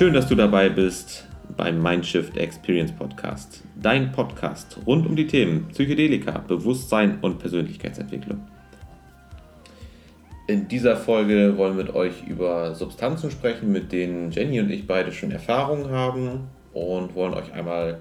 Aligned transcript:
Schön, 0.00 0.14
dass 0.14 0.28
du 0.28 0.34
dabei 0.34 0.70
bist 0.70 1.26
beim 1.58 1.82
Mindshift 1.82 2.34
Experience 2.38 2.90
Podcast. 2.90 3.62
Dein 3.82 4.12
Podcast 4.12 4.78
rund 4.86 5.06
um 5.06 5.14
die 5.14 5.26
Themen 5.26 5.68
Psychedelika, 5.68 6.38
Bewusstsein 6.38 7.18
und 7.20 7.38
Persönlichkeitsentwicklung. 7.38 8.40
In 10.46 10.68
dieser 10.68 10.96
Folge 10.96 11.58
wollen 11.58 11.76
wir 11.76 11.84
mit 11.84 11.94
euch 11.94 12.26
über 12.26 12.74
Substanzen 12.74 13.30
sprechen, 13.30 13.72
mit 13.72 13.92
denen 13.92 14.30
Jenny 14.30 14.58
und 14.60 14.70
ich 14.70 14.86
beide 14.86 15.12
schon 15.12 15.32
Erfahrungen 15.32 15.90
haben 15.90 16.48
und 16.72 17.14
wollen 17.14 17.34
euch 17.34 17.52
einmal 17.52 17.98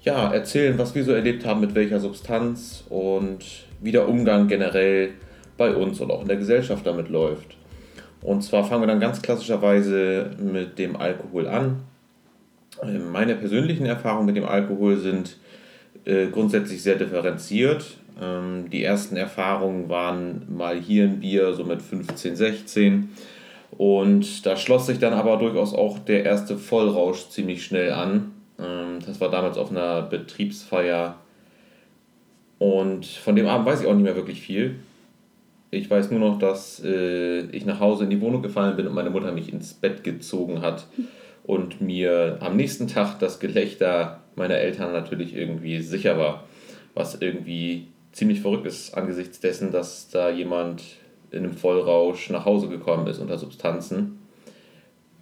ja, 0.00 0.32
erzählen, 0.32 0.76
was 0.76 0.96
wir 0.96 1.04
so 1.04 1.12
erlebt 1.12 1.46
haben, 1.46 1.60
mit 1.60 1.76
welcher 1.76 2.00
Substanz 2.00 2.82
und 2.88 3.44
wie 3.80 3.92
der 3.92 4.08
Umgang 4.08 4.48
generell 4.48 5.10
bei 5.56 5.72
uns 5.72 6.00
und 6.00 6.10
auch 6.10 6.22
in 6.22 6.26
der 6.26 6.38
Gesellschaft 6.38 6.84
damit 6.84 7.10
läuft. 7.10 7.59
Und 8.22 8.42
zwar 8.42 8.64
fangen 8.64 8.82
wir 8.82 8.86
dann 8.86 9.00
ganz 9.00 9.22
klassischerweise 9.22 10.30
mit 10.38 10.78
dem 10.78 10.96
Alkohol 10.96 11.48
an. 11.48 11.80
Ähm, 12.82 13.10
meine 13.10 13.34
persönlichen 13.34 13.86
Erfahrungen 13.86 14.26
mit 14.26 14.36
dem 14.36 14.44
Alkohol 14.44 14.98
sind 14.98 15.36
äh, 16.04 16.26
grundsätzlich 16.26 16.82
sehr 16.82 16.96
differenziert. 16.96 17.96
Ähm, 18.20 18.68
die 18.70 18.84
ersten 18.84 19.16
Erfahrungen 19.16 19.88
waren 19.88 20.46
mal 20.54 20.78
hier 20.78 21.04
ein 21.04 21.20
Bier, 21.20 21.54
so 21.54 21.64
mit 21.64 21.82
15, 21.82 22.36
16. 22.36 23.08
Und 23.76 24.44
da 24.46 24.56
schloss 24.56 24.86
sich 24.86 24.98
dann 24.98 25.12
aber 25.12 25.36
durchaus 25.36 25.74
auch 25.74 25.98
der 25.98 26.24
erste 26.24 26.56
Vollrausch 26.56 27.28
ziemlich 27.30 27.64
schnell 27.64 27.92
an. 27.92 28.32
Ähm, 28.58 28.98
das 29.06 29.20
war 29.20 29.30
damals 29.30 29.56
auf 29.56 29.70
einer 29.70 30.02
Betriebsfeier. 30.02 31.16
Und 32.58 33.06
von 33.06 33.36
dem 33.36 33.46
Abend 33.46 33.66
weiß 33.66 33.80
ich 33.80 33.86
auch 33.86 33.94
nicht 33.94 34.04
mehr 34.04 34.16
wirklich 34.16 34.42
viel. 34.42 34.76
Ich 35.70 35.88
weiß 35.88 36.10
nur 36.10 36.20
noch, 36.20 36.38
dass 36.38 36.82
äh, 36.84 37.42
ich 37.52 37.64
nach 37.64 37.78
Hause 37.78 38.04
in 38.04 38.10
die 38.10 38.20
Wohnung 38.20 38.42
gefallen 38.42 38.76
bin 38.76 38.88
und 38.88 38.94
meine 38.94 39.10
Mutter 39.10 39.30
mich 39.32 39.52
ins 39.52 39.72
Bett 39.74 40.02
gezogen 40.02 40.62
hat 40.62 40.86
und 41.44 41.80
mir 41.80 42.38
am 42.40 42.56
nächsten 42.56 42.88
Tag 42.88 43.18
das 43.20 43.38
Gelächter 43.38 44.20
meiner 44.34 44.56
Eltern 44.56 44.92
natürlich 44.92 45.34
irgendwie 45.34 45.80
sicher 45.80 46.18
war. 46.18 46.44
Was 46.94 47.20
irgendwie 47.20 47.86
ziemlich 48.12 48.40
verrückt 48.40 48.66
ist 48.66 48.94
angesichts 48.94 49.38
dessen, 49.38 49.70
dass 49.70 50.10
da 50.10 50.30
jemand 50.30 50.82
in 51.30 51.44
einem 51.44 51.52
Vollrausch 51.52 52.30
nach 52.30 52.44
Hause 52.44 52.68
gekommen 52.68 53.06
ist 53.06 53.20
unter 53.20 53.38
Substanzen. 53.38 54.18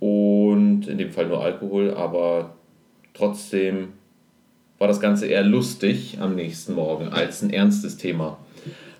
Und 0.00 0.86
in 0.88 0.96
dem 0.96 1.10
Fall 1.10 1.26
nur 1.26 1.42
Alkohol, 1.42 1.92
aber 1.92 2.54
trotzdem 3.12 3.88
war 4.78 4.88
das 4.88 5.00
Ganze 5.00 5.26
eher 5.26 5.42
lustig 5.42 6.18
am 6.20 6.36
nächsten 6.36 6.74
Morgen 6.74 7.08
als 7.08 7.42
ein 7.42 7.50
ernstes 7.50 7.96
Thema. 7.96 8.38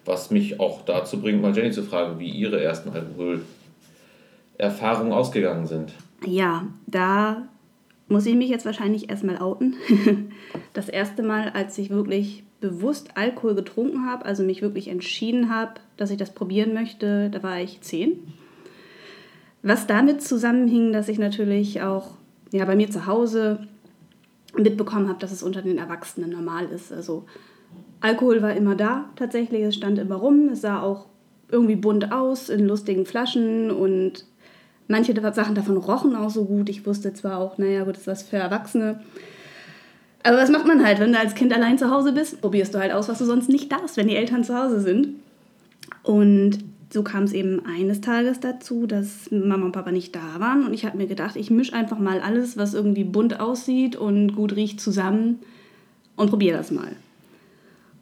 Was 0.09 0.31
mich 0.31 0.59
auch 0.59 0.87
dazu 0.87 1.21
bringt, 1.21 1.43
mal 1.43 1.55
Jenny 1.55 1.71
zu 1.71 1.83
fragen, 1.83 2.19
wie 2.19 2.31
ihre 2.31 2.63
ersten 2.63 2.89
Alkoholerfahrungen 2.89 5.13
ausgegangen 5.13 5.67
sind. 5.67 5.93
Ja, 6.25 6.67
da 6.87 7.47
muss 8.09 8.25
ich 8.25 8.35
mich 8.35 8.49
jetzt 8.49 8.65
wahrscheinlich 8.65 9.11
erstmal 9.11 9.37
outen. 9.37 9.77
Das 10.73 10.89
erste 10.89 11.23
Mal, 11.23 11.51
als 11.51 11.77
ich 11.77 11.91
wirklich 11.91 12.43
bewusst 12.61 13.11
Alkohol 13.17 13.55
getrunken 13.55 14.07
habe, 14.07 14.25
also 14.25 14.45
mich 14.45 14.63
wirklich 14.63 14.89
entschieden 14.89 15.55
habe, 15.55 15.73
dass 15.99 16.11
ich 16.11 16.17
das 16.17 16.33
probieren 16.33 16.73
möchte, 16.73 17.29
da 17.31 17.43
war 17.43 17.61
ich 17.61 17.83
zehn. 17.83 18.33
Was 19.63 19.87
damit 19.87 20.23
zusammenhing, 20.23 20.93
dass 20.93 21.09
ich 21.09 21.19
natürlich 21.19 21.83
auch 21.83 22.13
ja, 22.51 22.65
bei 22.65 22.77
mir 22.77 22.91
zu 22.91 23.05
Hause 23.07 23.67
mitbekommen 24.57 25.09
habe, 25.09 25.19
dass 25.19 25.33
es 25.33 25.43
unter 25.43 25.61
den 25.61 25.77
Erwachsenen 25.77 26.31
normal 26.31 26.67
ist. 26.67 26.93
Also 26.93 27.27
Alkohol 28.01 28.43
war 28.43 28.55
immer 28.55 28.75
da, 28.75 29.07
tatsächlich. 29.17 29.63
Es 29.63 29.75
stand 29.75 29.99
immer 29.99 30.17
rum. 30.17 30.51
Es 30.51 30.61
sah 30.61 30.81
auch 30.81 31.07
irgendwie 31.51 31.77
bunt 31.77 32.13
aus 32.13 32.49
in 32.49 32.67
lustigen 32.67 33.07
Flaschen 33.07 33.71
und 33.71 34.25
manche 34.87 35.15
Sachen 35.33 35.55
davon 35.55 35.77
rochen 35.77 36.15
auch 36.15 36.31
so 36.31 36.45
gut. 36.45 36.69
Ich 36.69 36.87
wusste 36.87 37.13
zwar 37.13 37.39
auch, 37.39 37.59
naja, 37.59 37.85
gut, 37.85 37.95
das 37.95 38.03
ist 38.03 38.07
was 38.07 38.23
für 38.23 38.37
Erwachsene. 38.37 39.01
Aber 40.23 40.37
was 40.37 40.51
macht 40.51 40.67
man 40.67 40.85
halt, 40.85 41.01
wenn 41.01 41.13
du 41.13 41.19
als 41.19 41.35
Kind 41.35 41.55
allein 41.55 41.79
zu 41.79 41.91
Hause 41.91 42.13
bist? 42.13 42.41
Probierst 42.41 42.75
du 42.75 42.79
halt 42.79 42.93
aus, 42.93 43.09
was 43.09 43.19
du 43.19 43.25
sonst 43.25 43.49
nicht 43.49 43.73
darfst, 43.73 43.97
wenn 43.97 44.09
die 44.09 44.17
Eltern 44.17 44.45
zu 44.45 44.57
Hause 44.57 44.81
sind. 44.81 45.17
Und 46.03 46.59
so 46.91 47.03
kam 47.03 47.25
es 47.25 47.33
eben 47.33 47.65
eines 47.67 48.01
Tages 48.01 48.41
dazu, 48.41 48.87
dass 48.87 49.31
Mama 49.31 49.67
und 49.67 49.73
Papa 49.73 49.93
nicht 49.93 50.15
da 50.15 50.39
waren. 50.39 50.67
Und 50.67 50.75
ich 50.75 50.85
habe 50.85 50.97
mir 50.97 51.07
gedacht, 51.07 51.37
ich 51.37 51.51
mische 51.51 51.75
einfach 51.75 51.99
mal 51.99 52.21
alles, 52.21 52.57
was 52.57 52.75
irgendwie 52.75 53.05
bunt 53.05 53.41
aussieht 53.41 53.97
und 53.97 54.35
gut 54.35 54.57
riecht, 54.57 54.81
zusammen 54.81 55.39
und 56.17 56.31
probiere 56.31 56.57
das 56.57 56.71
mal. 56.71 56.97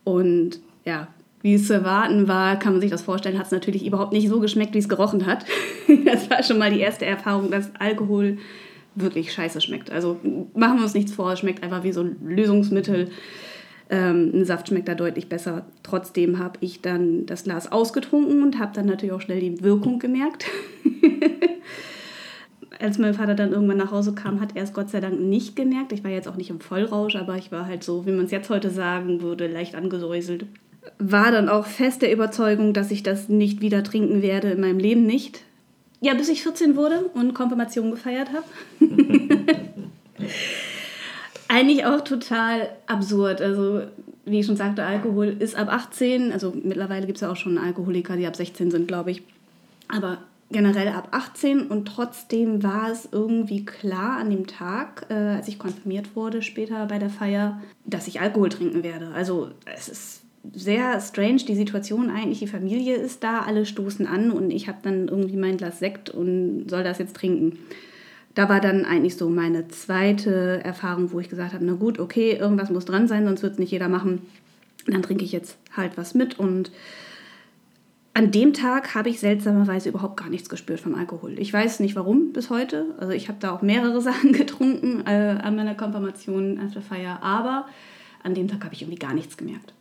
Und 0.06 0.60
ja, 0.84 1.08
wie 1.42 1.54
es 1.54 1.66
zu 1.66 1.74
erwarten 1.74 2.28
war, 2.28 2.60
kann 2.60 2.74
man 2.74 2.80
sich 2.80 2.92
das 2.92 3.02
vorstellen, 3.02 3.36
hat 3.38 3.46
es 3.46 3.50
natürlich 3.52 3.84
überhaupt 3.84 4.12
nicht 4.12 4.28
so 4.28 4.38
geschmeckt, 4.38 4.72
wie 4.72 4.78
es 4.78 4.88
gerochen 4.88 5.26
hat. 5.26 5.44
das 6.04 6.30
war 6.30 6.44
schon 6.44 6.58
mal 6.58 6.72
die 6.72 6.78
erste 6.78 7.04
Erfahrung, 7.04 7.50
dass 7.50 7.74
Alkohol 7.80 8.38
wirklich 8.94 9.32
scheiße 9.32 9.60
schmeckt. 9.60 9.90
Also 9.90 10.20
machen 10.54 10.76
wir 10.76 10.84
uns 10.84 10.94
nichts 10.94 11.12
vor, 11.12 11.32
es 11.32 11.40
schmeckt 11.40 11.64
einfach 11.64 11.82
wie 11.82 11.90
so 11.90 12.02
ein 12.02 12.16
Lösungsmittel. 12.24 13.10
Ähm, 13.90 14.30
ein 14.32 14.44
Saft 14.44 14.68
schmeckt 14.68 14.86
da 14.86 14.94
deutlich 14.94 15.28
besser. 15.28 15.66
Trotzdem 15.82 16.38
habe 16.38 16.58
ich 16.60 16.82
dann 16.82 17.26
das 17.26 17.42
Glas 17.42 17.72
ausgetrunken 17.72 18.44
und 18.44 18.60
habe 18.60 18.70
dann 18.74 18.86
natürlich 18.86 19.12
auch 19.12 19.20
schnell 19.20 19.40
die 19.40 19.60
Wirkung 19.60 19.98
gemerkt. 19.98 20.46
als 22.78 22.98
mein 22.98 23.14
Vater 23.14 23.34
dann 23.34 23.52
irgendwann 23.52 23.76
nach 23.76 23.90
Hause 23.90 24.14
kam, 24.14 24.40
hat 24.40 24.50
er 24.54 24.64
es 24.64 24.72
Gott 24.72 24.90
sei 24.90 25.00
Dank 25.00 25.20
nicht 25.20 25.56
gemerkt. 25.56 25.92
Ich 25.92 26.04
war 26.04 26.10
jetzt 26.10 26.28
auch 26.28 26.36
nicht 26.36 26.50
im 26.50 26.60
Vollrausch, 26.60 27.16
aber 27.16 27.36
ich 27.36 27.52
war 27.52 27.66
halt 27.66 27.82
so, 27.82 28.06
wie 28.06 28.12
man 28.12 28.26
es 28.26 28.30
jetzt 28.30 28.50
heute 28.50 28.70
sagen 28.70 29.22
würde, 29.22 29.46
leicht 29.46 29.74
angesäuselt. 29.74 30.46
War 30.98 31.32
dann 31.32 31.48
auch 31.48 31.66
fest 31.66 32.02
der 32.02 32.12
Überzeugung, 32.12 32.72
dass 32.72 32.90
ich 32.90 33.02
das 33.02 33.28
nicht 33.28 33.60
wieder 33.60 33.82
trinken 33.82 34.22
werde, 34.22 34.50
in 34.50 34.60
meinem 34.60 34.78
Leben 34.78 35.04
nicht. 35.04 35.42
Ja, 36.00 36.14
bis 36.14 36.28
ich 36.28 36.42
14 36.42 36.76
wurde 36.76 37.06
und 37.14 37.34
Konfirmation 37.34 37.90
gefeiert 37.90 38.28
habe. 38.32 38.44
Eigentlich 41.48 41.86
auch 41.86 42.02
total 42.02 42.68
absurd. 42.86 43.40
Also, 43.40 43.82
wie 44.24 44.40
ich 44.40 44.46
schon 44.46 44.56
sagte, 44.56 44.84
Alkohol 44.84 45.36
ist 45.38 45.56
ab 45.56 45.68
18. 45.72 46.32
Also 46.32 46.52
mittlerweile 46.62 47.06
gibt 47.06 47.16
es 47.16 47.22
ja 47.22 47.30
auch 47.30 47.36
schon 47.36 47.58
Alkoholiker, 47.58 48.16
die 48.16 48.26
ab 48.26 48.36
16 48.36 48.70
sind, 48.70 48.88
glaube 48.88 49.12
ich. 49.12 49.22
Aber 49.88 50.18
generell 50.50 50.88
ab 50.88 51.08
18 51.10 51.66
und 51.66 51.86
trotzdem 51.86 52.62
war 52.62 52.90
es 52.90 53.08
irgendwie 53.10 53.64
klar 53.64 54.18
an 54.18 54.30
dem 54.30 54.46
Tag, 54.46 55.06
äh, 55.10 55.14
als 55.14 55.48
ich 55.48 55.58
konfirmiert 55.58 56.14
wurde, 56.14 56.42
später 56.42 56.86
bei 56.86 56.98
der 56.98 57.10
Feier, 57.10 57.60
dass 57.84 58.06
ich 58.06 58.20
Alkohol 58.20 58.48
trinken 58.48 58.82
werde. 58.82 59.08
Also 59.14 59.50
es 59.64 59.88
ist 59.88 60.22
sehr 60.54 61.00
strange, 61.00 61.42
die 61.48 61.56
Situation 61.56 62.10
eigentlich, 62.10 62.38
die 62.38 62.46
Familie 62.46 62.94
ist 62.94 63.24
da, 63.24 63.40
alle 63.40 63.66
stoßen 63.66 64.06
an 64.06 64.30
und 64.30 64.52
ich 64.52 64.68
habe 64.68 64.78
dann 64.82 65.08
irgendwie 65.08 65.36
mein 65.36 65.56
Glas 65.56 65.80
Sekt 65.80 66.10
und 66.10 66.68
soll 66.68 66.84
das 66.84 66.98
jetzt 66.98 67.16
trinken. 67.16 67.58
Da 68.34 68.48
war 68.48 68.60
dann 68.60 68.84
eigentlich 68.84 69.16
so 69.16 69.28
meine 69.30 69.66
zweite 69.68 70.62
Erfahrung, 70.62 71.10
wo 71.10 71.18
ich 71.20 71.28
gesagt 71.28 71.54
habe, 71.54 71.64
na 71.64 71.72
gut, 71.72 71.98
okay, 71.98 72.32
irgendwas 72.32 72.70
muss 72.70 72.84
dran 72.84 73.08
sein, 73.08 73.24
sonst 73.24 73.42
wird 73.42 73.54
es 73.54 73.58
nicht 73.58 73.72
jeder 73.72 73.88
machen. 73.88 74.22
Dann 74.86 75.02
trinke 75.02 75.24
ich 75.24 75.32
jetzt 75.32 75.56
halt 75.76 75.96
was 75.96 76.14
mit 76.14 76.38
und 76.38 76.70
an 78.16 78.30
dem 78.30 78.54
Tag 78.54 78.94
habe 78.94 79.10
ich 79.10 79.20
seltsamerweise 79.20 79.90
überhaupt 79.90 80.16
gar 80.16 80.30
nichts 80.30 80.48
gespürt 80.48 80.80
vom 80.80 80.94
Alkohol. 80.94 81.38
Ich 81.38 81.52
weiß 81.52 81.80
nicht 81.80 81.96
warum 81.96 82.32
bis 82.32 82.48
heute. 82.48 82.86
Also 82.98 83.12
ich 83.12 83.28
habe 83.28 83.36
da 83.40 83.54
auch 83.54 83.60
mehrere 83.60 84.00
Sachen 84.00 84.32
getrunken 84.32 85.06
äh, 85.06 85.36
an 85.42 85.54
meiner 85.54 85.74
Konfirmation, 85.74 86.58
an 86.58 86.72
der 86.72 86.80
Feier, 86.80 87.22
aber 87.22 87.66
an 88.22 88.32
dem 88.32 88.48
Tag 88.48 88.64
habe 88.64 88.72
ich 88.72 88.80
irgendwie 88.80 88.98
gar 88.98 89.12
nichts 89.12 89.36
gemerkt. 89.36 89.74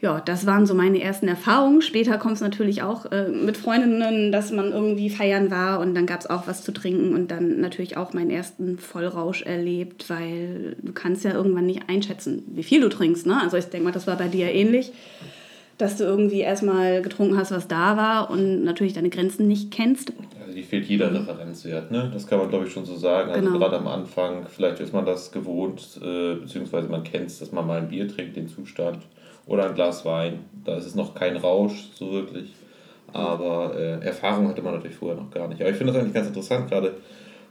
Ja, 0.00 0.20
das 0.20 0.46
waren 0.46 0.64
so 0.64 0.74
meine 0.74 1.02
ersten 1.02 1.28
Erfahrungen. 1.28 1.82
Später 1.82 2.16
kommt 2.16 2.36
es 2.36 2.40
natürlich 2.40 2.82
auch 2.82 3.12
äh, 3.12 3.28
mit 3.28 3.58
Freundinnen, 3.58 4.32
dass 4.32 4.50
man 4.50 4.72
irgendwie 4.72 5.10
feiern 5.10 5.50
war 5.50 5.80
und 5.80 5.94
dann 5.94 6.06
gab 6.06 6.20
es 6.20 6.30
auch 6.30 6.46
was 6.46 6.64
zu 6.64 6.72
trinken 6.72 7.14
und 7.14 7.30
dann 7.30 7.60
natürlich 7.60 7.98
auch 7.98 8.14
meinen 8.14 8.30
ersten 8.30 8.78
Vollrausch 8.78 9.42
erlebt, 9.42 10.08
weil 10.08 10.76
du 10.80 10.94
kannst 10.94 11.22
ja 11.22 11.34
irgendwann 11.34 11.66
nicht 11.66 11.82
einschätzen, 11.90 12.44
wie 12.54 12.62
viel 12.62 12.80
du 12.80 12.88
trinkst. 12.88 13.26
Ne? 13.26 13.38
Also 13.38 13.58
ich 13.58 13.66
denke 13.66 13.84
mal, 13.84 13.92
das 13.92 14.06
war 14.06 14.16
bei 14.16 14.28
dir 14.28 14.50
ähnlich 14.50 14.90
dass 15.78 15.96
du 15.96 16.04
irgendwie 16.04 16.40
erstmal 16.40 17.02
getrunken 17.02 17.36
hast, 17.36 17.50
was 17.50 17.68
da 17.68 17.96
war 17.96 18.30
und 18.30 18.64
natürlich 18.64 18.92
deine 18.92 19.10
Grenzen 19.10 19.48
nicht 19.48 19.70
kennst. 19.70 20.12
Also 20.40 20.54
die 20.54 20.62
fehlt 20.62 20.86
jeder 20.86 21.12
Referenzwert, 21.12 21.90
ne? 21.90 22.10
Das 22.12 22.26
kann 22.26 22.38
man 22.38 22.48
glaube 22.48 22.66
ich 22.66 22.72
schon 22.72 22.84
so 22.84 22.96
sagen. 22.96 23.30
Also 23.30 23.44
genau. 23.44 23.58
gerade 23.58 23.78
am 23.78 23.88
Anfang, 23.88 24.46
vielleicht 24.48 24.80
ist 24.80 24.92
man 24.92 25.04
das 25.04 25.32
gewohnt, 25.32 25.98
äh, 26.02 26.34
beziehungsweise 26.34 26.88
man 26.88 27.02
kennt 27.02 27.26
es, 27.26 27.40
dass 27.40 27.52
man 27.52 27.66
mal 27.66 27.78
ein 27.78 27.88
Bier 27.88 28.08
trinkt, 28.08 28.36
den 28.36 28.48
Zustand, 28.48 28.98
oder 29.46 29.68
ein 29.68 29.74
Glas 29.74 30.04
Wein. 30.04 30.40
Da 30.64 30.76
ist 30.76 30.86
es 30.86 30.94
noch 30.94 31.14
kein 31.14 31.36
Rausch, 31.36 31.90
so 31.94 32.12
wirklich. 32.12 32.52
Aber 33.12 33.74
äh, 33.76 34.04
Erfahrung 34.04 34.48
hatte 34.48 34.62
man 34.62 34.74
natürlich 34.74 34.96
vorher 34.96 35.20
noch 35.20 35.30
gar 35.30 35.48
nicht. 35.48 35.60
Aber 35.60 35.70
ich 35.70 35.76
finde 35.76 35.92
das 35.92 36.02
eigentlich 36.02 36.14
ganz 36.14 36.28
interessant, 36.28 36.68
gerade 36.68 36.94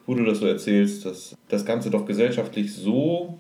wo 0.06 0.16
du 0.16 0.26
das 0.26 0.40
so 0.40 0.48
erzählst, 0.48 1.06
dass 1.06 1.36
das 1.48 1.66
Ganze 1.66 1.90
doch 1.90 2.06
gesellschaftlich 2.06 2.74
so 2.74 3.38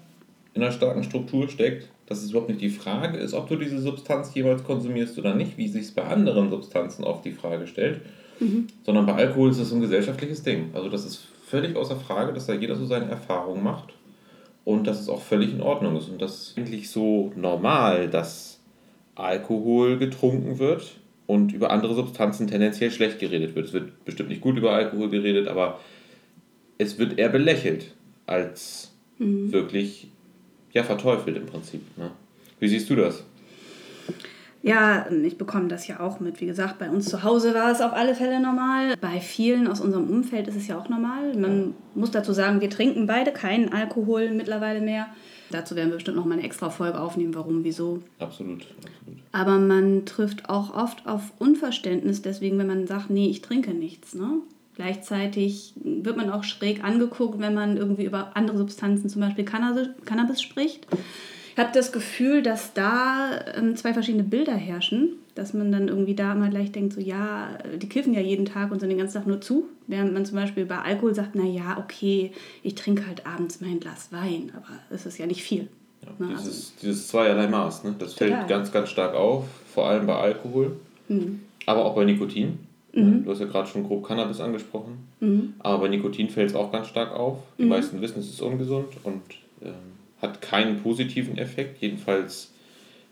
in 0.53 0.61
einer 0.61 0.71
starken 0.71 1.03
Struktur 1.03 1.49
steckt, 1.49 1.89
dass 2.05 2.21
es 2.21 2.31
überhaupt 2.31 2.49
nicht 2.49 2.61
die 2.61 2.69
Frage 2.69 3.17
ist, 3.17 3.33
ob 3.33 3.47
du 3.47 3.55
diese 3.55 3.79
Substanz 3.79 4.33
jeweils 4.33 4.63
konsumierst 4.63 5.17
oder 5.17 5.35
nicht, 5.35 5.57
wie 5.57 5.67
sich 5.67 5.83
es 5.83 5.91
bei 5.91 6.03
anderen 6.03 6.49
Substanzen 6.49 7.03
oft 7.03 7.23
die 7.25 7.31
Frage 7.31 7.67
stellt, 7.67 8.01
mhm. 8.39 8.67
sondern 8.83 9.05
bei 9.05 9.13
Alkohol 9.13 9.51
ist 9.51 9.59
es 9.59 9.71
ein 9.71 9.81
gesellschaftliches 9.81 10.43
Ding. 10.43 10.69
Also 10.73 10.89
das 10.89 11.05
ist 11.05 11.27
völlig 11.45 11.75
außer 11.75 11.95
Frage, 11.95 12.33
dass 12.33 12.47
da 12.47 12.53
jeder 12.53 12.75
so 12.75 12.85
seine 12.85 13.09
Erfahrungen 13.09 13.63
macht 13.63 13.93
und 14.65 14.87
dass 14.87 14.99
es 14.99 15.09
auch 15.09 15.21
völlig 15.21 15.53
in 15.53 15.61
Ordnung 15.61 15.95
ist 15.95 16.09
und 16.09 16.21
das 16.21 16.49
ist 16.49 16.57
eigentlich 16.57 16.89
so 16.89 17.31
normal, 17.35 18.09
dass 18.09 18.59
Alkohol 19.15 19.97
getrunken 19.97 20.59
wird 20.59 20.99
und 21.27 21.53
über 21.53 21.71
andere 21.71 21.93
Substanzen 21.95 22.47
tendenziell 22.47 22.91
schlecht 22.91 23.19
geredet 23.19 23.55
wird. 23.55 23.67
Es 23.67 23.73
wird 23.73 24.03
bestimmt 24.05 24.29
nicht 24.29 24.41
gut 24.41 24.57
über 24.57 24.73
Alkohol 24.73 25.09
geredet, 25.09 25.47
aber 25.47 25.79
es 26.77 26.97
wird 26.97 27.17
eher 27.17 27.29
belächelt 27.29 27.93
als 28.25 28.93
mhm. 29.19 29.51
wirklich 29.51 30.09
ja, 30.73 30.83
verteufelt 30.83 31.37
im 31.37 31.45
Prinzip. 31.45 31.81
Ne? 31.97 32.11
Wie 32.59 32.67
siehst 32.67 32.89
du 32.89 32.95
das? 32.95 33.23
Ja, 34.63 35.07
ich 35.11 35.37
bekomme 35.37 35.67
das 35.67 35.87
ja 35.87 35.99
auch 35.99 36.21
mit. 36.21 36.39
Wie 36.39 36.45
gesagt, 36.45 36.79
bei 36.79 36.89
uns 36.89 37.09
zu 37.09 37.23
Hause 37.23 37.53
war 37.53 37.69
es 37.69 37.81
auf 37.81 37.91
alle 37.91 38.15
Fälle 38.15 38.39
normal. 38.39 38.95
Bei 39.01 39.19
vielen 39.19 39.67
aus 39.67 39.81
unserem 39.81 40.09
Umfeld 40.09 40.47
ist 40.47 40.55
es 40.55 40.67
ja 40.67 40.79
auch 40.79 40.87
normal. 40.87 41.35
Man 41.35 41.73
muss 41.95 42.11
dazu 42.11 42.31
sagen, 42.31 42.61
wir 42.61 42.69
trinken 42.69 43.05
beide 43.05 43.33
keinen 43.33 43.73
Alkohol 43.73 44.31
mittlerweile 44.31 44.79
mehr. 44.79 45.07
Dazu 45.51 45.75
werden 45.75 45.89
wir 45.89 45.95
bestimmt 45.95 46.15
noch 46.15 46.25
mal 46.25 46.35
eine 46.35 46.43
extra 46.43 46.69
Folge 46.69 46.99
aufnehmen, 46.99 47.35
warum, 47.35 47.65
wieso. 47.65 48.01
Absolut, 48.19 48.65
absolut. 48.77 49.19
Aber 49.33 49.59
man 49.59 50.05
trifft 50.05 50.49
auch 50.49 50.73
oft 50.73 51.05
auf 51.05 51.33
Unverständnis, 51.39 52.21
deswegen, 52.21 52.57
wenn 52.57 52.67
man 52.67 52.87
sagt, 52.87 53.09
nee, 53.09 53.27
ich 53.27 53.41
trinke 53.41 53.71
nichts. 53.73 54.15
Ne? 54.15 54.37
Gleichzeitig 54.75 55.73
wird 55.75 56.17
man 56.17 56.31
auch 56.31 56.43
schräg 56.43 56.83
angeguckt, 56.83 57.39
wenn 57.39 57.53
man 57.53 57.77
irgendwie 57.77 58.05
über 58.05 58.35
andere 58.35 58.57
Substanzen, 58.57 59.07
zum 59.09 59.21
Beispiel 59.21 59.45
Cannabis, 59.45 60.41
spricht. 60.41 60.87
Ich 61.55 61.59
habe 61.59 61.69
das 61.71 61.91
Gefühl, 61.91 62.41
dass 62.41 62.73
da 62.73 63.39
ähm, 63.55 63.75
zwei 63.75 63.93
verschiedene 63.93 64.23
Bilder 64.23 64.55
herrschen, 64.55 65.09
dass 65.35 65.53
man 65.53 65.71
dann 65.71 65.87
irgendwie 65.87 66.15
da 66.15 66.33
mal 66.33 66.49
gleich 66.49 66.71
denkt, 66.71 66.93
so 66.93 66.99
ja, 66.99 67.59
die 67.77 67.87
kiffen 67.87 68.13
ja 68.15 68.21
jeden 68.21 68.45
Tag 68.45 68.71
und 68.71 68.79
sind 68.79 68.89
den 68.89 68.97
ganzen 68.97 69.17
Tag 69.19 69.27
nur 69.27 69.41
zu, 69.41 69.67
während 69.85 70.13
man 70.13 70.25
zum 70.25 70.37
Beispiel 70.37 70.65
bei 70.65 70.79
Alkohol 70.79 71.13
sagt, 71.13 71.35
na 71.35 71.43
ja, 71.43 71.77
okay, 71.77 72.31
ich 72.63 72.73
trinke 72.73 73.05
halt 73.05 73.27
abends 73.27 73.61
mein 73.61 73.79
Glas 73.79 74.11
Wein, 74.11 74.51
aber 74.55 74.79
es 74.89 75.05
ist 75.05 75.19
ja 75.19 75.27
nicht 75.27 75.43
viel. 75.43 75.67
Ja, 76.01 76.25
ne? 76.25 76.33
dieses, 76.33 76.47
also, 76.47 76.71
dieses 76.81 77.07
zweierlei 77.07 77.47
Maß, 77.47 77.83
ne? 77.83 77.95
das 77.99 78.15
total. 78.15 78.37
fällt 78.37 78.47
ganz, 78.47 78.71
ganz 78.71 78.89
stark 78.89 79.13
auf, 79.13 79.45
vor 79.71 79.87
allem 79.87 80.07
bei 80.07 80.15
Alkohol, 80.15 80.77
mhm. 81.07 81.41
aber 81.67 81.85
auch 81.85 81.93
bei 81.93 82.05
Nikotin. 82.05 82.57
Mhm. 82.93 83.25
Du 83.25 83.31
hast 83.31 83.39
ja 83.39 83.47
gerade 83.47 83.67
schon 83.67 83.83
grob 83.83 84.05
Cannabis 84.07 84.39
angesprochen. 84.39 85.07
Mhm. 85.19 85.55
Aber 85.59 85.79
bei 85.79 85.87
Nikotin 85.89 86.29
fällt 86.29 86.51
es 86.51 86.55
auch 86.55 86.71
ganz 86.71 86.87
stark 86.87 87.13
auf. 87.13 87.39
Die 87.57 87.63
mhm. 87.63 87.69
meisten 87.69 88.01
wissen, 88.01 88.19
es 88.19 88.29
ist 88.29 88.41
ungesund 88.41 88.87
und 89.03 89.21
ähm, 89.63 89.73
hat 90.21 90.41
keinen 90.41 90.81
positiven 90.81 91.37
Effekt. 91.37 91.81
Jedenfalls 91.81 92.53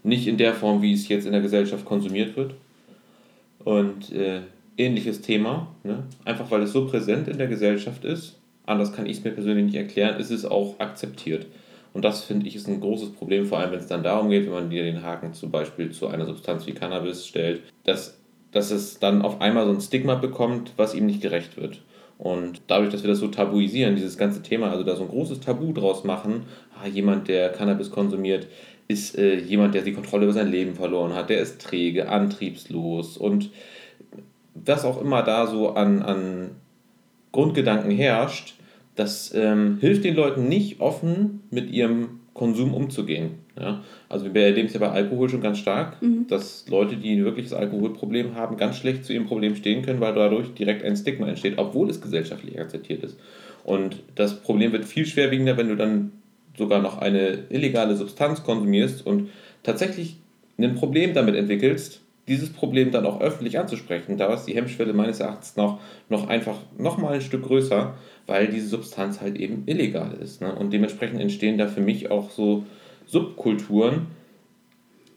nicht 0.04 0.28
in 0.28 0.38
der 0.38 0.54
Form, 0.54 0.81
wie 0.81 0.94
es 0.94 1.07
jetzt 1.07 1.25
in 1.25 1.31
der 1.31 1.42
Gesellschaft 1.42 1.86
konsumiert 1.86 2.38
wird. 2.38 2.54
Und 3.63 4.12
äh, 4.12 4.42
ähnliches 4.78 5.22
Thema. 5.22 5.68
Ne? 5.83 6.04
Einfach 6.25 6.50
weil 6.51 6.63
es 6.63 6.72
so 6.72 6.88
präsent 6.88 7.28
in 7.28 7.38
der 7.38 7.48
Gesellschaft 7.48 8.06
ist, 8.06 8.38
anders 8.66 8.94
kann 8.94 9.06
ich 9.06 9.18
es 9.18 9.24
mir 9.24 9.31
persönlich 9.31 9.66
nicht 9.66 9.75
erklären, 9.75 10.19
ist 10.19 10.31
es 10.31 10.45
auch 10.45 10.80
akzeptiert. 10.80 11.48
Und 11.94 12.06
das 12.06 12.24
finde 12.24 12.48
ich 12.48 12.56
ist 12.56 12.68
ein 12.68 12.80
großes 12.80 13.12
Problem, 13.13 13.45
vor 13.45 13.60
allem 13.60 13.72
wenn 13.72 13.80
es 13.80 13.88
dann 13.88 14.04
darum 14.04 14.30
geht, 14.30 14.45
wenn 14.45 14.54
man 14.54 14.69
dir 14.69 14.83
den 14.83 15.04
Haken 15.04 15.33
zum 15.33 15.51
Beispiel 15.51 15.92
zu 15.92 16.07
einer 16.07 16.25
Substanz 16.25 16.66
wie 16.66 16.72
Cannabis 16.72 17.28
stellt, 17.28 17.62
dass 17.83 18.20
dass 18.51 18.71
es 18.71 19.00
dann 19.00 19.21
auf 19.21 19.42
einmal 19.42 19.65
so 19.65 19.71
ein 19.71 19.81
Stigma 19.81 20.15
bekommt, 20.15 20.74
was 20.77 20.94
ihm 20.94 21.06
nicht 21.06 21.21
gerecht 21.21 21.57
wird. 21.57 21.81
Und 22.18 22.62
dadurch, 22.68 22.92
dass 22.92 23.01
wir 23.01 23.09
das 23.09 23.19
so 23.19 23.30
tabuisieren, 23.30 23.95
dieses 23.95 24.18
ganze 24.18 24.44
Thema, 24.44 24.69
also 24.69 24.83
da 24.83 24.95
so 24.95 25.03
ein 25.03 25.09
großes 25.09 25.39
Tabu 25.39 25.74
draus 25.74 26.03
machen, 26.03 26.44
ah, 26.80 26.88
jemand, 26.88 27.27
der 27.27 27.50
Cannabis 27.50 27.89
konsumiert, 27.89 28.48
ist 28.88 29.18
äh, 29.18 29.39
jemand, 29.39 29.74
der 29.74 29.81
die 29.81 29.94
Kontrolle 29.94 30.25
über 30.25 30.33
sein 30.33 30.51
Leben 30.51 30.75
verloren 30.75 31.15
hat, 31.15 31.30
der 31.30 31.39
ist 31.39 31.62
träge, 31.62 32.09
antriebslos 32.09 33.18
und 33.18 33.50
was 34.54 34.86
auch 34.86 35.01
immer 35.01 35.24
da 35.24 35.47
so 35.47 35.69
an, 35.69 36.01
an 36.04 36.51
Grundgedanken 37.31 37.92
herrscht, 37.92 38.56
das 38.95 39.33
ähm, 39.33 39.77
hilft 39.80 40.04
den 40.04 40.15
Leuten 40.15 40.47
nicht 40.47 40.80
offen 40.80 41.42
mit 41.50 41.71
ihrem 41.71 42.19
Konsum 42.33 42.74
umzugehen. 42.74 43.39
Ja? 43.59 43.83
Also 44.09 44.33
wir 44.33 44.44
erleben 44.44 44.68
es 44.68 44.74
ja 44.74 44.80
bei 44.80 44.89
Alkohol 44.89 45.30
schon 45.30 45.42
ganz 45.42 45.57
stark, 45.57 46.01
mhm. 46.01 46.27
dass 46.27 46.68
Leute, 46.69 46.95
die 46.98 47.24
wirklich 47.24 47.50
das 47.50 47.57
Alkoholproblem 47.57 48.36
haben, 48.36 48.57
ganz 48.57 48.77
schlecht 48.77 49.06
zu 49.06 49.13
ihrem 49.13 49.25
Problem 49.25 49.56
stehen 49.56 49.83
können, 49.83 50.00
weil 50.00 50.13
dadurch 50.13 50.53
direkt 50.53 50.83
ein 50.83 50.95
Stigma 50.95 51.27
entsteht, 51.27 51.57
obwohl 51.57 51.89
es 51.89 52.01
gesellschaftlich 52.01 52.59
akzeptiert 52.59 53.03
ist. 53.03 53.19
Und 53.63 54.01
das 54.15 54.42
Problem 54.42 54.71
wird 54.71 54.86
viel 54.86 55.06
schwerwiegender, 55.06 55.57
wenn 55.57 55.69
du 55.69 55.75
dann 55.75 56.12
sogar 56.57 56.81
noch 56.81 56.98
eine 56.98 57.45
illegale 57.50 57.95
Substanz 57.95 58.44
konsumierst 58.44 59.06
und 59.06 59.30
tatsächlich 59.63 60.18
ein 60.57 60.75
Problem 60.75 61.13
damit 61.13 61.36
entwickelst, 61.36 62.01
dieses 62.27 62.51
Problem 62.51 62.92
dann 62.92 63.06
auch 63.06 63.19
öffentlich 63.19 63.59
anzusprechen. 63.59 64.18
Da 64.18 64.33
ist 64.33 64.45
die 64.45 64.56
Hemmschwelle 64.56 64.94
meines 64.94 65.19
Erachtens 65.19 65.56
noch, 65.56 65.80
noch 66.07 66.30
einfach 66.30 66.57
noch 66.77 66.97
mal 66.97 67.15
ein 67.15 67.21
Stück 67.21 67.44
größer, 67.44 67.95
weil 68.27 68.47
diese 68.47 68.68
Substanz 68.68 69.21
halt 69.21 69.38
eben 69.38 69.63
illegal 69.65 70.13
ist. 70.21 70.42
Ne? 70.42 70.54
Und 70.54 70.71
dementsprechend 70.71 71.19
entstehen 71.19 71.57
da 71.57 71.68
für 71.68 71.81
mich 71.81 72.12
auch 72.12 72.30
so 72.30 72.63
Subkulturen 73.12 74.08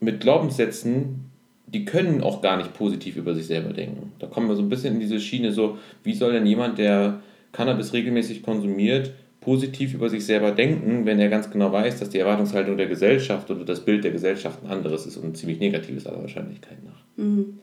mit 0.01 0.19
Glaubenssätzen, 0.19 1.31
die 1.65 1.85
können 1.85 2.21
auch 2.21 2.41
gar 2.41 2.57
nicht 2.57 2.73
positiv 2.73 3.15
über 3.15 3.33
sich 3.33 3.47
selber 3.47 3.71
denken. 3.71 4.11
Da 4.19 4.27
kommen 4.27 4.49
wir 4.49 4.55
so 4.55 4.61
ein 4.61 4.69
bisschen 4.69 4.95
in 4.95 4.99
diese 4.99 5.21
Schiene 5.21 5.53
so, 5.53 5.77
wie 6.03 6.13
soll 6.13 6.33
denn 6.33 6.45
jemand, 6.45 6.77
der 6.77 7.21
Cannabis 7.53 7.93
regelmäßig 7.93 8.43
konsumiert, 8.43 9.13
positiv 9.39 9.93
über 9.93 10.09
sich 10.09 10.25
selber 10.25 10.51
denken, 10.51 11.05
wenn 11.05 11.19
er 11.19 11.29
ganz 11.29 11.49
genau 11.49 11.71
weiß, 11.71 11.99
dass 11.99 12.09
die 12.09 12.19
Erwartungshaltung 12.19 12.75
der 12.75 12.87
Gesellschaft 12.87 13.49
oder 13.49 13.63
das 13.63 13.85
Bild 13.85 14.03
der 14.03 14.11
Gesellschaft 14.11 14.59
ein 14.63 14.69
anderes 14.69 15.05
ist 15.05 15.15
und 15.15 15.37
ziemlich 15.37 15.59
negatives 15.59 16.05
aller 16.05 16.21
Wahrscheinlichkeit 16.21 16.83
nach. 16.83 17.01
Mhm. 17.15 17.59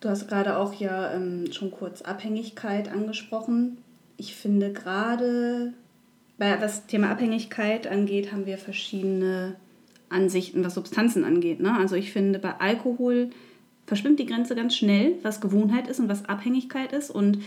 Du 0.00 0.10
hast 0.10 0.28
gerade 0.28 0.58
auch 0.58 0.74
ja 0.74 1.14
ähm, 1.14 1.50
schon 1.50 1.70
kurz 1.70 2.02
Abhängigkeit 2.02 2.92
angesprochen. 2.92 3.78
Ich 4.18 4.34
finde 4.34 4.72
gerade, 4.72 5.72
was 6.38 6.60
das 6.60 6.86
Thema 6.86 7.10
Abhängigkeit 7.10 7.86
angeht, 7.86 8.32
haben 8.32 8.46
wir 8.46 8.58
verschiedene 8.58 9.56
Ansichten, 10.08 10.64
was 10.64 10.74
Substanzen 10.74 11.24
angeht. 11.24 11.60
Ne? 11.60 11.76
Also 11.76 11.96
ich 11.96 12.12
finde, 12.12 12.38
bei 12.38 12.54
Alkohol 12.58 13.30
verschwimmt 13.86 14.18
die 14.18 14.26
Grenze 14.26 14.54
ganz 14.54 14.76
schnell, 14.76 15.14
was 15.22 15.40
Gewohnheit 15.40 15.88
ist 15.88 16.00
und 16.00 16.08
was 16.08 16.28
Abhängigkeit 16.28 16.92
ist. 16.92 17.10
Und 17.10 17.38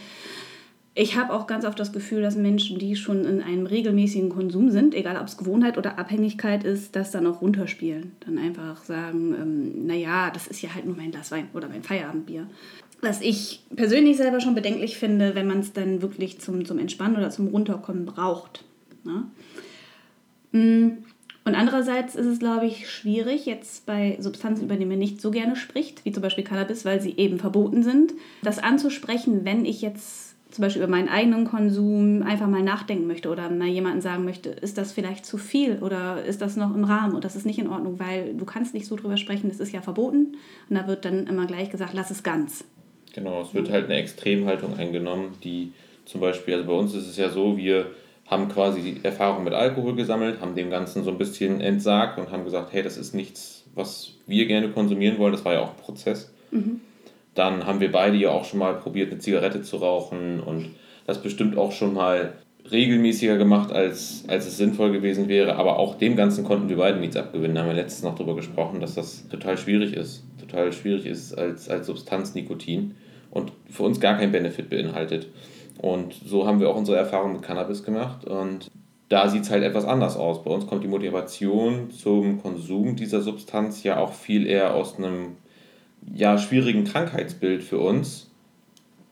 ich 0.96 1.16
habe 1.16 1.34
auch 1.34 1.48
ganz 1.48 1.66
oft 1.66 1.80
das 1.80 1.94
Gefühl, 1.94 2.22
dass 2.22 2.36
Menschen, 2.36 2.80
die 2.80 2.96
schon 2.96 3.24
in 3.26 3.42
einem 3.42 3.66
regelmäßigen 3.66 4.30
Konsum 4.30 4.72
sind, 4.72 4.96
egal 4.96 5.18
ob 5.18 5.28
es 5.28 5.38
Gewohnheit 5.38 5.78
oder 5.78 5.98
Abhängigkeit 5.98 6.64
ist, 6.64 6.96
das 6.96 7.12
dann 7.12 7.28
auch 7.28 7.42
runterspielen. 7.42 8.14
Dann 8.26 8.38
einfach 8.38 8.84
sagen, 8.84 9.36
ähm, 9.40 9.86
naja, 9.86 10.32
das 10.32 10.48
ist 10.48 10.62
ja 10.62 10.74
halt 10.74 10.86
nur 10.86 10.98
mein 10.98 11.12
Glas 11.12 11.32
Wein 11.32 11.48
oder 11.54 11.70
mein 11.70 11.84
Feierabendbier. 11.84 12.48
Was 13.02 13.22
ich 13.22 13.64
persönlich 13.76 14.18
selber 14.18 14.42
schon 14.42 14.56
bedenklich 14.56 14.98
finde, 14.98 15.36
wenn 15.36 15.48
man 15.48 15.60
es 15.60 15.72
dann 15.72 16.02
wirklich 16.02 16.42
zum, 16.42 16.66
zum 16.66 16.80
Entspannen 16.80 17.16
oder 17.16 17.30
zum 17.30 17.48
Runterkommen 17.48 18.06
braucht. 18.06 18.66
Ne? 19.04 19.24
Mm, 20.52 21.04
und 21.46 21.56
andererseits 21.56 22.16
ist 22.16 22.26
es, 22.26 22.40
glaube 22.40 22.66
ich, 22.66 22.90
schwierig, 22.90 23.46
jetzt 23.46 23.86
bei 23.86 24.18
Substanzen, 24.20 24.66
über 24.66 24.76
die 24.76 24.86
man 24.86 25.00
nicht 25.00 25.22
so 25.22 25.32
gerne 25.32 25.56
spricht, 25.56 26.06
wie 26.06 26.12
zum 26.12 26.22
Beispiel 26.22 26.44
Cannabis, 26.44 26.86
weil 26.86 27.02
sie 27.02 27.18
eben 27.18 27.40
verboten 27.40 27.82
sind, 27.82 28.14
das 28.44 28.60
anzusprechen, 28.60 29.46
wenn 29.46 29.66
ich 29.66 29.82
jetzt 29.82 30.36
zum 30.52 30.64
Beispiel 30.64 30.82
über 30.82 30.92
meinen 30.92 31.10
eigenen 31.10 31.46
Konsum 31.46 32.24
einfach 32.24 32.48
mal 32.48 32.64
nachdenken 32.64 33.08
möchte 33.08 33.30
oder 33.30 33.50
mal 33.50 33.68
jemanden 33.68 34.02
sagen 34.02 34.26
möchte, 34.26 34.50
ist 34.50 34.78
das 34.78 34.92
vielleicht 34.92 35.26
zu 35.26 35.38
viel 35.38 35.78
oder 35.82 36.24
ist 36.24 36.42
das 36.42 36.56
noch 36.56 36.76
im 36.76 36.84
Rahmen 36.84 37.16
und 37.16 37.24
das 37.24 37.36
ist 37.36 37.46
nicht 37.46 37.60
in 37.60 37.70
Ordnung, 37.70 38.00
weil 38.00 38.34
du 38.34 38.46
kannst 38.46 38.74
nicht 38.74 38.88
so 38.88 38.96
drüber 38.96 39.18
sprechen, 39.18 39.50
das 39.50 39.60
ist 39.60 39.72
ja 39.72 39.82
verboten 39.82 40.38
und 40.70 40.76
da 40.76 40.88
wird 40.88 41.06
dann 41.06 41.28
immer 41.28 41.46
gleich 41.46 41.70
gesagt, 41.70 41.94
lass 41.94 42.10
es 42.10 42.24
ganz. 42.24 42.64
Genau, 43.14 43.42
es 43.42 43.54
wird 43.54 43.70
halt 43.70 43.86
eine 43.86 43.96
Extremhaltung 43.96 44.76
eingenommen, 44.76 45.36
die 45.44 45.72
zum 46.06 46.22
Beispiel, 46.22 46.56
also 46.56 46.66
bei 46.66 46.74
uns 46.74 46.96
ist 46.96 47.08
es 47.08 47.18
ja 47.18 47.30
so, 47.30 47.58
wir 47.58 47.88
haben 48.30 48.48
quasi 48.48 48.82
die 48.82 49.04
Erfahrung 49.04 49.44
mit 49.44 49.54
Alkohol 49.54 49.96
gesammelt, 49.96 50.40
haben 50.40 50.56
dem 50.56 50.70
Ganzen 50.70 51.04
so 51.04 51.12
ein 51.12 51.18
bisschen 51.18 51.62
entsagt 51.62 52.20
und 52.20 52.32
haben 52.32 52.44
gesagt, 52.44 52.70
hey, 52.72 52.84
das 52.84 52.98
ist 52.98 53.14
nichts, 53.14 53.66
was 53.76 54.14
wir 54.28 54.46
gerne 54.46 54.70
konsumieren 54.70 55.18
wollen, 55.18 55.32
das 55.32 55.44
war 55.46 55.54
ja 55.54 55.62
auch 55.62 55.72
ein 55.72 55.84
Prozess. 55.84 56.32
Mhm 56.52 56.82
dann 57.40 57.66
haben 57.66 57.80
wir 57.80 57.92
beide 57.92 58.18
ja 58.18 58.32
auch 58.32 58.44
schon 58.44 58.60
mal 58.60 58.76
probiert, 58.76 59.12
eine 59.12 59.20
Zigarette 59.20 59.62
zu 59.62 59.78
rauchen 59.78 60.42
und 60.42 60.76
das 61.08 61.22
bestimmt 61.22 61.58
auch 61.58 61.72
schon 61.72 61.94
mal 61.94 62.34
regelmäßiger 62.70 63.38
gemacht, 63.38 63.72
als, 63.72 64.26
als 64.28 64.46
es 64.46 64.58
sinnvoll 64.58 64.92
gewesen 64.92 65.30
wäre. 65.30 65.56
Aber 65.56 65.80
auch 65.80 65.96
dem 65.96 66.18
Ganzen 66.18 66.44
konnten 66.44 66.70
wir 66.70 66.78
beide 66.78 67.00
nichts 67.00 67.16
abgewinnen. 67.16 67.56
Da 67.56 67.62
haben 67.62 67.70
wir 67.70 67.76
letztens 67.76 68.04
noch 68.04 68.16
darüber 68.16 68.36
gesprochen, 68.36 68.82
dass 68.82 68.96
das 68.96 69.28
total 69.30 69.58
schwierig 69.58 69.94
ist. 69.94 70.24
Total 70.40 70.72
schwierig 70.74 71.06
ist 71.06 71.34
als, 71.34 71.70
als 71.70 71.88
Substanz 71.88 72.36
Nikotin 72.36 72.96
und 73.32 73.54
für 73.70 73.84
uns 73.84 74.00
gar 74.00 74.18
kein 74.18 74.32
Benefit 74.32 74.70
beinhaltet. 74.70 75.28
Und 75.82 76.14
so 76.14 76.46
haben 76.46 76.60
wir 76.60 76.70
auch 76.70 76.76
unsere 76.76 76.98
Erfahrung 76.98 77.34
mit 77.34 77.42
Cannabis 77.42 77.84
gemacht. 77.84 78.26
Und 78.26 78.70
da 79.08 79.30
sieht 79.30 79.44
es 79.44 79.50
halt 79.50 79.64
etwas 79.64 79.86
anders 79.86 80.18
aus. 80.18 80.44
Bei 80.44 80.52
uns 80.52 80.68
kommt 80.68 80.84
die 80.84 80.88
Motivation 80.88 81.90
zum 81.92 82.42
Konsum 82.42 82.96
dieser 82.96 83.22
Substanz 83.22 83.84
ja 83.84 83.98
auch 83.98 84.14
viel 84.14 84.46
eher 84.46 84.74
aus 84.74 84.98
einem 84.98 85.38
ja, 86.14 86.38
schwierigen 86.38 86.84
Krankheitsbild 86.84 87.64
für 87.64 87.80
uns, 87.80 88.30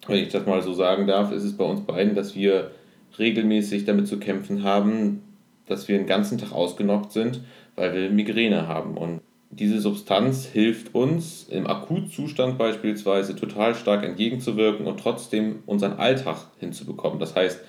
wenn 0.07 0.23
ich 0.23 0.29
das 0.29 0.45
mal 0.45 0.61
so 0.61 0.73
sagen 0.73 1.05
darf, 1.07 1.31
ist 1.31 1.43
es 1.43 1.57
bei 1.57 1.65
uns 1.65 1.81
beiden, 1.81 2.15
dass 2.15 2.35
wir 2.35 2.71
regelmäßig 3.19 3.85
damit 3.85 4.07
zu 4.07 4.19
kämpfen 4.19 4.63
haben, 4.63 5.21
dass 5.67 5.87
wir 5.87 5.97
den 5.97 6.07
ganzen 6.07 6.37
Tag 6.37 6.53
ausgenockt 6.53 7.11
sind, 7.11 7.41
weil 7.75 7.93
wir 7.93 8.09
Migräne 8.09 8.67
haben. 8.67 8.97
Und 8.97 9.21
diese 9.59 9.79
Substanz 9.79 10.45
hilft 10.45 10.93
uns 10.93 11.47
im 11.49 11.67
Akutzustand 11.67 12.57
beispielsweise 12.57 13.35
total 13.35 13.75
stark 13.75 14.03
entgegenzuwirken 14.03 14.85
und 14.85 14.99
trotzdem 14.99 15.59
unseren 15.65 15.93
Alltag 15.93 16.37
hinzubekommen. 16.59 17.19
Das 17.19 17.35
heißt, 17.35 17.59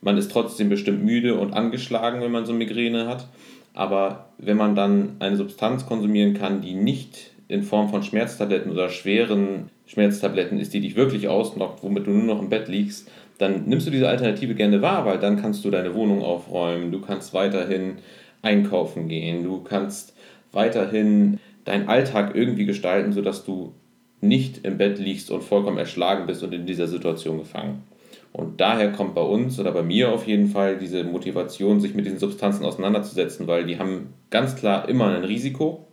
man 0.00 0.16
ist 0.16 0.30
trotzdem 0.30 0.68
bestimmt 0.68 1.04
müde 1.04 1.36
und 1.36 1.52
angeschlagen, 1.52 2.20
wenn 2.20 2.32
man 2.32 2.46
so 2.46 2.52
Migräne 2.52 3.06
hat. 3.06 3.28
Aber 3.74 4.30
wenn 4.38 4.56
man 4.56 4.74
dann 4.74 5.16
eine 5.18 5.36
Substanz 5.36 5.86
konsumieren 5.86 6.34
kann, 6.34 6.60
die 6.60 6.74
nicht 6.74 7.32
in 7.48 7.62
Form 7.62 7.90
von 7.90 8.02
Schmerztabletten 8.02 8.72
oder 8.72 8.88
schweren 8.88 9.70
Schmerztabletten 9.86 10.58
ist, 10.58 10.72
die 10.72 10.80
dich 10.80 10.96
wirklich 10.96 11.28
ausnockt, 11.28 11.82
womit 11.82 12.06
du 12.06 12.10
nur 12.10 12.34
noch 12.34 12.40
im 12.40 12.48
Bett 12.48 12.68
liegst, 12.68 13.10
dann 13.38 13.64
nimmst 13.66 13.86
du 13.86 13.90
diese 13.90 14.08
Alternative 14.08 14.54
gerne 14.54 14.80
wahr, 14.80 15.04
weil 15.04 15.18
dann 15.18 15.40
kannst 15.40 15.64
du 15.64 15.70
deine 15.70 15.94
Wohnung 15.94 16.22
aufräumen, 16.22 16.92
du 16.92 17.00
kannst 17.00 17.34
weiterhin 17.34 17.96
einkaufen 18.42 19.08
gehen, 19.08 19.42
du 19.42 19.62
kannst 19.62 20.13
weiterhin 20.54 21.38
deinen 21.64 21.88
Alltag 21.88 22.34
irgendwie 22.34 22.66
gestalten, 22.66 23.12
sodass 23.12 23.44
du 23.44 23.74
nicht 24.20 24.64
im 24.64 24.78
Bett 24.78 24.98
liegst 24.98 25.30
und 25.30 25.42
vollkommen 25.42 25.78
erschlagen 25.78 26.26
bist 26.26 26.42
und 26.42 26.52
in 26.52 26.66
dieser 26.66 26.88
Situation 26.88 27.38
gefangen. 27.38 27.82
Und 28.32 28.60
daher 28.60 28.90
kommt 28.90 29.14
bei 29.14 29.22
uns 29.22 29.60
oder 29.60 29.70
bei 29.70 29.82
mir 29.82 30.10
auf 30.10 30.26
jeden 30.26 30.48
Fall 30.48 30.76
diese 30.76 31.04
Motivation, 31.04 31.80
sich 31.80 31.94
mit 31.94 32.04
diesen 32.04 32.18
Substanzen 32.18 32.64
auseinanderzusetzen, 32.64 33.46
weil 33.46 33.64
die 33.64 33.78
haben 33.78 34.08
ganz 34.30 34.56
klar 34.56 34.88
immer 34.88 35.14
ein 35.14 35.24
Risiko, 35.24 35.86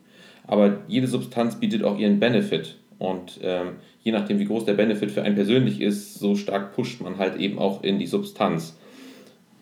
aber 0.48 0.80
jede 0.88 1.08
Substanz 1.08 1.60
bietet 1.60 1.84
auch 1.84 2.00
ihren 2.00 2.20
Benefit. 2.20 2.77
Und 2.98 3.39
ähm, 3.44 3.74
je 4.01 4.12
nachdem, 4.12 4.39
wie 4.39 4.46
groß 4.46 4.65
der 4.65 4.74
Benefit 4.74 5.12
für 5.12 5.22
einen 5.22 5.36
persönlich 5.36 5.82
ist, 5.82 6.15
so 6.15 6.36
stark 6.36 6.74
pusht 6.74 7.01
man 7.01 7.18
halt 7.18 7.36
eben 7.36 7.60
auch 7.60 7.84
in 7.84 8.00
die 8.00 8.08
Substanz. 8.08 8.75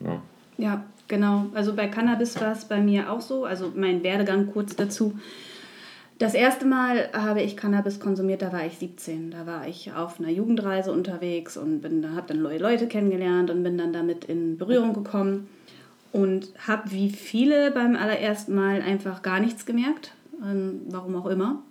Ja, 0.03 0.21
ja 0.57 0.85
genau. 1.09 1.47
Also 1.53 1.75
bei 1.75 1.87
Cannabis 1.87 2.39
war 2.39 2.53
es 2.53 2.63
bei 2.63 2.79
mir 2.79 3.11
auch 3.11 3.19
so. 3.19 3.43
Also 3.43 3.73
mein 3.75 4.03
Werdegang 4.03 4.47
kurz 4.53 4.77
dazu. 4.77 5.19
Das 6.19 6.33
erste 6.33 6.65
Mal 6.65 7.09
habe 7.13 7.41
ich 7.41 7.55
Cannabis 7.55 8.01
konsumiert, 8.01 8.41
da 8.41 8.51
war 8.51 8.65
ich 8.65 8.77
17. 8.77 9.31
Da 9.31 9.47
war 9.47 9.69
ich 9.69 9.93
auf 9.93 10.19
einer 10.19 10.29
Jugendreise 10.29 10.91
unterwegs 10.91 11.55
und 11.55 11.81
habe 12.13 12.27
dann 12.27 12.41
neue 12.41 12.57
Leute 12.57 12.87
kennengelernt 12.87 13.49
und 13.49 13.63
bin 13.63 13.77
dann 13.77 13.93
damit 13.93 14.25
in 14.25 14.57
Berührung 14.57 14.93
gekommen 14.93 15.47
und 16.11 16.49
habe 16.67 16.91
wie 16.91 17.09
viele 17.09 17.71
beim 17.71 17.95
allerersten 17.95 18.53
Mal 18.53 18.81
einfach 18.81 19.21
gar 19.21 19.39
nichts 19.39 19.65
gemerkt, 19.65 20.11
ähm, 20.43 20.81
warum 20.89 21.15
auch 21.15 21.27
immer. 21.27 21.63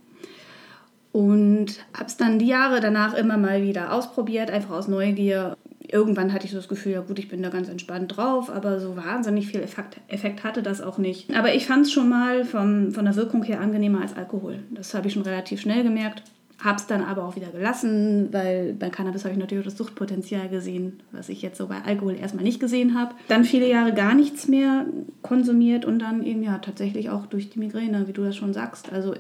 Und 1.12 1.84
habe 1.92 2.06
es 2.06 2.16
dann 2.16 2.38
die 2.38 2.46
Jahre 2.46 2.80
danach 2.80 3.12
immer 3.12 3.36
mal 3.36 3.60
wieder 3.60 3.92
ausprobiert, 3.92 4.50
einfach 4.50 4.70
aus 4.70 4.88
Neugier 4.88 5.57
irgendwann 5.90 6.32
hatte 6.32 6.44
ich 6.44 6.52
so 6.52 6.58
das 6.58 6.68
Gefühl, 6.68 6.92
ja 6.92 7.00
gut, 7.00 7.18
ich 7.18 7.28
bin 7.28 7.42
da 7.42 7.48
ganz 7.48 7.68
entspannt 7.68 8.16
drauf, 8.16 8.50
aber 8.50 8.80
so 8.80 8.96
wahnsinnig 8.96 9.46
viel 9.46 9.60
Effekt, 9.60 10.00
Effekt 10.08 10.44
hatte 10.44 10.62
das 10.62 10.80
auch 10.80 10.98
nicht. 10.98 11.34
Aber 11.34 11.54
ich 11.54 11.66
fand 11.66 11.86
es 11.86 11.92
schon 11.92 12.08
mal 12.08 12.44
vom, 12.44 12.92
von 12.92 13.04
der 13.04 13.16
Wirkung 13.16 13.42
her 13.42 13.60
angenehmer 13.60 14.02
als 14.02 14.16
Alkohol. 14.16 14.60
Das 14.70 14.94
habe 14.94 15.08
ich 15.08 15.14
schon 15.14 15.22
relativ 15.22 15.60
schnell 15.60 15.82
gemerkt. 15.82 16.22
Habe 16.60 16.76
es 16.76 16.88
dann 16.88 17.04
aber 17.04 17.24
auch 17.24 17.36
wieder 17.36 17.48
gelassen, 17.48 18.28
weil 18.32 18.72
bei 18.72 18.90
Cannabis 18.90 19.24
habe 19.24 19.32
ich 19.32 19.38
natürlich 19.38 19.64
das 19.64 19.76
Suchtpotenzial 19.76 20.48
gesehen, 20.48 21.00
was 21.12 21.28
ich 21.28 21.40
jetzt 21.40 21.56
so 21.56 21.68
bei 21.68 21.82
Alkohol 21.82 22.16
erstmal 22.16 22.42
nicht 22.42 22.58
gesehen 22.58 22.98
habe. 22.98 23.14
Dann 23.28 23.44
viele 23.44 23.68
Jahre 23.68 23.94
gar 23.94 24.12
nichts 24.12 24.48
mehr 24.48 24.84
konsumiert 25.22 25.84
und 25.84 26.00
dann 26.00 26.24
eben 26.24 26.42
ja 26.42 26.58
tatsächlich 26.58 27.10
auch 27.10 27.26
durch 27.26 27.48
die 27.50 27.60
Migräne, 27.60 28.08
wie 28.08 28.12
du 28.12 28.24
das 28.24 28.34
schon 28.34 28.52
sagst. 28.52 28.92
Also 28.92 29.14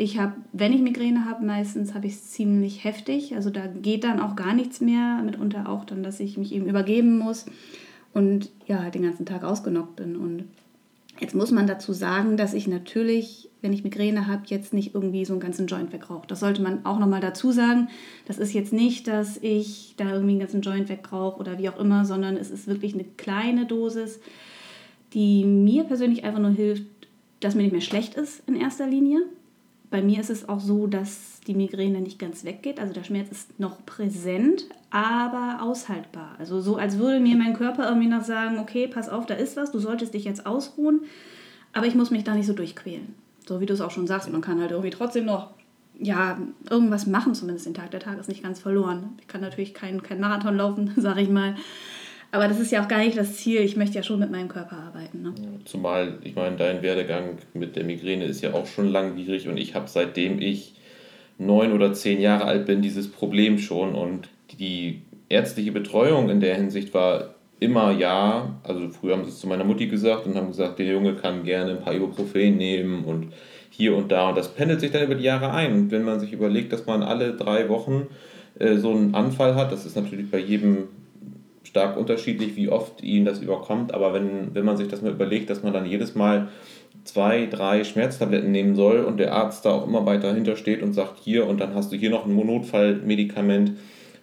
ich 0.00 0.18
habe, 0.18 0.32
wenn 0.52 0.72
ich 0.72 0.80
Migräne 0.80 1.26
habe, 1.26 1.44
meistens 1.44 1.92
habe 1.92 2.06
ich 2.06 2.14
es 2.14 2.30
ziemlich 2.30 2.84
heftig. 2.84 3.34
Also 3.36 3.50
da 3.50 3.66
geht 3.66 4.02
dann 4.04 4.18
auch 4.18 4.34
gar 4.34 4.54
nichts 4.54 4.80
mehr. 4.80 5.20
Mitunter 5.22 5.68
auch 5.68 5.84
dann, 5.84 6.02
dass 6.02 6.20
ich 6.20 6.38
mich 6.38 6.54
eben 6.54 6.66
übergeben 6.66 7.18
muss 7.18 7.44
und 8.14 8.50
ja, 8.66 8.82
halt 8.82 8.94
den 8.94 9.02
ganzen 9.02 9.26
Tag 9.26 9.44
ausgenockt 9.44 9.96
bin. 9.96 10.16
Und 10.16 10.44
jetzt 11.20 11.34
muss 11.34 11.50
man 11.50 11.66
dazu 11.66 11.92
sagen, 11.92 12.38
dass 12.38 12.54
ich 12.54 12.66
natürlich, 12.66 13.50
wenn 13.60 13.74
ich 13.74 13.84
Migräne 13.84 14.26
habe, 14.26 14.44
jetzt 14.46 14.72
nicht 14.72 14.94
irgendwie 14.94 15.26
so 15.26 15.34
einen 15.34 15.40
ganzen 15.40 15.66
Joint 15.66 15.92
wegrauche. 15.92 16.26
Das 16.26 16.40
sollte 16.40 16.62
man 16.62 16.86
auch 16.86 16.98
nochmal 16.98 17.20
dazu 17.20 17.52
sagen. 17.52 17.88
Das 18.26 18.38
ist 18.38 18.54
jetzt 18.54 18.72
nicht, 18.72 19.06
dass 19.06 19.36
ich 19.42 19.96
da 19.98 20.10
irgendwie 20.10 20.32
einen 20.32 20.40
ganzen 20.40 20.62
Joint 20.62 20.88
wegrauche 20.88 21.38
oder 21.38 21.58
wie 21.58 21.68
auch 21.68 21.78
immer, 21.78 22.06
sondern 22.06 22.38
es 22.38 22.50
ist 22.50 22.66
wirklich 22.66 22.94
eine 22.94 23.04
kleine 23.04 23.66
Dosis, 23.66 24.18
die 25.12 25.44
mir 25.44 25.84
persönlich 25.84 26.24
einfach 26.24 26.40
nur 26.40 26.52
hilft, 26.52 26.84
dass 27.40 27.54
mir 27.54 27.62
nicht 27.62 27.72
mehr 27.72 27.80
schlecht 27.82 28.14
ist 28.14 28.42
in 28.46 28.56
erster 28.56 28.86
Linie 28.86 29.20
bei 29.90 30.02
mir 30.02 30.20
ist 30.20 30.30
es 30.30 30.48
auch 30.48 30.60
so, 30.60 30.86
dass 30.86 31.40
die 31.46 31.54
Migräne 31.54 32.00
nicht 32.00 32.18
ganz 32.18 32.44
weggeht. 32.44 32.78
Also 32.78 32.92
der 32.92 33.04
Schmerz 33.04 33.30
ist 33.30 33.58
noch 33.58 33.84
präsent, 33.84 34.66
aber 34.90 35.58
aushaltbar. 35.62 36.36
Also 36.38 36.60
so, 36.60 36.76
als 36.76 36.98
würde 36.98 37.20
mir 37.20 37.36
mein 37.36 37.54
Körper 37.54 37.88
irgendwie 37.88 38.08
noch 38.08 38.24
sagen, 38.24 38.58
okay, 38.58 38.86
pass 38.86 39.08
auf, 39.08 39.26
da 39.26 39.34
ist 39.34 39.56
was, 39.56 39.72
du 39.72 39.78
solltest 39.78 40.14
dich 40.14 40.24
jetzt 40.24 40.46
ausruhen, 40.46 41.02
aber 41.72 41.86
ich 41.86 41.94
muss 41.94 42.10
mich 42.10 42.24
da 42.24 42.34
nicht 42.34 42.46
so 42.46 42.52
durchquälen. 42.52 43.14
So 43.46 43.60
wie 43.60 43.66
du 43.66 43.74
es 43.74 43.80
auch 43.80 43.90
schon 43.90 44.06
sagst, 44.06 44.30
man 44.30 44.42
kann 44.42 44.60
halt 44.60 44.70
irgendwie 44.70 44.90
trotzdem 44.90 45.24
noch 45.24 45.50
ja, 45.98 46.38
irgendwas 46.70 47.06
machen, 47.06 47.34
zumindest 47.34 47.66
den 47.66 47.74
Tag. 47.74 47.90
Der 47.90 48.00
Tag 48.00 48.18
ist 48.18 48.28
nicht 48.28 48.42
ganz 48.42 48.58
verloren. 48.58 49.18
Ich 49.20 49.28
kann 49.28 49.42
natürlich 49.42 49.74
keinen 49.74 50.02
kein 50.02 50.20
Marathon 50.20 50.56
laufen, 50.56 50.92
sage 50.96 51.20
ich 51.20 51.28
mal. 51.28 51.56
Aber 52.32 52.46
das 52.46 52.60
ist 52.60 52.70
ja 52.70 52.82
auch 52.82 52.88
gar 52.88 52.98
nicht 52.98 53.18
das 53.18 53.36
Ziel. 53.36 53.60
Ich 53.60 53.76
möchte 53.76 53.96
ja 53.96 54.02
schon 54.02 54.20
mit 54.20 54.30
meinem 54.30 54.48
Körper 54.48 54.76
arbeiten. 54.76 55.22
Ne? 55.22 55.34
Zumal, 55.64 56.18
ich 56.22 56.36
meine, 56.36 56.56
dein 56.56 56.82
Werdegang 56.82 57.38
mit 57.54 57.74
der 57.76 57.84
Migräne 57.84 58.24
ist 58.24 58.40
ja 58.40 58.54
auch 58.54 58.66
schon 58.66 58.88
langwierig 58.88 59.48
und 59.48 59.56
ich 59.56 59.74
habe 59.74 59.88
seitdem 59.88 60.40
ich 60.40 60.74
neun 61.38 61.72
oder 61.72 61.92
zehn 61.92 62.20
Jahre 62.20 62.44
alt 62.44 62.66
bin 62.66 62.82
dieses 62.82 63.10
Problem 63.10 63.58
schon 63.58 63.94
und 63.94 64.28
die 64.58 65.02
ärztliche 65.28 65.72
Betreuung 65.72 66.28
in 66.28 66.40
der 66.40 66.54
Hinsicht 66.54 66.92
war 66.94 67.34
immer 67.58 67.92
ja. 67.92 68.60
Also 68.62 68.88
früher 68.90 69.16
haben 69.16 69.24
sie 69.24 69.30
es 69.30 69.40
zu 69.40 69.48
meiner 69.48 69.64
Mutti 69.64 69.86
gesagt 69.86 70.26
und 70.26 70.36
haben 70.36 70.48
gesagt, 70.48 70.78
der 70.78 70.86
Junge 70.86 71.14
kann 71.14 71.44
gerne 71.44 71.72
ein 71.72 71.80
paar 71.80 71.94
Ibuprofen 71.94 72.56
nehmen 72.56 73.04
und 73.04 73.32
hier 73.70 73.96
und 73.96 74.12
da 74.12 74.28
und 74.28 74.36
das 74.36 74.54
pendelt 74.54 74.80
sich 74.80 74.90
dann 74.90 75.04
über 75.04 75.14
die 75.14 75.24
Jahre 75.24 75.52
ein. 75.52 75.72
Und 75.72 75.90
wenn 75.90 76.04
man 76.04 76.20
sich 76.20 76.32
überlegt, 76.32 76.72
dass 76.72 76.86
man 76.86 77.02
alle 77.02 77.34
drei 77.34 77.68
Wochen 77.68 78.08
äh, 78.58 78.76
so 78.76 78.90
einen 78.90 79.14
Anfall 79.14 79.54
hat, 79.54 79.72
das 79.72 79.86
ist 79.86 79.96
natürlich 79.96 80.30
bei 80.30 80.38
jedem 80.38 80.88
stark 81.70 81.96
unterschiedlich, 81.96 82.56
wie 82.56 82.68
oft 82.68 83.02
ihn 83.02 83.24
das 83.24 83.40
überkommt. 83.40 83.94
Aber 83.94 84.12
wenn, 84.12 84.54
wenn 84.54 84.64
man 84.64 84.76
sich 84.76 84.88
das 84.88 85.02
mal 85.02 85.12
überlegt, 85.12 85.50
dass 85.50 85.62
man 85.62 85.72
dann 85.72 85.86
jedes 85.86 86.14
Mal 86.14 86.48
zwei, 87.04 87.46
drei 87.46 87.84
Schmerztabletten 87.84 88.50
nehmen 88.50 88.74
soll 88.74 89.04
und 89.04 89.18
der 89.18 89.32
Arzt 89.32 89.64
da 89.64 89.70
auch 89.70 89.86
immer 89.86 90.04
weiter 90.04 90.28
dahinter 90.28 90.56
steht 90.56 90.82
und 90.82 90.92
sagt, 90.92 91.18
hier 91.22 91.46
und 91.46 91.60
dann 91.60 91.74
hast 91.74 91.92
du 91.92 91.96
hier 91.96 92.10
noch 92.10 92.26
ein 92.26 92.34
Notfallmedikament, 92.34 93.72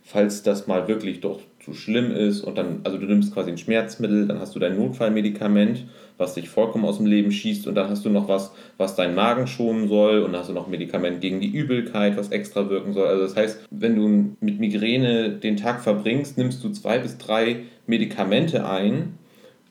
falls 0.04 0.44
das 0.44 0.68
mal 0.68 0.88
wirklich 0.88 1.22
doch 1.22 1.40
zu 1.60 1.74
schlimm 1.74 2.12
ist 2.12 2.42
und 2.42 2.58
dann, 2.58 2.82
also 2.84 2.98
du 2.98 3.06
nimmst 3.06 3.34
quasi 3.34 3.52
ein 3.52 3.58
Schmerzmittel, 3.58 4.28
dann 4.28 4.40
hast 4.40 4.56
du 4.56 4.60
dein 4.60 4.78
Notfallmedikament 4.78 5.86
was 6.18 6.34
dich 6.34 6.50
vollkommen 6.50 6.86
aus 6.86 6.98
dem 6.98 7.06
Leben 7.06 7.32
schießt 7.32 7.68
und 7.68 7.76
dann 7.76 7.90
hast 7.90 8.06
du 8.06 8.10
noch 8.10 8.28
was, 8.28 8.52
was 8.78 8.96
deinen 8.96 9.16
Magen 9.16 9.48
schonen 9.48 9.88
soll 9.88 10.20
und 10.20 10.32
dann 10.32 10.42
hast 10.42 10.50
du 10.50 10.54
noch 10.54 10.66
ein 10.66 10.72
Medikament 10.72 11.22
gegen 11.22 11.40
die 11.40 11.52
Übelkeit, 11.52 12.18
was 12.18 12.30
extra 12.30 12.70
wirken 12.70 12.94
soll. 12.94 13.08
Also 13.08 13.24
das 13.24 13.36
heißt, 13.36 13.68
wenn 13.70 13.96
du 13.96 14.36
mit 14.40 14.60
Migräne 14.60 15.32
den 15.32 15.58
Tag 15.58 15.82
verbringst, 15.82 16.38
nimmst 16.38 16.64
du 16.64 16.70
zwei 16.70 17.00
bis 17.00 17.18
drei 17.18 17.58
Medikamente 17.86 18.68
ein, 18.68 19.18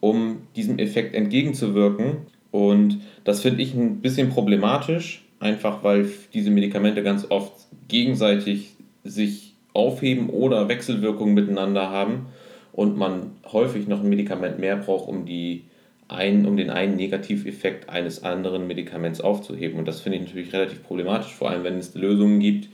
um 0.00 0.42
diesem 0.54 0.78
Effekt 0.78 1.14
entgegenzuwirken 1.14 2.26
und 2.50 3.00
das 3.24 3.42
finde 3.42 3.62
ich 3.62 3.74
ein 3.74 4.00
bisschen 4.00 4.30
problematisch, 4.30 5.24
einfach 5.40 5.82
weil 5.84 6.08
diese 6.32 6.50
Medikamente 6.50 7.02
ganz 7.02 7.26
oft 7.30 7.52
gegenseitig 7.88 8.76
sich 9.04 9.54
aufheben 9.74 10.30
oder 10.30 10.68
Wechselwirkungen 10.68 11.34
miteinander 11.34 11.90
haben 11.90 12.26
und 12.72 12.96
man 12.96 13.32
häufig 13.52 13.88
noch 13.88 14.00
ein 14.00 14.08
Medikament 14.08 14.58
mehr 14.58 14.76
braucht, 14.76 15.08
um 15.08 15.26
die 15.26 15.64
ein, 16.08 16.46
um 16.46 16.56
den 16.56 16.70
einen 16.70 16.96
Negativeffekt 16.96 17.88
eines 17.88 18.22
anderen 18.22 18.66
Medikaments 18.66 19.20
aufzuheben. 19.20 19.78
Und 19.78 19.88
das 19.88 20.00
finde 20.00 20.18
ich 20.18 20.24
natürlich 20.24 20.52
relativ 20.52 20.82
problematisch, 20.82 21.34
vor 21.34 21.50
allem 21.50 21.64
wenn 21.64 21.78
es 21.78 21.94
Lösungen 21.94 22.40
gibt, 22.40 22.68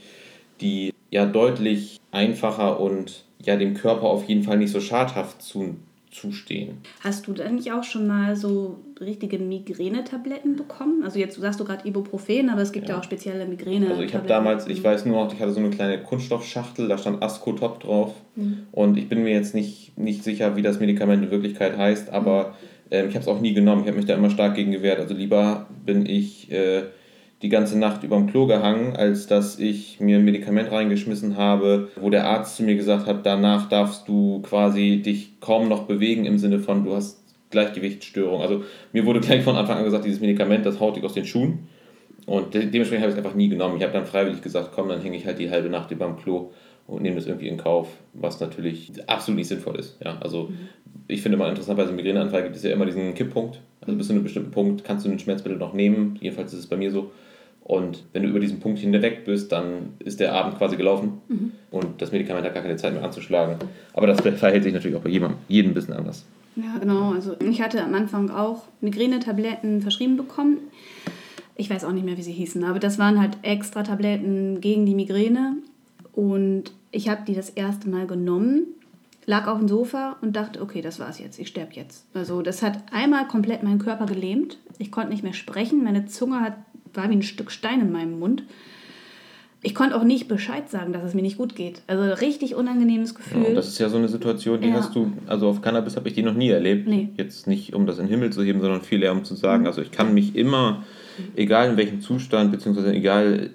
die 0.61 0.93
ja 1.09 1.25
deutlich 1.25 1.99
einfacher 2.11 2.79
und 2.79 3.23
ja 3.39 3.55
dem 3.55 3.73
Körper 3.73 4.03
auf 4.03 4.27
jeden 4.27 4.43
Fall 4.43 4.57
nicht 4.57 4.71
so 4.71 4.79
schadhaft 4.79 5.41
zu, 5.41 5.75
zustehen. 6.11 6.77
Hast 7.01 7.27
du 7.27 7.33
denn 7.33 7.55
nicht 7.55 7.71
auch 7.71 7.83
schon 7.83 8.05
mal 8.07 8.35
so 8.35 8.79
richtige 9.01 9.39
Migränetabletten 9.39 10.55
bekommen? 10.55 11.03
Also 11.03 11.17
jetzt 11.17 11.39
sagst 11.39 11.59
du 11.59 11.65
gerade 11.65 11.87
Ibuprofen, 11.87 12.49
aber 12.49 12.61
es 12.61 12.71
gibt 12.71 12.87
ja, 12.87 12.95
ja 12.95 12.99
auch 12.99 13.03
spezielle 13.03 13.45
Migräne. 13.47 13.89
Also 13.89 14.03
ich 14.03 14.13
habe 14.13 14.27
damals, 14.27 14.67
ich 14.67 14.83
weiß 14.83 15.05
nur 15.05 15.23
noch, 15.23 15.33
ich 15.33 15.39
hatte 15.39 15.51
so 15.51 15.59
eine 15.59 15.71
kleine 15.71 16.01
Kunststoffschachtel, 16.01 16.87
da 16.87 16.99
stand 16.99 17.21
Ascotop 17.23 17.79
drauf 17.79 18.13
mhm. 18.35 18.67
und 18.71 18.97
ich 18.97 19.09
bin 19.09 19.23
mir 19.23 19.33
jetzt 19.33 19.55
nicht, 19.55 19.97
nicht 19.97 20.23
sicher, 20.23 20.55
wie 20.55 20.61
das 20.61 20.79
Medikament 20.79 21.23
in 21.23 21.31
Wirklichkeit 21.31 21.77
heißt, 21.77 22.11
aber 22.11 22.49
mhm 22.49 22.72
ähm, 22.93 23.09
ich 23.09 23.15
habe 23.15 23.23
es 23.23 23.27
auch 23.27 23.41
nie 23.41 23.53
genommen. 23.53 23.81
Ich 23.81 23.87
habe 23.87 23.97
mich 23.97 24.05
da 24.05 24.13
immer 24.13 24.29
stark 24.29 24.55
gegen 24.55 24.71
gewehrt. 24.71 24.99
Also 24.99 25.13
lieber 25.13 25.65
bin 25.83 26.05
ich 26.05 26.51
äh, 26.51 26.83
die 27.41 27.49
ganze 27.49 27.77
Nacht 27.77 28.03
über 28.03 28.15
dem 28.15 28.27
Klo 28.27 28.45
gehangen, 28.45 28.95
als 28.95 29.27
dass 29.27 29.59
ich 29.59 29.99
mir 29.99 30.17
ein 30.17 30.25
Medikament 30.25 30.71
reingeschmissen 30.71 31.35
habe, 31.35 31.89
wo 31.97 32.09
der 32.09 32.25
Arzt 32.25 32.55
zu 32.55 32.63
mir 32.63 32.75
gesagt 32.75 33.07
hat, 33.07 33.25
danach 33.25 33.67
darfst 33.67 34.07
du 34.07 34.41
quasi 34.43 35.01
dich 35.03 35.41
kaum 35.41 35.67
noch 35.67 35.83
bewegen 35.83 36.25
im 36.25 36.37
Sinne 36.37 36.59
von, 36.59 36.85
du 36.85 36.95
hast 36.95 37.19
Gleichgewichtsstörung. 37.49 38.41
Also 38.41 38.63
mir 38.93 39.05
wurde 39.05 39.19
gleich 39.19 39.43
von 39.43 39.55
Anfang 39.55 39.79
an 39.79 39.83
gesagt, 39.83 40.05
dieses 40.05 40.21
Medikament, 40.21 40.65
das 40.65 40.79
haut 40.79 40.95
dich 40.95 41.03
aus 41.03 41.13
den 41.13 41.25
Schuhen. 41.25 41.67
Und 42.25 42.53
de 42.53 42.67
dementsprechend 42.67 43.03
habe 43.03 43.11
ich 43.11 43.17
es 43.17 43.25
einfach 43.25 43.35
nie 43.35 43.49
genommen. 43.49 43.75
Ich 43.75 43.83
habe 43.83 43.91
dann 43.91 44.05
freiwillig 44.05 44.41
gesagt, 44.41 44.69
komm, 44.73 44.87
dann 44.87 45.01
hänge 45.01 45.17
ich 45.17 45.25
halt 45.25 45.39
die 45.39 45.49
halbe 45.49 45.69
Nacht 45.69 45.91
über 45.91 46.05
dem 46.05 46.15
Klo 46.15 46.51
und 46.87 47.01
nehme 47.01 47.15
das 47.15 47.25
irgendwie 47.25 47.47
in 47.47 47.57
Kauf, 47.57 47.89
was 48.13 48.39
natürlich 48.39 48.91
absolut 49.07 49.37
nicht 49.37 49.47
sinnvoll 49.47 49.79
ist. 49.79 49.97
Ja, 50.03 50.17
also 50.19 50.49
mhm. 50.49 50.69
ich 51.07 51.21
finde 51.21 51.37
mal 51.37 51.49
interessant, 51.49 51.77
bei 51.77 51.83
so 51.83 51.89
einem 51.89 51.97
Migräneanfall 51.97 52.43
gibt 52.43 52.55
es 52.55 52.63
ja 52.63 52.71
immer 52.71 52.85
diesen 52.85 53.13
Kipppunkt. 53.13 53.61
Also 53.81 53.97
bis 53.97 54.07
zu 54.07 54.13
einem 54.13 54.23
bestimmten 54.23 54.51
Punkt 54.51 54.83
kannst 54.83 55.05
du 55.05 55.09
ein 55.09 55.19
Schmerzmittel 55.19 55.57
noch 55.57 55.73
nehmen. 55.73 56.17
Jedenfalls 56.21 56.53
ist 56.53 56.59
es 56.59 56.67
bei 56.67 56.77
mir 56.77 56.91
so. 56.91 57.11
Und 57.63 58.03
wenn 58.11 58.23
du 58.23 58.29
über 58.29 58.41
diesen 58.41 58.59
Punkt 58.59 58.79
hinweg 58.79 59.23
bist, 59.23 59.51
dann 59.51 59.93
ist 59.99 60.19
der 60.19 60.33
Abend 60.33 60.57
quasi 60.57 60.75
gelaufen 60.75 61.21
mhm. 61.29 61.51
und 61.71 62.01
das 62.01 62.11
Medikament 62.11 62.45
hat 62.45 62.53
gar 62.53 62.63
keine 62.63 62.75
Zeit 62.75 62.93
mehr 62.93 63.03
anzuschlagen. 63.03 63.55
Aber 63.93 64.07
das 64.07 64.19
verhält 64.21 64.63
sich 64.63 64.73
natürlich 64.73 64.97
auch 64.97 65.01
bei 65.01 65.09
jedem, 65.09 65.35
jedem 65.47 65.71
ein 65.71 65.73
bisschen 65.73 65.93
anders. 65.93 66.25
Ja, 66.57 66.77
genau. 66.79 67.13
Also 67.13 67.35
ich 67.39 67.61
hatte 67.61 67.81
am 67.81 67.93
Anfang 67.93 68.29
auch 68.29 68.63
Migränetabletten 68.81 69.81
verschrieben 69.81 70.17
bekommen. 70.17 70.57
Ich 71.55 71.69
weiß 71.69 71.85
auch 71.85 71.91
nicht 71.91 72.05
mehr, 72.05 72.17
wie 72.17 72.23
sie 72.23 72.33
hießen, 72.33 72.63
aber 72.63 72.79
das 72.79 72.99
waren 72.99 73.19
halt 73.21 73.37
extra 73.43 73.83
Tabletten 73.83 74.59
gegen 74.59 74.85
die 74.85 74.95
Migräne. 74.95 75.57
Und 76.13 76.65
ich 76.91 77.09
habe 77.09 77.23
die 77.27 77.33
das 77.35 77.49
erste 77.49 77.89
Mal 77.89 78.07
genommen. 78.07 78.65
lag 79.25 79.47
auf 79.47 79.57
dem 79.57 79.67
Sofa 79.69 80.17
und 80.21 80.35
dachte, 80.35 80.61
okay, 80.61 80.81
das 80.81 80.99
war's 80.99 81.17
jetzt, 81.17 81.39
ich 81.39 81.47
sterbe 81.47 81.73
jetzt. 81.75 82.05
Also 82.13 82.41
das 82.41 82.61
hat 82.61 82.79
einmal 82.91 83.25
komplett 83.27 83.63
meinen 83.63 83.79
Körper 83.79 84.05
gelähmt. 84.05 84.57
Ich 84.79 84.91
konnte 84.91 85.11
nicht 85.11 85.23
mehr 85.23 85.33
sprechen, 85.33 85.81
meine 85.83 86.05
Zunge 86.07 86.41
hat, 86.41 86.57
war 86.93 87.09
wie 87.09 87.15
ein 87.15 87.21
Stück 87.23 87.49
Stein 87.49 87.79
in 87.79 87.91
meinem 87.91 88.19
Mund. 88.19 88.43
Ich 89.65 89.73
konnte 89.75 89.95
auch 89.95 90.03
nicht 90.03 90.27
Bescheid 90.27 90.69
sagen, 90.69 90.91
dass 90.91 91.05
es 91.05 91.13
mir 91.13 91.21
nicht 91.21 91.37
gut 91.37 91.55
geht. 91.55 91.83
Also 91.87 92.03
richtig 92.19 92.53
unangenehmes 92.55 93.15
Gefühl. 93.15 93.45
Ja, 93.47 93.53
das 93.53 93.69
ist 93.69 93.79
ja 93.79 93.87
so 93.87 93.95
eine 93.95 94.09
Situation, 94.09 94.59
die 94.59 94.67
Ja. 94.67 94.73
hast 94.73 94.93
du, 94.93 95.13
also 95.25 95.47
auf 95.47 95.61
Cannabis 95.61 95.95
habe 95.95 96.09
ich 96.09 96.13
die 96.15 96.21
noch 96.21 96.33
nie 96.33 96.49
erlebt. 96.49 96.85
Nee. 96.85 97.07
Jetzt 97.15 97.47
nicht, 97.47 97.73
um 97.73 97.85
das 97.87 97.97
in 97.99 98.07
den 98.07 98.11
Himmel 98.11 98.33
zu 98.33 98.43
heben, 98.43 98.59
sondern 98.59 98.81
viel 98.81 99.01
eher, 99.01 99.13
um 99.13 99.23
zu 99.23 99.35
sagen, 99.35 99.65
also 99.65 99.81
ich 99.81 99.91
kann 99.91 100.13
mich 100.13 100.35
immer, 100.35 100.83
egal 101.37 101.69
in 101.69 101.77
welchem 101.77 102.01
Zustand, 102.01 102.51
beziehungsweise 102.51 102.91
egal, 102.93 103.51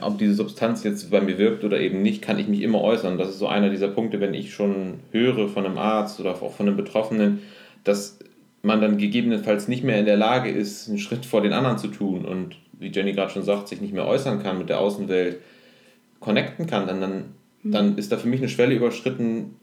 ob 0.00 0.18
diese 0.18 0.34
Substanz 0.34 0.84
jetzt 0.84 1.10
bei 1.10 1.20
mir 1.20 1.38
wirkt 1.38 1.64
oder 1.64 1.80
eben 1.80 2.02
nicht, 2.02 2.22
kann 2.22 2.38
ich 2.38 2.48
mich 2.48 2.62
immer 2.62 2.80
äußern. 2.80 3.18
Das 3.18 3.28
ist 3.28 3.38
so 3.38 3.48
einer 3.48 3.70
dieser 3.70 3.88
Punkte, 3.88 4.20
wenn 4.20 4.34
ich 4.34 4.54
schon 4.54 5.00
höre 5.10 5.48
von 5.48 5.66
einem 5.66 5.78
Arzt 5.78 6.20
oder 6.20 6.30
auch 6.30 6.52
von 6.52 6.66
einem 6.66 6.76
Betroffenen, 6.76 7.40
dass 7.84 8.18
man 8.62 8.80
dann 8.80 8.98
gegebenenfalls 8.98 9.68
nicht 9.68 9.84
mehr 9.84 9.98
in 9.98 10.06
der 10.06 10.16
Lage 10.16 10.50
ist, 10.50 10.88
einen 10.88 10.98
Schritt 10.98 11.26
vor 11.26 11.42
den 11.42 11.52
anderen 11.52 11.78
zu 11.78 11.88
tun 11.88 12.24
und 12.24 12.56
wie 12.78 12.88
Jenny 12.88 13.12
gerade 13.12 13.32
schon 13.32 13.42
sagt, 13.42 13.68
sich 13.68 13.80
nicht 13.80 13.92
mehr 13.92 14.06
äußern 14.06 14.42
kann 14.42 14.58
mit 14.58 14.68
der 14.68 14.80
Außenwelt, 14.80 15.38
connecten 16.18 16.66
kann, 16.66 16.86
dann, 16.86 17.00
dann, 17.00 17.24
dann 17.62 17.98
ist 17.98 18.12
da 18.12 18.16
für 18.16 18.28
mich 18.28 18.40
eine 18.40 18.48
Schwelle 18.48 18.74
überschritten, 18.74 19.56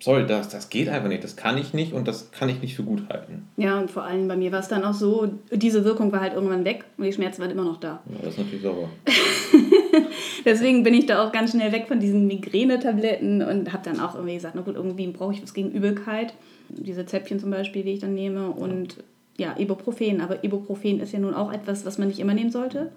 sorry, 0.00 0.26
das, 0.26 0.48
das 0.48 0.68
geht 0.68 0.88
einfach 0.88 1.08
nicht, 1.08 1.24
das 1.24 1.36
kann 1.36 1.56
ich 1.58 1.72
nicht 1.72 1.92
und 1.92 2.06
das 2.06 2.30
kann 2.30 2.48
ich 2.48 2.60
nicht 2.60 2.76
für 2.76 2.82
gut 2.82 3.08
halten. 3.08 3.48
Ja, 3.56 3.78
und 3.78 3.90
vor 3.90 4.04
allem 4.04 4.28
bei 4.28 4.36
mir 4.36 4.52
war 4.52 4.60
es 4.60 4.68
dann 4.68 4.84
auch 4.84 4.94
so, 4.94 5.28
diese 5.50 5.84
Wirkung 5.84 6.12
war 6.12 6.20
halt 6.20 6.34
irgendwann 6.34 6.64
weg 6.64 6.84
und 6.98 7.04
die 7.04 7.12
Schmerzen 7.12 7.40
waren 7.40 7.50
immer 7.50 7.64
noch 7.64 7.78
da. 7.78 8.02
Ja, 8.10 8.18
das 8.22 8.34
ist 8.34 8.38
natürlich 8.38 8.62
sauber. 8.62 8.88
Deswegen 10.44 10.82
bin 10.82 10.94
ich 10.94 11.06
da 11.06 11.26
auch 11.26 11.32
ganz 11.32 11.52
schnell 11.52 11.72
weg 11.72 11.86
von 11.88 11.98
diesen 11.98 12.26
Migränetabletten 12.26 13.42
und 13.42 13.72
habe 13.72 13.82
dann 13.84 14.00
auch 14.00 14.14
irgendwie 14.14 14.34
gesagt, 14.34 14.54
na 14.54 14.62
gut, 14.62 14.76
irgendwie 14.76 15.06
brauche 15.08 15.32
ich 15.32 15.42
was 15.42 15.54
gegen 15.54 15.70
Übelkeit. 15.70 16.34
Diese 16.68 17.06
Zäpfchen 17.06 17.40
zum 17.40 17.50
Beispiel, 17.50 17.82
die 17.82 17.92
ich 17.92 18.00
dann 18.00 18.14
nehme 18.14 18.50
und 18.50 19.02
ja, 19.38 19.54
Ibuprofen. 19.58 20.20
Aber 20.20 20.44
Ibuprofen 20.44 21.00
ist 21.00 21.12
ja 21.12 21.18
nun 21.18 21.34
auch 21.34 21.52
etwas, 21.52 21.84
was 21.84 21.98
man 21.98 22.08
nicht 22.08 22.20
immer 22.20 22.34
nehmen 22.34 22.50
sollte. 22.50 22.92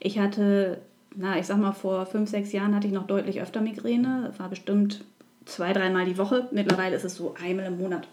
Ich 0.00 0.18
hatte, 0.18 0.78
na, 1.14 1.38
ich 1.38 1.46
sag 1.46 1.58
mal, 1.58 1.72
vor 1.72 2.06
fünf, 2.06 2.30
sechs 2.30 2.52
Jahren 2.52 2.74
hatte 2.74 2.86
ich 2.86 2.92
noch 2.92 3.06
deutlich 3.06 3.40
öfter 3.40 3.60
Migräne. 3.60 4.32
War 4.38 4.48
bestimmt 4.48 5.04
zwei, 5.48 5.72
dreimal 5.72 6.04
die 6.04 6.18
Woche. 6.18 6.48
Mittlerweile 6.52 6.96
ist 6.96 7.04
es 7.04 7.16
so 7.16 7.34
einmal 7.42 7.66
im 7.66 7.78
Monat. 7.78 8.06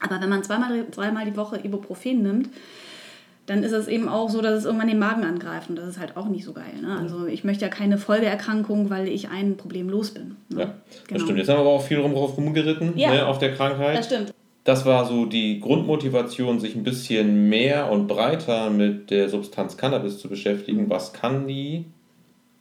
Aber 0.00 0.20
wenn 0.20 0.28
man 0.28 0.42
zweimal, 0.44 0.86
zweimal 0.90 1.24
die 1.24 1.36
Woche 1.36 1.58
Ibuprofen 1.62 2.22
nimmt, 2.22 2.48
dann 3.46 3.62
ist 3.62 3.72
es 3.72 3.88
eben 3.88 4.08
auch 4.08 4.28
so, 4.28 4.42
dass 4.42 4.52
es 4.58 4.64
irgendwann 4.66 4.88
den 4.88 4.98
Magen 4.98 5.24
angreift. 5.24 5.70
Und 5.70 5.76
das 5.76 5.88
ist 5.88 5.98
halt 5.98 6.16
auch 6.16 6.26
nicht 6.28 6.44
so 6.44 6.52
geil. 6.52 6.74
Ne? 6.82 6.98
Also 7.00 7.26
ich 7.26 7.44
möchte 7.44 7.64
ja 7.64 7.70
keine 7.70 7.96
Folgeerkrankung, 7.98 8.90
weil 8.90 9.08
ich 9.08 9.30
ein 9.30 9.56
Problem 9.56 9.88
los 9.88 10.10
bin. 10.12 10.36
Ne? 10.50 10.60
Ja, 10.60 10.64
das 10.66 11.08
Genau. 11.08 11.20
stimmt. 11.24 11.38
Jetzt 11.38 11.48
haben 11.48 11.56
wir 11.56 11.60
aber 11.60 11.70
auch 11.70 11.82
viel 11.82 11.98
rum 11.98 12.12
rumgeritten 12.12 12.96
Ja. 12.96 13.10
ne, 13.10 13.26
auf 13.26 13.38
der 13.38 13.54
Krankheit. 13.54 13.96
Das 13.98 14.06
stimmt. 14.06 14.34
Das 14.64 14.84
war 14.84 15.06
so 15.06 15.24
die 15.24 15.60
Grundmotivation, 15.60 16.60
sich 16.60 16.74
ein 16.76 16.82
bisschen 16.84 17.48
mehr 17.48 17.90
und 17.90 18.06
breiter 18.06 18.68
mit 18.68 19.10
der 19.10 19.30
Substanz 19.30 19.78
Cannabis 19.78 20.18
zu 20.18 20.28
beschäftigen. 20.28 20.90
Was 20.90 21.14
kann 21.14 21.48
die? 21.48 21.86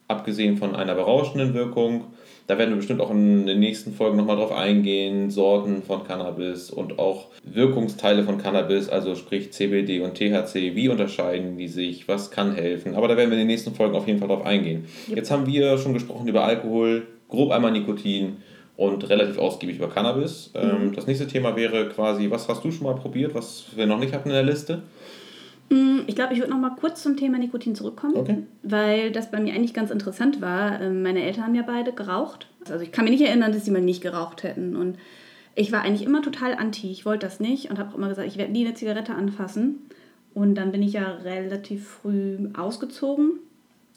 Abgesehen 0.07 0.55
von 0.55 0.73
einer 0.73 0.95
berauschenden 0.95 1.53
Wirkung. 1.53 2.05
Da 2.47 2.57
werden 2.57 2.69
wir 2.71 2.77
bestimmt 2.77 3.01
auch 3.01 3.11
in 3.11 3.45
den 3.45 3.59
nächsten 3.59 3.91
Folgen 3.91 4.15
nochmal 4.15 4.37
drauf 4.37 4.53
eingehen. 4.53 5.29
Sorten 5.29 5.83
von 5.83 6.05
Cannabis 6.05 6.71
und 6.71 6.97
auch 6.97 7.25
Wirkungsteile 7.43 8.23
von 8.23 8.37
Cannabis, 8.37 8.87
also 8.87 9.15
sprich 9.15 9.51
CBD 9.51 9.99
und 9.99 10.15
THC. 10.15 10.73
Wie 10.73 10.87
unterscheiden 10.87 11.57
die 11.57 11.67
sich? 11.67 12.07
Was 12.07 12.31
kann 12.31 12.55
helfen? 12.55 12.95
Aber 12.95 13.09
da 13.09 13.17
werden 13.17 13.29
wir 13.31 13.37
in 13.37 13.41
den 13.41 13.47
nächsten 13.47 13.75
Folgen 13.75 13.97
auf 13.97 14.07
jeden 14.07 14.19
Fall 14.19 14.29
drauf 14.29 14.45
eingehen. 14.45 14.85
Jetzt 15.13 15.29
haben 15.29 15.45
wir 15.45 15.77
schon 15.77 15.93
gesprochen 15.93 16.25
über 16.29 16.45
Alkohol, 16.45 17.05
grob 17.27 17.51
einmal 17.51 17.71
Nikotin 17.73 18.37
und 18.77 19.09
relativ 19.09 19.37
ausgiebig 19.39 19.77
über 19.77 19.89
Cannabis. 19.89 20.51
Ähm, 20.55 20.93
das 20.95 21.05
nächste 21.05 21.27
Thema 21.27 21.55
wäre 21.57 21.89
quasi, 21.89 22.31
was 22.31 22.47
hast 22.47 22.63
du 22.63 22.71
schon 22.71 22.83
mal 22.83 22.95
probiert, 22.95 23.35
was 23.35 23.65
wir 23.75 23.87
noch 23.87 23.99
nicht 23.99 24.13
hatten 24.13 24.29
in 24.29 24.35
der 24.35 24.43
Liste? 24.43 24.83
Mm, 25.69 25.99
Ich 26.07 26.15
glaube, 26.15 26.33
ich 26.33 26.39
würde 26.39 26.51
noch 26.51 26.59
mal 26.59 26.75
kurz 26.75 27.03
zum 27.03 27.17
Thema 27.17 27.37
Nikotin 27.37 27.75
zurückkommen, 27.75 28.15
Okay. 28.15 28.43
weil 28.63 29.11
das 29.11 29.31
bei 29.31 29.39
mir 29.39 29.53
eigentlich 29.53 29.73
ganz 29.73 29.91
interessant 29.91 30.41
war. 30.41 30.79
Ähm, 30.81 31.01
Meine 31.03 31.23
Eltern 31.23 31.43
haben 31.45 31.55
ja 31.55 31.63
beide 31.63 31.91
geraucht. 31.93 32.47
Also 32.69 32.83
ich 32.83 32.91
kann 32.91 33.05
mich 33.05 33.19
nicht 33.19 33.27
erinnern, 33.27 33.51
dass 33.51 33.65
sie 33.65 33.71
mal 33.71 33.81
nicht 33.81 34.01
geraucht 34.01 34.43
hätten. 34.43 34.75
Und 34.75 34.97
ich 35.55 35.71
war 35.71 35.81
eigentlich 35.81 36.05
immer 36.05 36.21
total 36.21 36.53
anti. 36.53 36.89
Ich 36.91 37.05
wollte 37.05 37.25
das 37.25 37.39
nicht 37.39 37.69
und 37.69 37.79
habe 37.79 37.91
auch 37.91 37.97
immer 37.97 38.09
gesagt, 38.09 38.27
ich 38.27 38.37
werde 38.37 38.51
nie 38.51 38.65
eine 38.65 38.75
Zigarette 38.75 39.13
anfassen. 39.15 39.79
Und 40.33 40.55
dann 40.55 40.71
bin 40.71 40.83
ich 40.83 40.93
ja 40.93 41.03
relativ 41.23 41.87
früh 41.87 42.49
ausgezogen 42.55 43.39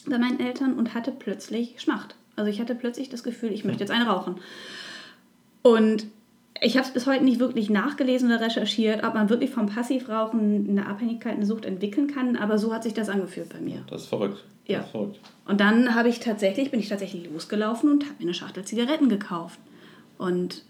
bei 0.09 0.19
meinen 0.19 0.41
Eltern 0.41 0.75
und 0.75 0.95
hatte 0.95 1.13
plötzlich 1.13 1.81
Schmacht. 1.81 2.15
Also 2.37 2.51
ich 2.51 2.61
hatte 2.61 2.75
plötzlich 2.75 3.11
das 3.11 3.23
Gefühl, 3.23 3.53
ich 3.53 3.65
möchte 3.65 3.81
jetzt 3.81 3.91
einen 3.91 4.09
rauchen. 4.09 4.37
Und 5.63 6.07
ich 6.61 6.77
habe 6.77 6.87
es 6.87 6.93
bis 6.93 7.07
heute 7.07 7.25
nicht 7.25 7.41
wirklich 7.41 7.71
nachgelesen 7.71 8.31
oder 8.31 8.45
recherchiert, 8.45 9.03
ob 9.03 9.15
man 9.15 9.31
wirklich 9.31 9.51
vom 9.51 9.67
Passivrauchen 9.67 10.69
eine 10.69 10.87
Abhängigkeit, 10.87 11.35
eine 11.35 11.47
Sucht 11.47 11.65
entwickeln 11.65 12.07
kann, 12.07 12.37
aber 12.37 12.59
so 12.59 12.73
hat 12.73 12.83
sich 12.83 12.93
das 12.93 13.09
angefühlt 13.09 13.49
bei 13.49 13.61
mir. 13.61 13.83
Das 13.89 14.03
ist 14.03 14.09
verrückt. 14.09 14.45
Ja. 14.67 14.79
Das 14.79 14.87
ist 14.87 14.93
verrückt. 14.93 15.21
Und 15.47 15.61
dann 15.61 15.95
habe 15.95 16.09
ich 16.09 16.21
tatsächlich, 16.21 16.71
bin 16.71 16.81
ich 16.81 16.89
tatsächlich 16.89 17.31
losgelaufen 17.31 17.91
und 17.91 18.05
habe 18.05 18.15
mir 18.19 18.25
eine 18.25 18.35
Schachtel 18.35 18.65
Zigaretten 18.65 19.09
gekauft. 19.09 19.59
Und 20.19 20.65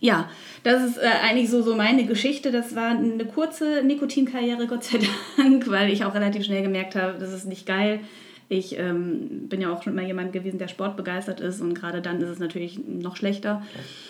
ja, 0.00 0.28
das 0.64 0.82
ist 0.82 0.98
äh, 0.98 1.06
eigentlich 1.22 1.48
so, 1.48 1.62
so 1.62 1.76
meine 1.76 2.04
Geschichte. 2.04 2.50
Das 2.50 2.74
war 2.74 2.90
eine 2.90 3.24
kurze 3.24 3.84
Nikotinkarriere, 3.84 4.66
Gott 4.66 4.82
sei 4.82 4.98
Dank, 5.36 5.70
weil 5.70 5.92
ich 5.92 6.04
auch 6.04 6.14
relativ 6.14 6.44
schnell 6.44 6.62
gemerkt 6.62 6.96
habe, 6.96 7.18
das 7.20 7.32
ist 7.32 7.46
nicht 7.46 7.64
geil. 7.64 8.00
Ich 8.48 8.78
ähm, 8.78 9.48
bin 9.48 9.60
ja 9.60 9.72
auch 9.72 9.82
schon 9.82 9.94
immer 9.94 10.06
jemand 10.06 10.32
gewesen, 10.32 10.58
der 10.58 10.68
sportbegeistert 10.68 11.40
ist 11.40 11.60
und 11.60 11.74
gerade 11.74 12.02
dann 12.02 12.20
ist 12.20 12.28
es 12.28 12.38
natürlich 12.38 12.78
noch 12.86 13.16
schlechter. 13.16 13.62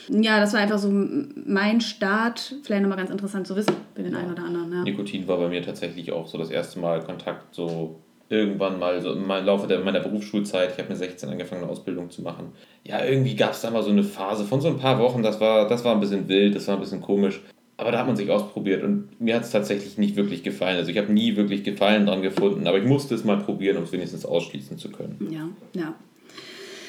Ja, 0.08 0.40
das 0.40 0.52
war 0.52 0.60
einfach 0.60 0.78
so 0.78 0.90
mein 0.90 1.80
Start. 1.80 2.56
Vielleicht 2.62 2.82
nochmal 2.82 2.98
ganz 2.98 3.10
interessant 3.10 3.46
zu 3.46 3.56
wissen 3.56 3.74
für 3.94 4.02
den 4.02 4.14
einen 4.14 4.32
oder 4.32 4.44
anderen. 4.44 4.72
Ja. 4.72 4.82
Nikotin 4.82 5.28
war 5.28 5.38
bei 5.38 5.48
mir 5.48 5.62
tatsächlich 5.62 6.12
auch 6.12 6.26
so 6.26 6.38
das 6.38 6.50
erste 6.50 6.80
Mal 6.80 7.04
Kontakt, 7.04 7.54
so 7.54 8.00
irgendwann 8.32 8.78
mal 8.78 9.00
so 9.02 9.12
im 9.12 9.28
Laufe 9.28 9.66
der, 9.66 9.80
meiner 9.80 10.00
Berufsschulzeit. 10.00 10.72
Ich 10.72 10.78
habe 10.78 10.88
mit 10.88 10.96
16 10.96 11.28
angefangen, 11.28 11.62
eine 11.62 11.70
Ausbildung 11.70 12.10
zu 12.10 12.22
machen. 12.22 12.52
Ja, 12.82 13.04
irgendwie 13.04 13.36
gab 13.36 13.52
es 13.52 13.60
da 13.60 13.70
mal 13.70 13.82
so 13.82 13.90
eine 13.90 14.02
Phase 14.02 14.44
von 14.44 14.60
so 14.60 14.68
ein 14.68 14.78
paar 14.78 14.98
Wochen, 14.98 15.22
das 15.22 15.38
war, 15.38 15.68
das 15.68 15.84
war 15.84 15.92
ein 15.94 16.00
bisschen 16.00 16.28
wild, 16.28 16.56
das 16.56 16.66
war 16.66 16.74
ein 16.76 16.80
bisschen 16.80 17.02
komisch. 17.02 17.42
Aber 17.76 17.90
da 17.90 17.98
hat 17.98 18.06
man 18.06 18.16
sich 18.16 18.30
ausprobiert 18.30 18.84
und 18.84 19.20
mir 19.20 19.34
hat 19.34 19.44
es 19.44 19.50
tatsächlich 19.50 19.98
nicht 19.98 20.16
wirklich 20.16 20.42
gefallen. 20.42 20.76
Also 20.76 20.90
ich 20.90 20.98
habe 20.98 21.12
nie 21.12 21.36
wirklich 21.36 21.64
Gefallen 21.64 22.06
dran 22.06 22.22
gefunden, 22.22 22.66
aber 22.66 22.78
ich 22.78 22.84
musste 22.84 23.14
es 23.14 23.24
mal 23.24 23.38
probieren, 23.38 23.76
um 23.76 23.84
es 23.84 23.92
wenigstens 23.92 24.24
ausschließen 24.24 24.78
zu 24.78 24.90
können. 24.90 25.28
Ja, 25.30 25.48
ja. 25.80 25.94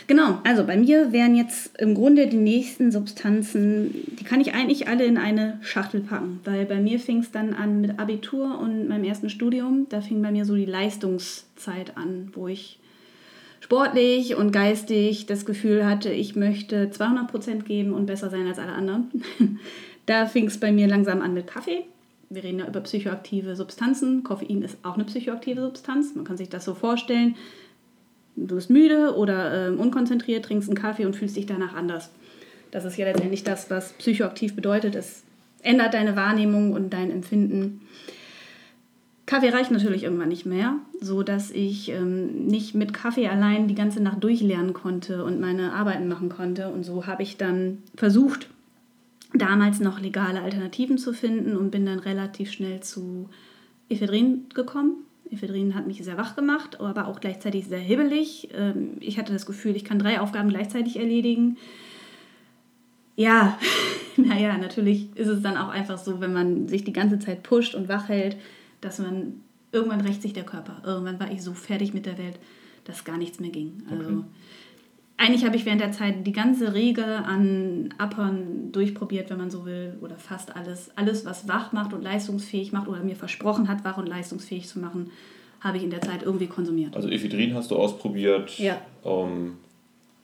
Genau, 0.07 0.39
also 0.43 0.65
bei 0.65 0.75
mir 0.75 1.13
wären 1.13 1.35
jetzt 1.35 1.79
im 1.79 1.95
Grunde 1.95 2.27
die 2.27 2.37
nächsten 2.37 2.91
Substanzen, 2.91 3.93
die 4.19 4.23
kann 4.25 4.41
ich 4.41 4.53
eigentlich 4.53 4.87
alle 4.87 5.05
in 5.05 5.17
eine 5.17 5.59
Schachtel 5.61 6.01
packen, 6.01 6.41
weil 6.43 6.65
bei 6.65 6.79
mir 6.79 6.99
fing 6.99 7.19
es 7.19 7.31
dann 7.31 7.53
an 7.53 7.79
mit 7.79 7.99
Abitur 7.99 8.59
und 8.59 8.89
meinem 8.89 9.05
ersten 9.05 9.29
Studium. 9.29 9.87
Da 9.89 10.01
fing 10.01 10.21
bei 10.21 10.31
mir 10.31 10.43
so 10.43 10.55
die 10.55 10.65
Leistungszeit 10.65 11.95
an, 11.95 12.31
wo 12.33 12.49
ich 12.49 12.79
sportlich 13.61 14.35
und 14.35 14.51
geistig 14.51 15.25
das 15.25 15.45
Gefühl 15.45 15.85
hatte, 15.85 16.09
ich 16.09 16.35
möchte 16.35 16.87
200% 16.87 17.63
geben 17.63 17.93
und 17.93 18.05
besser 18.05 18.29
sein 18.29 18.45
als 18.45 18.59
alle 18.59 18.73
anderen. 18.73 19.09
da 20.05 20.25
fing 20.25 20.47
es 20.47 20.59
bei 20.59 20.71
mir 20.71 20.87
langsam 20.87 21.21
an 21.21 21.33
mit 21.33 21.47
Kaffee. 21.47 21.85
Wir 22.29 22.43
reden 22.43 22.59
ja 22.59 22.67
über 22.67 22.81
psychoaktive 22.81 23.55
Substanzen. 23.55 24.23
Koffein 24.23 24.61
ist 24.63 24.77
auch 24.83 24.95
eine 24.95 25.03
psychoaktive 25.03 25.61
Substanz. 25.61 26.15
Man 26.15 26.25
kann 26.25 26.37
sich 26.37 26.49
das 26.49 26.65
so 26.65 26.73
vorstellen 26.73 27.35
du 28.35 28.55
bist 28.55 28.69
müde 28.69 29.15
oder 29.15 29.67
ähm, 29.67 29.79
unkonzentriert, 29.79 30.45
trinkst 30.45 30.69
einen 30.69 30.77
Kaffee 30.77 31.05
und 31.05 31.15
fühlst 31.15 31.35
dich 31.35 31.45
danach 31.45 31.73
anders. 31.73 32.09
Das 32.71 32.85
ist 32.85 32.97
ja 32.97 33.05
letztendlich 33.05 33.43
das, 33.43 33.69
was 33.69 33.93
psychoaktiv 33.93 34.55
bedeutet. 34.55 34.95
Es 34.95 35.23
ändert 35.61 35.93
deine 35.93 36.15
Wahrnehmung 36.15 36.73
und 36.73 36.91
dein 36.91 37.11
Empfinden. 37.11 37.81
Kaffee 39.25 39.49
reicht 39.49 39.71
natürlich 39.71 40.03
irgendwann 40.03 40.29
nicht 40.29 40.45
mehr, 40.45 40.75
so 40.99 41.23
dass 41.23 41.49
ich 41.51 41.89
ähm, 41.89 42.47
nicht 42.47 42.75
mit 42.75 42.93
Kaffee 42.93 43.27
allein 43.27 43.67
die 43.67 43.75
ganze 43.75 44.01
Nacht 44.01 44.23
durchlernen 44.23 44.73
konnte 44.73 45.23
und 45.23 45.39
meine 45.39 45.73
Arbeiten 45.73 46.07
machen 46.07 46.29
konnte. 46.29 46.69
Und 46.69 46.83
so 46.83 47.07
habe 47.07 47.23
ich 47.23 47.37
dann 47.37 47.77
versucht, 47.95 48.49
damals 49.33 49.79
noch 49.79 49.99
legale 49.99 50.41
Alternativen 50.41 50.97
zu 50.97 51.13
finden 51.13 51.57
und 51.57 51.71
bin 51.71 51.85
dann 51.85 51.99
relativ 51.99 52.51
schnell 52.51 52.81
zu 52.81 53.29
Ephedrin 53.89 54.45
gekommen. 54.53 55.05
Ephedrin 55.31 55.73
hat 55.75 55.87
mich 55.87 56.03
sehr 56.03 56.17
wach 56.17 56.35
gemacht, 56.35 56.79
aber 56.79 57.07
auch 57.07 57.19
gleichzeitig 57.19 57.67
sehr 57.67 57.79
hibbelig. 57.79 58.49
Ähm, 58.53 58.97
Ich 58.99 59.17
hatte 59.17 59.33
das 59.33 59.45
Gefühl, 59.45 59.75
ich 59.75 59.83
kann 59.85 59.99
drei 59.99 60.19
Aufgaben 60.19 60.49
gleichzeitig 60.49 60.97
erledigen. 60.97 61.57
Ja, 63.15 63.57
naja, 64.17 64.57
natürlich 64.57 65.07
ist 65.15 65.27
es 65.27 65.41
dann 65.41 65.57
auch 65.57 65.69
einfach 65.69 65.97
so, 65.97 66.19
wenn 66.21 66.33
man 66.33 66.67
sich 66.67 66.83
die 66.83 66.93
ganze 66.93 67.19
Zeit 67.19 67.43
pusht 67.43 67.75
und 67.75 67.87
wach 67.87 68.09
hält, 68.09 68.37
dass 68.81 68.99
man 68.99 69.41
irgendwann 69.71 70.01
rächt 70.01 70.21
sich 70.21 70.33
der 70.33 70.43
Körper. 70.43 70.81
Irgendwann 70.85 71.19
war 71.19 71.31
ich 71.31 71.41
so 71.41 71.53
fertig 71.53 71.93
mit 71.93 72.05
der 72.05 72.17
Welt, 72.17 72.37
dass 72.85 73.05
gar 73.05 73.17
nichts 73.17 73.39
mehr 73.39 73.49
ging. 73.49 73.83
Also 73.89 74.03
Okay. 74.03 74.23
Eigentlich 75.23 75.45
habe 75.45 75.55
ich 75.55 75.65
während 75.65 75.81
der 75.81 75.91
Zeit 75.91 76.27
die 76.27 76.33
ganze 76.33 76.73
Riege 76.73 77.05
an 77.05 77.93
Uppern 77.97 78.71
durchprobiert, 78.71 79.29
wenn 79.29 79.37
man 79.37 79.49
so 79.49 79.65
will, 79.65 79.93
oder 80.01 80.17
fast 80.17 80.55
alles. 80.55 80.91
Alles, 80.95 81.25
was 81.25 81.47
wach 81.47 81.71
macht 81.71 81.93
und 81.93 82.03
leistungsfähig 82.03 82.73
macht 82.73 82.87
oder 82.87 83.01
mir 83.03 83.15
versprochen 83.15 83.69
hat, 83.69 83.83
wach 83.85 83.97
und 83.97 84.07
leistungsfähig 84.07 84.67
zu 84.67 84.79
machen, 84.79 85.11
habe 85.61 85.77
ich 85.77 85.83
in 85.83 85.89
der 85.89 86.01
Zeit 86.01 86.23
irgendwie 86.23 86.47
konsumiert. 86.47 86.95
Also 86.95 87.07
Ephedrin 87.07 87.53
hast 87.55 87.71
du 87.71 87.77
ausprobiert. 87.77 88.57
Ja. 88.59 88.81
Ähm, 89.05 89.53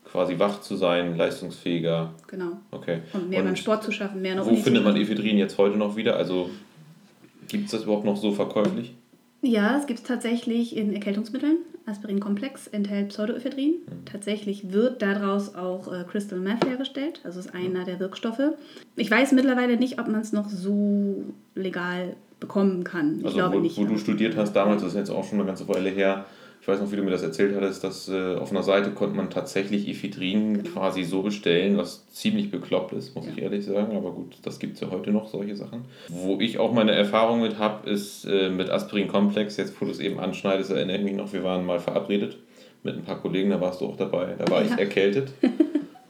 quasi 0.03 0.37
wach 0.37 0.61
zu 0.61 0.75
sein, 0.75 1.15
leistungsfähiger. 1.15 2.13
Genau. 2.27 2.57
Okay. 2.71 2.99
Und 3.13 3.29
mehr 3.29 3.43
beim 3.43 3.55
Sport 3.55 3.83
zu 3.83 3.91
schaffen, 3.91 4.21
mehr 4.21 4.33
eine 4.33 4.45
Wo 4.45 4.55
findet 4.55 4.83
man 4.83 4.97
Ephedrin 4.97 5.37
jetzt 5.37 5.57
heute 5.57 5.77
noch 5.77 5.95
wieder? 5.95 6.17
Also 6.17 6.49
gibt 7.47 7.65
es 7.65 7.71
das 7.71 7.83
überhaupt 7.83 8.05
noch 8.05 8.17
so 8.17 8.31
verkäuflich? 8.31 8.93
Ja, 9.41 9.77
es 9.77 9.87
gibt 9.87 9.99
es 9.99 10.05
tatsächlich 10.05 10.75
in 10.75 10.93
Erkältungsmitteln. 10.93 11.57
Aspirin-Komplex 11.85 12.67
enthält 12.67 13.09
Pseudoephedrin. 13.09 13.71
Mhm. 13.71 14.05
Tatsächlich 14.05 14.71
wird 14.71 15.01
daraus 15.01 15.55
auch 15.55 15.91
äh, 15.91 16.03
Crystal 16.03 16.39
Meth 16.39 16.65
hergestellt, 16.65 17.21
also 17.23 17.39
ist 17.39 17.53
einer 17.53 17.83
der 17.83 17.99
Wirkstoffe. 17.99 18.41
Ich 18.95 19.09
weiß 19.09 19.31
mittlerweile 19.31 19.77
nicht, 19.77 19.99
ob 19.99 20.07
man 20.07 20.21
es 20.21 20.33
noch 20.33 20.49
so 20.49 21.23
legal 21.55 22.15
bekommen 22.39 22.83
kann. 22.83 23.19
Ich 23.19 23.25
also 23.25 23.37
glaube 23.37 23.57
wo, 23.57 23.59
nicht. 23.61 23.77
Wo 23.77 23.85
du 23.85 23.97
studiert 23.97 24.35
hast 24.37 24.53
damals, 24.53 24.81
das 24.81 24.93
ist 24.93 24.97
jetzt 24.97 25.09
auch 25.09 25.23
schon 25.23 25.39
eine 25.39 25.47
ganze 25.47 25.67
Weile 25.67 25.89
her, 25.89 26.25
weiß 26.69 26.79
noch, 26.79 26.91
wie 26.91 26.95
du 26.95 27.03
mir 27.03 27.11
das 27.11 27.23
erzählt 27.23 27.55
hattest, 27.55 27.83
dass 27.83 28.07
äh, 28.07 28.35
auf 28.35 28.51
einer 28.51 28.63
Seite 28.63 28.91
konnte 28.91 29.15
man 29.15 29.29
tatsächlich 29.29 29.87
Ephedrin 29.87 30.63
quasi 30.63 31.03
so 31.03 31.21
bestellen, 31.21 31.77
was 31.77 32.07
ziemlich 32.09 32.51
bekloppt 32.51 32.93
ist, 32.93 33.15
muss 33.15 33.25
ja. 33.25 33.31
ich 33.31 33.41
ehrlich 33.41 33.65
sagen. 33.65 33.95
Aber 33.95 34.11
gut, 34.11 34.37
das 34.43 34.59
gibt 34.59 34.75
es 34.75 34.81
ja 34.81 34.89
heute 34.91 35.11
noch, 35.11 35.27
solche 35.27 35.55
Sachen. 35.55 35.85
Wo 36.07 36.39
ich 36.39 36.59
auch 36.59 36.71
meine 36.71 36.91
Erfahrung 36.91 37.41
mit 37.41 37.57
habe, 37.57 37.89
ist 37.89 38.25
äh, 38.25 38.49
mit 38.49 38.69
Aspirin-Komplex. 38.69 39.57
Jetzt, 39.57 39.79
wo 39.79 39.85
du 39.85 39.91
es 39.91 39.99
eben 39.99 40.19
anschneidest, 40.19 40.71
erinnere 40.71 40.97
ich 40.97 41.03
mich 41.03 41.15
noch, 41.15 41.33
wir 41.33 41.43
waren 41.43 41.65
mal 41.65 41.79
verabredet 41.79 42.37
mit 42.83 42.95
ein 42.95 43.03
paar 43.03 43.21
Kollegen, 43.21 43.49
da 43.49 43.59
warst 43.59 43.81
du 43.81 43.85
auch 43.85 43.97
dabei. 43.97 44.35
Da 44.37 44.47
war 44.49 44.63
ja. 44.63 44.67
ich 44.73 44.79
erkältet. 44.79 45.33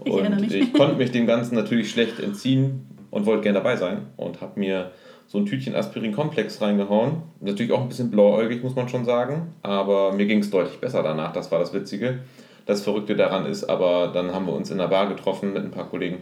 ich 0.04 0.12
und 0.12 0.52
ich 0.52 0.74
konnte 0.74 0.96
mich 0.96 1.12
dem 1.12 1.26
Ganzen 1.26 1.56
natürlich 1.56 1.90
schlecht 1.90 2.20
entziehen 2.20 2.86
und 3.12 3.26
wollte 3.26 3.44
gerne 3.44 3.60
dabei 3.60 3.76
sein 3.76 4.08
und 4.18 4.42
habe 4.42 4.60
mir 4.60 4.92
so 5.30 5.38
ein 5.38 5.46
Tütchen 5.46 5.76
Aspirin-Komplex 5.76 6.60
reingehauen. 6.60 7.22
Natürlich 7.40 7.72
auch 7.72 7.82
ein 7.82 7.88
bisschen 7.88 8.10
blauäugig, 8.10 8.64
muss 8.64 8.76
man 8.76 8.90
schon 8.90 9.06
sagen. 9.06 9.54
Aber 9.62 10.12
mir 10.12 10.26
ging 10.26 10.40
es 10.40 10.50
deutlich 10.50 10.80
besser 10.80 11.04
danach. 11.04 11.34
Das 11.34 11.52
war 11.52 11.60
das 11.60 11.72
Witzige. 11.72 12.20
Das 12.66 12.82
Verrückte 12.82 13.16
daran 13.16 13.46
ist, 13.46 13.64
aber 13.64 14.12
dann 14.12 14.34
haben 14.34 14.48
wir 14.48 14.54
uns 14.54 14.72
in 14.72 14.80
der 14.80 14.88
Bar 14.88 15.08
getroffen 15.08 15.54
mit 15.54 15.64
ein 15.64 15.72
paar 15.72 15.88
Kollegen. 15.88 16.18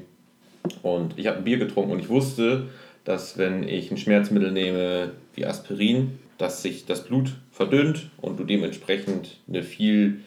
Und 0.82 1.18
ich 1.18 1.28
habe 1.28 1.38
ein 1.38 1.46
Bier 1.46 1.58
getrunken 1.58 1.92
und 1.92 2.00
ich 2.00 2.10
wusste, 2.10 2.68
dass 3.06 3.38
wenn 3.38 3.64
ich 3.64 3.90
ein 3.92 3.98
Schmerzmittel 3.98 4.52
nehme 4.52 5.12
wie 5.36 5.46
Aspirin, 5.46 6.20
dass 6.38 6.62
sich 6.62 6.86
das 6.86 7.06
Blut 7.06 7.32
verdünnt 7.52 8.10
und 8.22 8.38
du 8.38 8.44
dementsprechend 8.44 9.38
eine 9.48 9.64
viel 9.64 10.20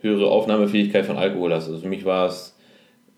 höhere 0.00 0.30
Aufnahmefähigkeit 0.30 1.04
von 1.04 1.18
Alkohol 1.18 1.52
hast. 1.52 1.68
Also 1.68 1.80
für 1.80 1.88
mich 1.88 2.06
war 2.06 2.28
es 2.28 2.56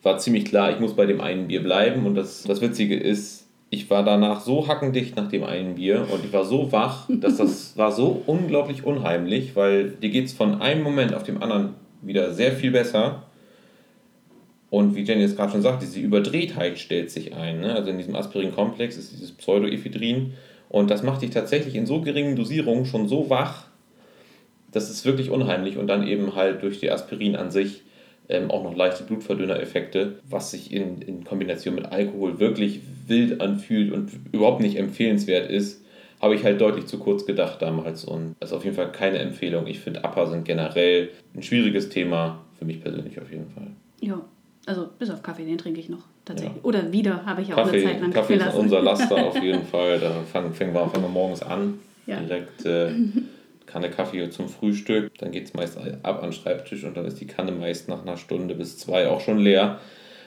war 0.02 0.18
ziemlich 0.18 0.44
klar, 0.44 0.72
ich 0.72 0.80
muss 0.80 0.94
bei 0.94 1.06
dem 1.06 1.20
einen 1.20 1.48
Bier 1.48 1.62
bleiben. 1.62 2.04
Und 2.04 2.16
das, 2.16 2.42
das 2.42 2.60
Witzige 2.60 2.96
ist, 2.96 3.43
ich 3.74 3.90
war 3.90 4.04
danach 4.04 4.40
so 4.40 4.68
hackendicht 4.68 5.16
nach 5.16 5.28
dem 5.28 5.42
einen 5.42 5.74
Bier 5.74 6.06
und 6.10 6.24
ich 6.24 6.32
war 6.32 6.44
so 6.44 6.70
wach, 6.70 7.08
dass 7.08 7.38
das 7.38 7.76
war 7.76 7.90
so 7.90 8.22
unglaublich 8.26 8.84
unheimlich, 8.84 9.56
weil 9.56 9.90
dir 9.90 10.10
geht 10.10 10.26
es 10.26 10.32
von 10.32 10.60
einem 10.60 10.82
Moment 10.82 11.12
auf 11.12 11.24
dem 11.24 11.42
anderen 11.42 11.74
wieder 12.00 12.32
sehr 12.32 12.52
viel 12.52 12.70
besser. 12.70 13.24
Und 14.70 14.94
wie 14.94 15.02
Jenny 15.02 15.22
jetzt 15.22 15.36
gerade 15.36 15.52
schon 15.52 15.62
sagt, 15.62 15.82
diese 15.82 15.98
Überdrehtheit 15.98 16.78
stellt 16.78 17.10
sich 17.10 17.34
ein. 17.34 17.60
Ne? 17.60 17.74
Also 17.74 17.90
in 17.90 17.98
diesem 17.98 18.14
Aspirin-Komplex 18.14 18.96
ist 18.96 19.12
dieses 19.12 19.32
Pseudoephedrin 19.32 20.34
und 20.68 20.90
das 20.90 21.02
macht 21.02 21.22
dich 21.22 21.30
tatsächlich 21.30 21.74
in 21.74 21.86
so 21.86 22.00
geringen 22.00 22.36
Dosierungen 22.36 22.86
schon 22.86 23.08
so 23.08 23.28
wach, 23.28 23.66
das 24.70 24.90
ist 24.90 25.04
wirklich 25.04 25.30
unheimlich 25.30 25.78
und 25.78 25.86
dann 25.88 26.06
eben 26.06 26.34
halt 26.34 26.62
durch 26.62 26.80
die 26.80 26.90
Aspirin 26.90 27.36
an 27.36 27.50
sich 27.50 27.82
ähm, 28.28 28.50
auch 28.50 28.64
noch 28.64 28.76
leichte 28.76 29.04
Blutverdünner-Effekte, 29.04 30.20
was 30.28 30.50
sich 30.50 30.72
in, 30.72 31.02
in 31.02 31.24
Kombination 31.24 31.74
mit 31.74 31.86
Alkohol 31.86 32.38
wirklich 32.38 32.80
wild 33.06 33.40
anfühlt 33.40 33.92
und 33.92 34.10
überhaupt 34.32 34.60
nicht 34.60 34.76
empfehlenswert 34.76 35.50
ist, 35.50 35.82
habe 36.20 36.34
ich 36.34 36.44
halt 36.44 36.60
deutlich 36.60 36.86
zu 36.86 36.98
kurz 36.98 37.26
gedacht 37.26 37.60
damals 37.60 38.04
und 38.04 38.34
das 38.40 38.50
ist 38.50 38.56
auf 38.56 38.64
jeden 38.64 38.76
Fall 38.76 38.92
keine 38.92 39.18
Empfehlung. 39.18 39.66
Ich 39.66 39.80
finde, 39.80 40.00
Upper 40.04 40.26
sind 40.26 40.44
generell 40.44 41.10
ein 41.34 41.42
schwieriges 41.42 41.90
Thema, 41.90 42.40
für 42.58 42.64
mich 42.64 42.80
persönlich 42.80 43.20
auf 43.20 43.30
jeden 43.30 43.50
Fall. 43.50 43.66
Ja, 44.00 44.22
also 44.66 44.88
bis 44.98 45.10
auf 45.10 45.22
Kaffee, 45.22 45.44
den 45.44 45.58
trinke 45.58 45.80
ich 45.80 45.90
noch 45.90 46.04
tatsächlich. 46.24 46.56
Ja. 46.56 46.64
Oder 46.64 46.92
wieder 46.92 47.26
habe 47.26 47.42
ich 47.42 47.52
auch 47.52 47.56
Kaffee, 47.56 47.82
eine 47.82 47.92
Zeit 47.92 48.00
lang 48.00 48.10
Kaffee 48.12 48.34
ist 48.36 48.54
unser 48.54 48.80
Laster 48.80 49.16
auf 49.26 49.42
jeden 49.42 49.64
Fall. 49.66 49.98
Da 50.00 50.12
fangen, 50.32 50.54
fangen, 50.54 50.72
wir, 50.72 50.88
fangen 50.88 51.04
wir 51.04 51.10
morgens 51.10 51.42
an. 51.42 51.78
Ja. 52.06 52.20
Direkt 52.20 52.64
äh, 52.64 52.90
Kanne 53.66 53.90
Kaffee 53.90 54.28
zum 54.30 54.48
Frühstück. 54.48 55.12
Dann 55.18 55.32
geht 55.32 55.46
es 55.46 55.54
meist 55.54 55.78
ab 55.78 56.22
an 56.22 56.30
den 56.30 56.32
Schreibtisch 56.32 56.84
und 56.84 56.96
dann 56.96 57.04
ist 57.04 57.20
die 57.20 57.26
Kanne 57.26 57.52
meist 57.52 57.88
nach 57.88 58.02
einer 58.02 58.16
Stunde 58.16 58.54
bis 58.54 58.78
zwei 58.78 59.08
auch 59.08 59.20
schon 59.20 59.38
leer. 59.38 59.80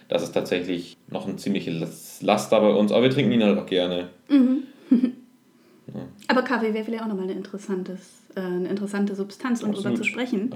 Das 0.09 0.23
ist 0.23 0.31
tatsächlich 0.31 0.97
noch 1.09 1.27
ein 1.27 1.37
ziemliches 1.37 2.21
Laster 2.21 2.61
bei 2.61 2.69
uns, 2.69 2.91
aber 2.91 3.03
wir 3.03 3.09
trinken 3.09 3.33
ihn 3.33 3.43
halt 3.43 3.57
auch 3.57 3.65
gerne. 3.65 4.09
Mhm. 4.29 4.63
ja. 4.91 6.07
Aber 6.27 6.41
Kaffee 6.43 6.73
wäre 6.73 6.85
vielleicht 6.85 7.03
auch 7.03 7.07
nochmal 7.07 7.25
eine, 7.25 7.33
interessantes, 7.33 8.21
äh, 8.35 8.39
eine 8.39 8.69
interessante 8.69 9.15
Substanz, 9.15 9.63
um 9.63 9.73
darüber 9.73 9.95
zu 9.95 10.03
sprechen. 10.03 10.53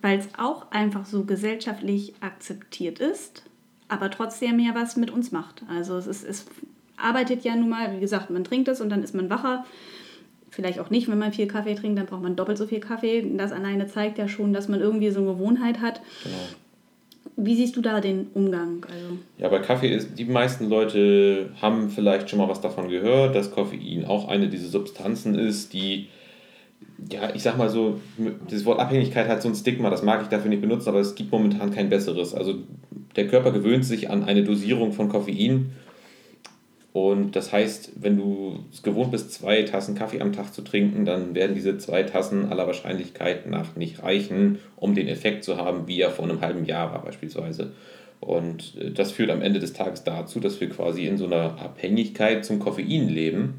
Weil 0.00 0.18
es 0.18 0.28
auch 0.38 0.70
einfach 0.70 1.04
so 1.04 1.24
gesellschaftlich 1.24 2.14
akzeptiert 2.20 2.98
ist, 2.98 3.42
aber 3.88 4.10
trotzdem 4.10 4.58
ja 4.58 4.74
was 4.74 4.96
mit 4.96 5.10
uns 5.10 5.32
macht. 5.32 5.62
Also 5.68 5.98
es, 5.98 6.06
ist, 6.06 6.24
es 6.24 6.46
arbeitet 6.96 7.44
ja 7.44 7.54
nun 7.56 7.68
mal, 7.68 7.94
wie 7.94 8.00
gesagt, 8.00 8.30
man 8.30 8.44
trinkt 8.44 8.68
es 8.68 8.80
und 8.80 8.88
dann 8.88 9.02
ist 9.02 9.14
man 9.14 9.28
wacher 9.28 9.64
vielleicht 10.54 10.78
auch 10.78 10.90
nicht, 10.90 11.08
wenn 11.08 11.18
man 11.18 11.32
viel 11.32 11.46
Kaffee 11.46 11.74
trinkt, 11.74 11.98
dann 11.98 12.06
braucht 12.06 12.22
man 12.22 12.36
doppelt 12.36 12.56
so 12.56 12.66
viel 12.66 12.80
Kaffee. 12.80 13.26
Das 13.36 13.52
alleine 13.52 13.86
zeigt 13.86 14.18
ja 14.18 14.28
schon, 14.28 14.52
dass 14.52 14.68
man 14.68 14.80
irgendwie 14.80 15.10
so 15.10 15.20
eine 15.20 15.32
Gewohnheit 15.32 15.80
hat. 15.80 16.00
Genau. 16.22 16.36
Wie 17.36 17.56
siehst 17.56 17.74
du 17.76 17.80
da 17.80 18.00
den 18.00 18.28
Umgang? 18.34 18.86
Also 18.88 19.18
ja, 19.38 19.48
bei 19.48 19.58
Kaffee 19.58 19.88
ist, 19.88 20.16
die 20.18 20.24
meisten 20.24 20.68
Leute 20.68 21.50
haben 21.60 21.90
vielleicht 21.90 22.30
schon 22.30 22.38
mal 22.38 22.48
was 22.48 22.60
davon 22.60 22.88
gehört, 22.88 23.34
dass 23.34 23.50
Koffein 23.50 24.04
auch 24.06 24.28
eine 24.28 24.48
dieser 24.48 24.68
Substanzen 24.68 25.34
ist, 25.34 25.72
die, 25.72 26.08
ja, 27.10 27.34
ich 27.34 27.42
sag 27.42 27.58
mal 27.58 27.68
so, 27.68 28.00
das 28.48 28.64
Wort 28.64 28.78
Abhängigkeit 28.78 29.26
hat 29.26 29.42
so 29.42 29.48
ein 29.48 29.54
Stigma, 29.56 29.90
das 29.90 30.04
mag 30.04 30.22
ich 30.22 30.28
dafür 30.28 30.48
nicht 30.48 30.62
benutzen, 30.62 30.90
aber 30.90 31.00
es 31.00 31.16
gibt 31.16 31.32
momentan 31.32 31.72
kein 31.72 31.88
besseres. 31.88 32.34
Also 32.34 32.54
der 33.16 33.26
Körper 33.26 33.50
gewöhnt 33.50 33.84
sich 33.84 34.10
an 34.10 34.22
eine 34.22 34.44
Dosierung 34.44 34.92
von 34.92 35.08
Koffein 35.08 35.72
und 36.94 37.34
das 37.34 37.52
heißt, 37.52 37.94
wenn 37.96 38.16
du 38.16 38.60
es 38.72 38.84
gewohnt 38.84 39.10
bist, 39.10 39.32
zwei 39.32 39.64
Tassen 39.64 39.96
Kaffee 39.96 40.20
am 40.20 40.32
Tag 40.32 40.54
zu 40.54 40.62
trinken, 40.62 41.04
dann 41.04 41.34
werden 41.34 41.56
diese 41.56 41.76
zwei 41.76 42.04
Tassen 42.04 42.52
aller 42.52 42.68
Wahrscheinlichkeit 42.68 43.50
nach 43.50 43.74
nicht 43.74 44.04
reichen, 44.04 44.60
um 44.76 44.94
den 44.94 45.08
Effekt 45.08 45.42
zu 45.42 45.56
haben, 45.56 45.88
wie 45.88 46.00
er 46.00 46.12
vor 46.12 46.24
einem 46.24 46.40
halben 46.40 46.64
Jahr 46.64 46.92
war 46.92 47.02
beispielsweise. 47.02 47.72
Und 48.20 48.76
äh, 48.80 48.92
das 48.92 49.10
führt 49.10 49.30
am 49.30 49.42
Ende 49.42 49.58
des 49.58 49.72
Tages 49.72 50.04
dazu, 50.04 50.38
dass 50.38 50.60
wir 50.60 50.68
quasi 50.68 51.08
in 51.08 51.18
so 51.18 51.26
einer 51.26 51.58
Abhängigkeit 51.60 52.44
zum 52.44 52.60
Koffein 52.60 53.08
leben. 53.08 53.58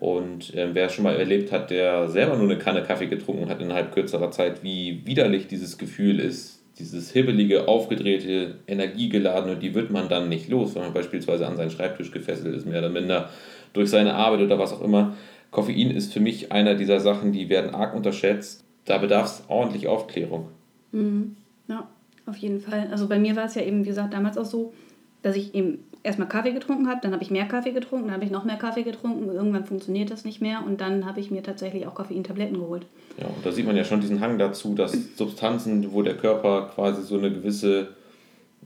Und 0.00 0.54
äh, 0.54 0.74
wer 0.74 0.88
schon 0.88 1.04
mal 1.04 1.16
erlebt 1.16 1.52
hat, 1.52 1.70
der 1.70 2.08
selber 2.08 2.34
nur 2.36 2.50
eine 2.50 2.58
Kanne 2.58 2.82
Kaffee 2.82 3.08
getrunken 3.08 3.50
hat 3.50 3.60
innerhalb 3.60 3.92
kürzerer 3.92 4.30
Zeit, 4.30 4.62
wie 4.62 5.02
widerlich 5.04 5.48
dieses 5.48 5.76
Gefühl 5.76 6.18
ist, 6.18 6.53
dieses 6.78 7.12
hibbelige, 7.12 7.68
aufgedrehte, 7.68 8.56
energiegeladene, 8.66 9.56
die 9.56 9.74
wird 9.74 9.90
man 9.90 10.08
dann 10.08 10.28
nicht 10.28 10.48
los, 10.48 10.74
wenn 10.74 10.82
man 10.82 10.94
beispielsweise 10.94 11.46
an 11.46 11.56
seinen 11.56 11.70
Schreibtisch 11.70 12.10
gefesselt 12.10 12.54
ist, 12.54 12.66
mehr 12.66 12.80
oder 12.80 12.88
minder 12.88 13.30
durch 13.72 13.90
seine 13.90 14.14
Arbeit 14.14 14.40
oder 14.40 14.58
was 14.58 14.72
auch 14.72 14.82
immer. 14.82 15.14
Koffein 15.50 15.90
ist 15.90 16.12
für 16.12 16.20
mich 16.20 16.50
einer 16.50 16.74
dieser 16.74 16.98
Sachen, 16.98 17.32
die 17.32 17.48
werden 17.48 17.74
arg 17.74 17.94
unterschätzt. 17.94 18.64
Da 18.86 18.98
bedarf 18.98 19.26
es 19.26 19.44
ordentlich 19.48 19.86
Aufklärung. 19.86 20.48
Mhm. 20.92 21.36
Ja, 21.68 21.88
auf 22.26 22.36
jeden 22.36 22.60
Fall. 22.60 22.88
Also 22.90 23.08
bei 23.08 23.18
mir 23.18 23.36
war 23.36 23.44
es 23.44 23.54
ja 23.54 23.62
eben, 23.62 23.84
wie 23.84 23.88
gesagt, 23.88 24.12
damals 24.12 24.36
auch 24.36 24.44
so, 24.44 24.74
dass 25.22 25.36
ich 25.36 25.54
eben 25.54 25.78
erstmal 26.04 26.28
Kaffee 26.28 26.52
getrunken 26.52 26.88
habe, 26.88 27.00
dann 27.02 27.12
habe 27.12 27.22
ich 27.22 27.30
mehr 27.30 27.46
Kaffee 27.46 27.72
getrunken, 27.72 28.06
dann 28.06 28.14
habe 28.14 28.24
ich 28.24 28.30
noch 28.30 28.44
mehr 28.44 28.56
Kaffee 28.56 28.84
getrunken, 28.84 29.28
irgendwann 29.34 29.64
funktioniert 29.64 30.10
das 30.10 30.24
nicht 30.24 30.40
mehr 30.40 30.62
und 30.64 30.80
dann 30.80 31.06
habe 31.06 31.18
ich 31.18 31.30
mir 31.30 31.42
tatsächlich 31.42 31.86
auch 31.86 31.94
Koffeintabletten 31.94 32.58
geholt. 32.58 32.86
Ja, 33.18 33.26
und 33.26 33.44
da 33.44 33.50
sieht 33.50 33.66
man 33.66 33.74
ja 33.74 33.84
schon 33.84 34.00
diesen 34.00 34.20
Hang 34.20 34.38
dazu, 34.38 34.74
dass 34.74 34.92
Substanzen, 35.16 35.92
wo 35.92 36.02
der 36.02 36.16
Körper 36.16 36.70
quasi 36.74 37.02
so 37.02 37.18
eine 37.18 37.32
gewisse 37.32 37.88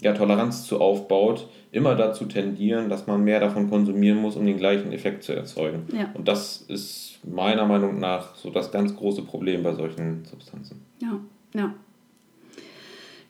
ja, 0.01 0.13
Toleranz 0.13 0.65
zu 0.65 0.81
aufbaut, 0.81 1.49
immer 1.71 1.95
dazu 1.95 2.27
tendieren, 2.27 2.89
dass 2.89 3.07
man 3.07 3.23
mehr 3.25 3.41
davon 3.41 3.71
konsumieren 3.71 4.19
muss, 4.19 4.37
um 4.37 4.45
den 4.45 4.59
gleichen 4.59 4.93
Effekt 4.93 5.23
zu 5.23 5.33
erzeugen. 5.33 5.87
Ja. 5.93 6.11
Und 6.15 6.29
das 6.29 6.63
ist 6.63 7.21
meiner 7.25 7.67
Meinung 7.67 7.99
nach 7.99 8.35
so 8.35 8.51
das 8.51 8.71
ganz 8.71 8.95
große 8.97 9.23
Problem 9.23 9.63
bei 9.63 9.75
solchen 9.75 10.25
Substanzen. 10.25 10.83
Ja, 11.01 11.19
ja. 11.55 11.75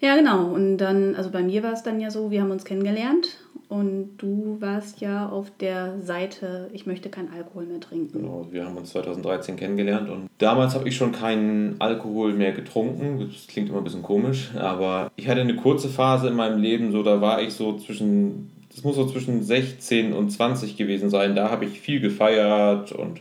Ja, 0.01 0.17
genau. 0.17 0.47
Und 0.53 0.79
dann, 0.79 1.17
also 1.17 1.31
bei 1.31 1.43
mir 1.43 1.63
war 1.63 1.73
es 1.73 1.83
dann 1.83 2.01
ja 2.01 2.11
so, 2.11 2.31
wir 2.31 2.41
haben 2.41 2.53
uns 2.53 2.65
kennengelernt 2.65 3.39
und 3.69 4.17
du 4.19 4.57
warst 4.61 5.01
ja 5.01 5.29
auf 5.29 5.51
der 5.61 6.01
Seite, 6.01 6.71
ich 6.73 6.87
möchte 6.87 7.09
keinen 7.09 7.33
Alkohol 7.33 7.67
mehr 7.67 7.81
trinken. 7.81 8.21
Genau, 8.21 8.47
wir 8.51 8.65
haben 8.65 8.77
uns 8.77 8.91
2013 8.91 9.57
kennengelernt 9.57 10.09
und 10.09 10.31
damals 10.39 10.75
habe 10.75 10.89
ich 10.89 10.97
schon 10.97 11.13
keinen 11.13 11.77
Alkohol 11.81 12.33
mehr 12.33 12.53
getrunken. 12.53 13.29
Das 13.31 13.47
klingt 13.49 13.69
immer 13.69 13.79
ein 13.79 13.85
bisschen 13.85 14.03
komisch, 14.03 14.51
aber 14.57 15.11
ich 15.17 15.29
hatte 15.29 15.41
eine 15.41 15.57
kurze 15.57 15.89
Phase 15.89 16.29
in 16.29 16.35
meinem 16.35 16.63
Leben, 16.63 16.93
so 16.93 17.03
da 17.03 17.21
war 17.21 17.43
ich 17.43 17.55
so 17.55 17.77
zwischen, 17.77 18.51
das 18.73 18.85
muss 18.85 18.95
so 18.95 19.07
zwischen 19.07 19.43
16 19.43 20.13
und 20.13 20.31
20 20.31 20.77
gewesen 20.77 21.11
sein. 21.11 21.35
Da 21.35 21.51
habe 21.51 21.65
ich 21.65 21.81
viel 21.81 22.01
gefeiert 22.01 22.93
und 22.93 23.21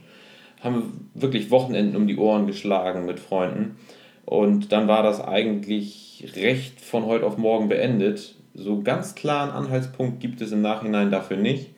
haben 0.61 1.09
wirklich 1.15 1.49
Wochenenden 1.49 1.95
um 1.95 2.07
die 2.07 2.17
Ohren 2.17 2.45
geschlagen 2.45 3.05
mit 3.05 3.19
Freunden. 3.19 3.77
Und 4.25 4.71
dann 4.71 4.87
war 4.87 5.03
das 5.03 5.21
eigentlich 5.21 6.06
recht 6.35 6.81
von 6.81 7.05
heute 7.05 7.25
auf 7.25 7.37
morgen 7.37 7.69
beendet. 7.69 8.35
So 8.53 8.81
ganz 8.81 9.15
klaren 9.15 9.51
Anhaltspunkt 9.51 10.19
gibt 10.19 10.41
es 10.41 10.51
im 10.51 10.61
Nachhinein 10.61 11.11
dafür 11.11 11.37
nicht. 11.37 11.71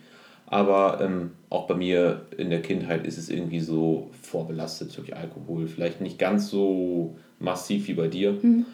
Aber 0.45 0.99
ähm, 1.02 1.32
auch 1.49 1.67
bei 1.67 1.75
mir 1.75 2.25
in 2.38 2.49
der 2.49 2.62
Kindheit 2.62 3.06
ist 3.06 3.17
es 3.17 3.30
irgendwie 3.30 3.60
so 3.60 4.10
vorbelastet 4.21 4.95
durch 4.97 5.15
Alkohol. 5.15 5.67
Vielleicht 5.67 6.02
nicht 6.02 6.17
ganz 6.17 6.49
so 6.49 7.17
massiv 7.39 7.88
wie 7.88 7.93
bei 7.93 8.08
dir. 8.08 8.34
Mhm. 8.41 8.65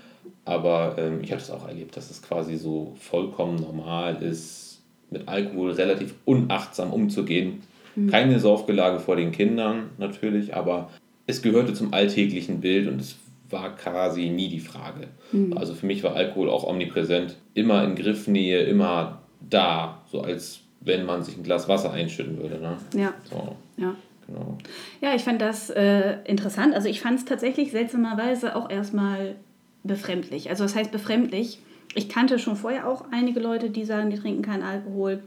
Aber 0.45 0.95
ähm, 0.97 1.19
ich 1.21 1.31
habe 1.31 1.41
das 1.41 1.51
auch 1.51 1.67
erlebt, 1.67 1.97
dass 1.97 2.11
es 2.11 2.21
quasi 2.21 2.55
so 2.55 2.95
vollkommen 2.99 3.55
normal 3.55 4.21
ist, 4.23 4.81
mit 5.09 5.27
Alkohol 5.27 5.71
relativ 5.71 6.13
unachtsam 6.23 6.93
umzugehen. 6.93 7.61
Mhm. 7.95 8.09
Keine 8.09 8.39
Saufgelage 8.39 8.99
vor 8.99 9.15
den 9.15 9.31
Kindern 9.31 9.89
natürlich, 9.97 10.55
aber 10.55 10.89
es 11.27 11.41
gehörte 11.41 11.73
zum 11.73 11.93
alltäglichen 11.93 12.61
Bild 12.61 12.87
und 12.87 13.01
es 13.01 13.17
war 13.49 13.75
quasi 13.75 14.29
nie 14.29 14.49
die 14.49 14.59
Frage. 14.59 15.07
Mhm. 15.31 15.57
Also 15.57 15.73
für 15.73 15.85
mich 15.85 16.03
war 16.03 16.15
Alkohol 16.15 16.49
auch 16.49 16.63
omnipräsent, 16.63 17.35
immer 17.53 17.83
in 17.83 17.95
Griffnähe, 17.95 18.63
immer 18.63 19.21
da, 19.39 20.01
so 20.11 20.21
als 20.21 20.61
wenn 20.81 21.05
man 21.05 21.23
sich 21.23 21.37
ein 21.37 21.43
Glas 21.43 21.67
Wasser 21.67 21.91
einschütten 21.91 22.37
würde. 22.37 22.59
Ne? 22.59 22.77
Ja. 22.95 23.13
So. 23.29 23.55
ja. 23.77 23.95
Genau. 24.27 24.57
Ja, 25.01 25.13
ich 25.13 25.23
fand 25.23 25.41
das 25.41 25.69
äh, 25.69 26.17
interessant. 26.25 26.73
Also 26.73 26.89
ich 26.89 26.99
fand 27.01 27.19
es 27.19 27.25
tatsächlich 27.25 27.71
seltsamerweise 27.71 28.55
auch 28.55 28.69
erstmal 28.69 29.35
befremdlich. 29.83 30.49
Also 30.49 30.63
was 30.63 30.75
heißt 30.75 30.91
befremdlich? 30.91 31.59
Ich 31.93 32.09
kannte 32.09 32.39
schon 32.39 32.55
vorher 32.55 32.87
auch 32.87 33.05
einige 33.11 33.39
Leute, 33.39 33.69
die 33.69 33.85
sagen, 33.85 34.09
die 34.09 34.17
trinken 34.17 34.41
keinen 34.41 34.63
Alkohol. 34.63 35.21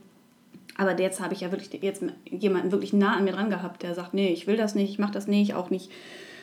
Aber 0.77 0.99
jetzt 1.01 1.21
habe 1.21 1.35
ich 1.35 1.41
ja 1.41 1.51
wirklich 1.53 1.83
jetzt 1.83 2.03
jemanden 2.29 2.73
wirklich 2.73 2.93
nah 2.93 3.17
an 3.17 3.25
mir 3.25 3.33
dran 3.33 3.51
gehabt, 3.51 3.83
der 3.83 3.95
sagt, 3.95 4.15
nee, 4.15 4.33
ich 4.33 4.47
will 4.47 4.57
das 4.57 4.75
nicht, 4.75 4.91
ich 4.91 4.99
mache 4.99 5.13
das 5.13 5.27
nicht, 5.27 5.55
auch 5.55 5.71
nicht 5.71 5.91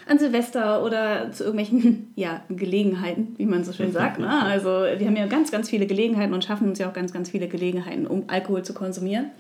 an 0.08 0.20
Silvester 0.20 0.84
oder 0.84 1.32
zu 1.32 1.44
irgendwelchen 1.44 2.12
ja, 2.16 2.42
Gelegenheiten, 2.50 3.36
wie 3.38 3.46
man 3.46 3.64
so 3.64 3.74
schön 3.74 3.92
sagt. 3.92 4.20
Ne? 4.20 4.30
Also 4.30 4.70
wir 4.70 5.08
haben 5.08 5.16
ja 5.16 5.26
ganz, 5.28 5.52
ganz 5.52 5.70
viele 5.70 5.88
Gelegenheiten 5.88 6.34
und 6.34 6.44
schaffen 6.44 6.70
uns 6.70 6.80
ja 6.80 6.90
auch 6.90 6.94
ganz, 6.94 7.12
ganz 7.12 7.30
viele 7.32 7.48
Gelegenheiten, 7.48 8.06
um 8.06 8.24
Alkohol 8.28 8.64
zu 8.64 8.74
konsumieren. 8.74 9.32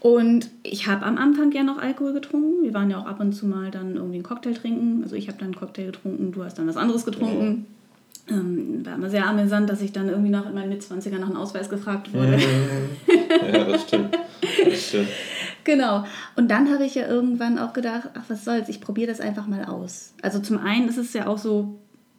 Und 0.00 0.50
ich 0.64 0.88
habe 0.88 1.06
am 1.06 1.16
Anfang 1.16 1.52
ja 1.52 1.62
noch 1.62 1.78
Alkohol 1.78 2.12
getrunken. 2.12 2.64
Wir 2.64 2.74
waren 2.74 2.90
ja 2.90 2.98
auch 2.98 3.06
ab 3.06 3.20
und 3.20 3.32
zu 3.32 3.46
mal 3.46 3.70
dann 3.70 3.94
irgendwie 3.94 4.16
einen 4.16 4.24
Cocktail 4.24 4.52
trinken. 4.52 5.00
Also 5.04 5.14
ich 5.14 5.28
habe 5.28 5.38
dann 5.38 5.48
einen 5.48 5.54
Cocktail 5.54 5.86
getrunken, 5.86 6.32
du 6.32 6.42
hast 6.42 6.58
dann 6.58 6.66
was 6.66 6.76
anderes 6.76 7.04
getrunken. 7.04 7.66
Ja. 8.28 8.36
Ähm, 8.36 8.84
war 8.84 8.94
immer 8.96 9.10
sehr 9.10 9.26
amüsant, 9.26 9.70
dass 9.70 9.80
ich 9.80 9.92
dann 9.92 10.08
irgendwie 10.08 10.30
noch 10.30 10.46
in 10.48 10.54
meinen 10.54 10.70
Mitzwanziger 10.70 11.18
nach 11.18 11.28
einem 11.28 11.36
Ausweis 11.36 11.70
gefragt 11.70 12.12
wurde. 12.12 12.36
ja, 13.52 13.64
das 13.64 13.82
stimmt. 13.82 14.18
Das 14.64 14.88
stimmt. 14.88 15.08
Genau. 15.64 16.04
Und 16.36 16.50
dann 16.50 16.72
habe 16.72 16.84
ich 16.84 16.94
ja 16.94 17.06
irgendwann 17.06 17.58
auch 17.58 17.72
gedacht, 17.72 18.10
ach, 18.14 18.24
was 18.28 18.44
soll's, 18.44 18.68
ich 18.68 18.80
probiere 18.80 19.08
das 19.08 19.20
einfach 19.20 19.46
mal 19.46 19.64
aus. 19.64 20.14
Also 20.22 20.40
zum 20.40 20.58
einen 20.58 20.88
ist 20.88 20.98
es 20.98 21.12
ja 21.12 21.26
auch 21.26 21.38
so, 21.38 21.78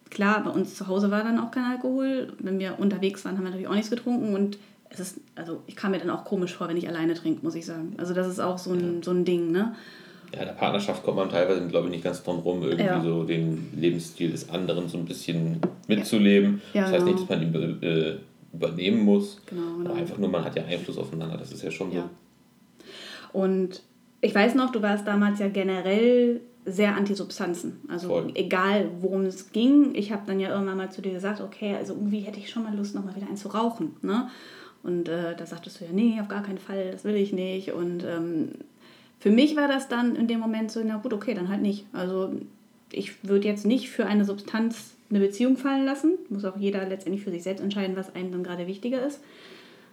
klar, 0.09 0.43
bei 0.43 0.51
uns 0.51 0.75
zu 0.75 0.87
Hause 0.87 1.11
war 1.11 1.23
dann 1.23 1.39
auch 1.39 1.51
kein 1.51 1.65
Alkohol. 1.65 2.33
Wenn 2.39 2.59
wir 2.59 2.79
unterwegs 2.79 3.25
waren, 3.25 3.35
haben 3.35 3.43
wir 3.43 3.49
natürlich 3.49 3.67
auch 3.67 3.75
nichts 3.75 3.89
getrunken. 3.89 4.33
Und 4.33 4.57
es 4.89 4.99
ist, 4.99 5.17
also 5.35 5.61
ich 5.67 5.75
kam 5.75 5.91
mir 5.91 5.99
dann 5.99 6.09
auch 6.09 6.23
komisch 6.23 6.53
vor, 6.53 6.69
wenn 6.69 6.77
ich 6.77 6.87
alleine 6.87 7.15
trinke, 7.15 7.43
muss 7.43 7.55
ich 7.55 7.65
sagen. 7.65 7.95
Also 7.97 8.13
das 8.13 8.27
ist 8.27 8.39
auch 8.39 8.57
so 8.57 8.71
ein, 8.71 8.95
ja. 8.95 9.03
so 9.03 9.11
ein 9.11 9.25
Ding, 9.25 9.51
ne? 9.51 9.75
Ja, 10.33 10.39
in 10.39 10.47
der 10.47 10.53
Partnerschaft 10.53 11.03
kommt 11.03 11.17
man 11.17 11.29
teilweise, 11.29 11.67
glaube 11.67 11.87
ich, 11.87 11.91
nicht 11.91 12.03
ganz 12.03 12.23
drum 12.23 12.39
rum, 12.39 12.63
irgendwie 12.63 12.85
ja. 12.85 13.01
so 13.01 13.23
den 13.23 13.69
Lebensstil 13.75 14.31
des 14.31 14.49
anderen 14.49 14.87
so 14.87 14.97
ein 14.97 15.05
bisschen 15.05 15.59
mitzuleben. 15.87 16.61
Ja. 16.73 16.83
das 16.83 16.93
heißt 16.93 17.05
genau. 17.05 17.17
nicht, 17.17 17.29
dass 17.29 17.37
man 17.37 17.53
ihn 17.53 17.83
äh, 17.83 18.15
übernehmen 18.51 19.01
muss, 19.01 19.41
genau, 19.45 19.61
genau. 19.77 19.89
aber 19.91 19.99
einfach 19.99 20.17
nur, 20.17 20.29
man 20.29 20.43
hat 20.43 20.55
ja 20.55 20.63
Einfluss 20.65 20.97
aufeinander, 20.97 21.37
das 21.37 21.51
ist 21.51 21.63
ja 21.63 21.69
schon 21.69 21.91
so. 21.91 22.03
Und 23.33 23.83
ich 24.21 24.33
weiß 24.33 24.55
noch, 24.55 24.71
du 24.71 24.81
warst 24.81 25.05
damals 25.05 25.39
ja 25.39 25.49
generell 25.49 26.39
sehr 26.65 26.95
anti-Substanzen. 26.95 27.81
Also 27.89 28.07
Voll. 28.07 28.31
egal, 28.35 28.89
worum 29.01 29.25
es 29.25 29.51
ging. 29.51 29.95
Ich 29.95 30.11
habe 30.11 30.23
dann 30.25 30.39
ja 30.39 30.49
irgendwann 30.49 30.77
mal 30.77 30.91
zu 30.91 31.01
dir 31.01 31.11
gesagt, 31.11 31.41
okay, 31.41 31.75
also 31.75 31.93
irgendwie 31.93 32.21
hätte 32.21 32.39
ich 32.39 32.49
schon 32.49 32.63
mal 32.63 32.75
Lust, 32.75 32.95
nochmal 32.95 33.15
wieder 33.15 33.27
einen 33.27 33.35
zu 33.35 33.49
rauchen. 33.49 33.97
Ne? 34.01 34.29
Und 34.81 35.09
äh, 35.09 35.35
da 35.35 35.45
sagtest 35.45 35.81
du 35.81 35.85
ja, 35.85 35.91
nee, 35.91 36.19
auf 36.21 36.27
gar 36.27 36.43
keinen 36.43 36.57
Fall, 36.57 36.91
das 36.91 37.03
will 37.03 37.15
ich 37.15 37.33
nicht. 37.33 37.73
Und 37.73 38.03
ähm, 38.05 38.49
für 39.19 39.29
mich 39.29 39.55
war 39.55 39.67
das 39.67 39.89
dann 39.89 40.15
in 40.15 40.27
dem 40.27 40.39
Moment 40.39 40.71
so, 40.71 40.81
na 40.85 40.97
gut, 40.97 41.13
okay, 41.13 41.33
dann 41.33 41.49
halt 41.49 41.61
nicht. 41.61 41.85
Also 41.91 42.33
ich 42.91 43.23
würde 43.27 43.47
jetzt 43.47 43.65
nicht 43.65 43.89
für 43.89 44.05
eine 44.05 44.25
Substanz 44.25 44.93
eine 45.09 45.19
Beziehung 45.19 45.57
fallen 45.57 45.85
lassen. 45.85 46.13
Muss 46.29 46.45
auch 46.45 46.57
jeder 46.57 46.87
letztendlich 46.87 47.23
für 47.23 47.31
sich 47.31 47.43
selbst 47.43 47.61
entscheiden, 47.61 47.95
was 47.95 48.15
einem 48.15 48.31
dann 48.31 48.43
gerade 48.43 48.67
wichtiger 48.67 49.05
ist. 49.05 49.19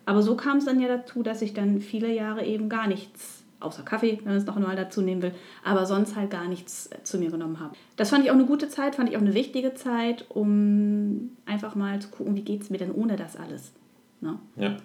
Aber 0.07 0.23
so 0.23 0.37
kam 0.37 0.59
es 0.59 0.65
dann 0.65 0.81
ja 0.81 0.89
dazu, 0.89 1.23
dass 1.23 1.43
ich 1.43 1.55
dann 1.55 1.81
viele 1.81 2.13
Jahre 2.13 2.45
eben 2.45 2.69
gar 2.69 2.87
nichts, 2.87 3.43
außer 3.61 3.83
Kaffee, 3.83 4.19
wenn 4.19 4.33
man 4.33 4.37
es 4.37 4.47
noch 4.47 4.57
einmal 4.57 4.77
dazu 4.77 5.03
nehmen 5.03 5.23
will, 5.23 5.33
aber 5.65 5.87
sonst 5.87 6.17
halt 6.17 6.31
gar 6.31 6.49
nichts 6.49 6.87
äh, 6.87 7.03
zu 7.05 7.19
mir 7.19 7.31
genommen 7.31 7.61
habe. 7.61 7.75
Das 7.97 8.11
fand 8.11 8.25
ich 8.25 8.31
auch 8.31 8.35
eine 8.35 8.47
gute 8.47 8.69
Zeit, 8.69 8.97
fand 8.97 9.11
ich 9.11 9.17
auch 9.17 9.21
eine 9.21 9.35
wichtige 9.35 9.75
Zeit, 9.75 10.25
um 10.29 11.31
einfach 11.47 11.75
mal 11.75 12.01
zu 12.01 12.09
gucken, 12.09 12.37
wie 12.37 12.43
geht 12.43 12.63
es 12.63 12.71
mir 12.71 12.79
denn 12.79 12.93
ohne 12.93 13.17
das 13.17 13.37
alles. 13.37 13.73
Ne? 14.21 14.39
Ja. 14.57 14.77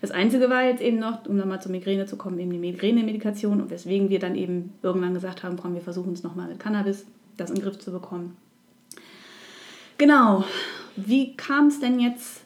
Das 0.00 0.10
Einzige 0.10 0.50
war 0.50 0.64
jetzt 0.64 0.82
eben 0.82 0.98
noch, 0.98 1.26
um 1.26 1.36
nochmal 1.36 1.60
zur 1.60 1.72
Migräne 1.72 2.06
zu 2.06 2.16
kommen, 2.16 2.38
eben 2.38 2.50
die 2.50 2.58
Migräne-Medikation 2.58 3.60
und 3.60 3.70
weswegen 3.70 4.08
wir 4.08 4.18
dann 4.18 4.34
eben 4.34 4.72
irgendwann 4.82 5.14
gesagt 5.14 5.42
haben, 5.42 5.56
komm, 5.56 5.74
wir 5.74 5.82
versuchen 5.82 6.12
es 6.12 6.22
nochmal 6.22 6.48
mit 6.48 6.58
Cannabis, 6.58 7.06
das 7.36 7.50
in 7.50 7.56
den 7.56 7.64
Griff 7.64 7.78
zu 7.78 7.92
bekommen. 7.92 8.36
Genau. 9.98 10.44
Wie 10.96 11.36
kam 11.36 11.68
es 11.68 11.80
denn 11.80 11.98
jetzt 11.98 12.43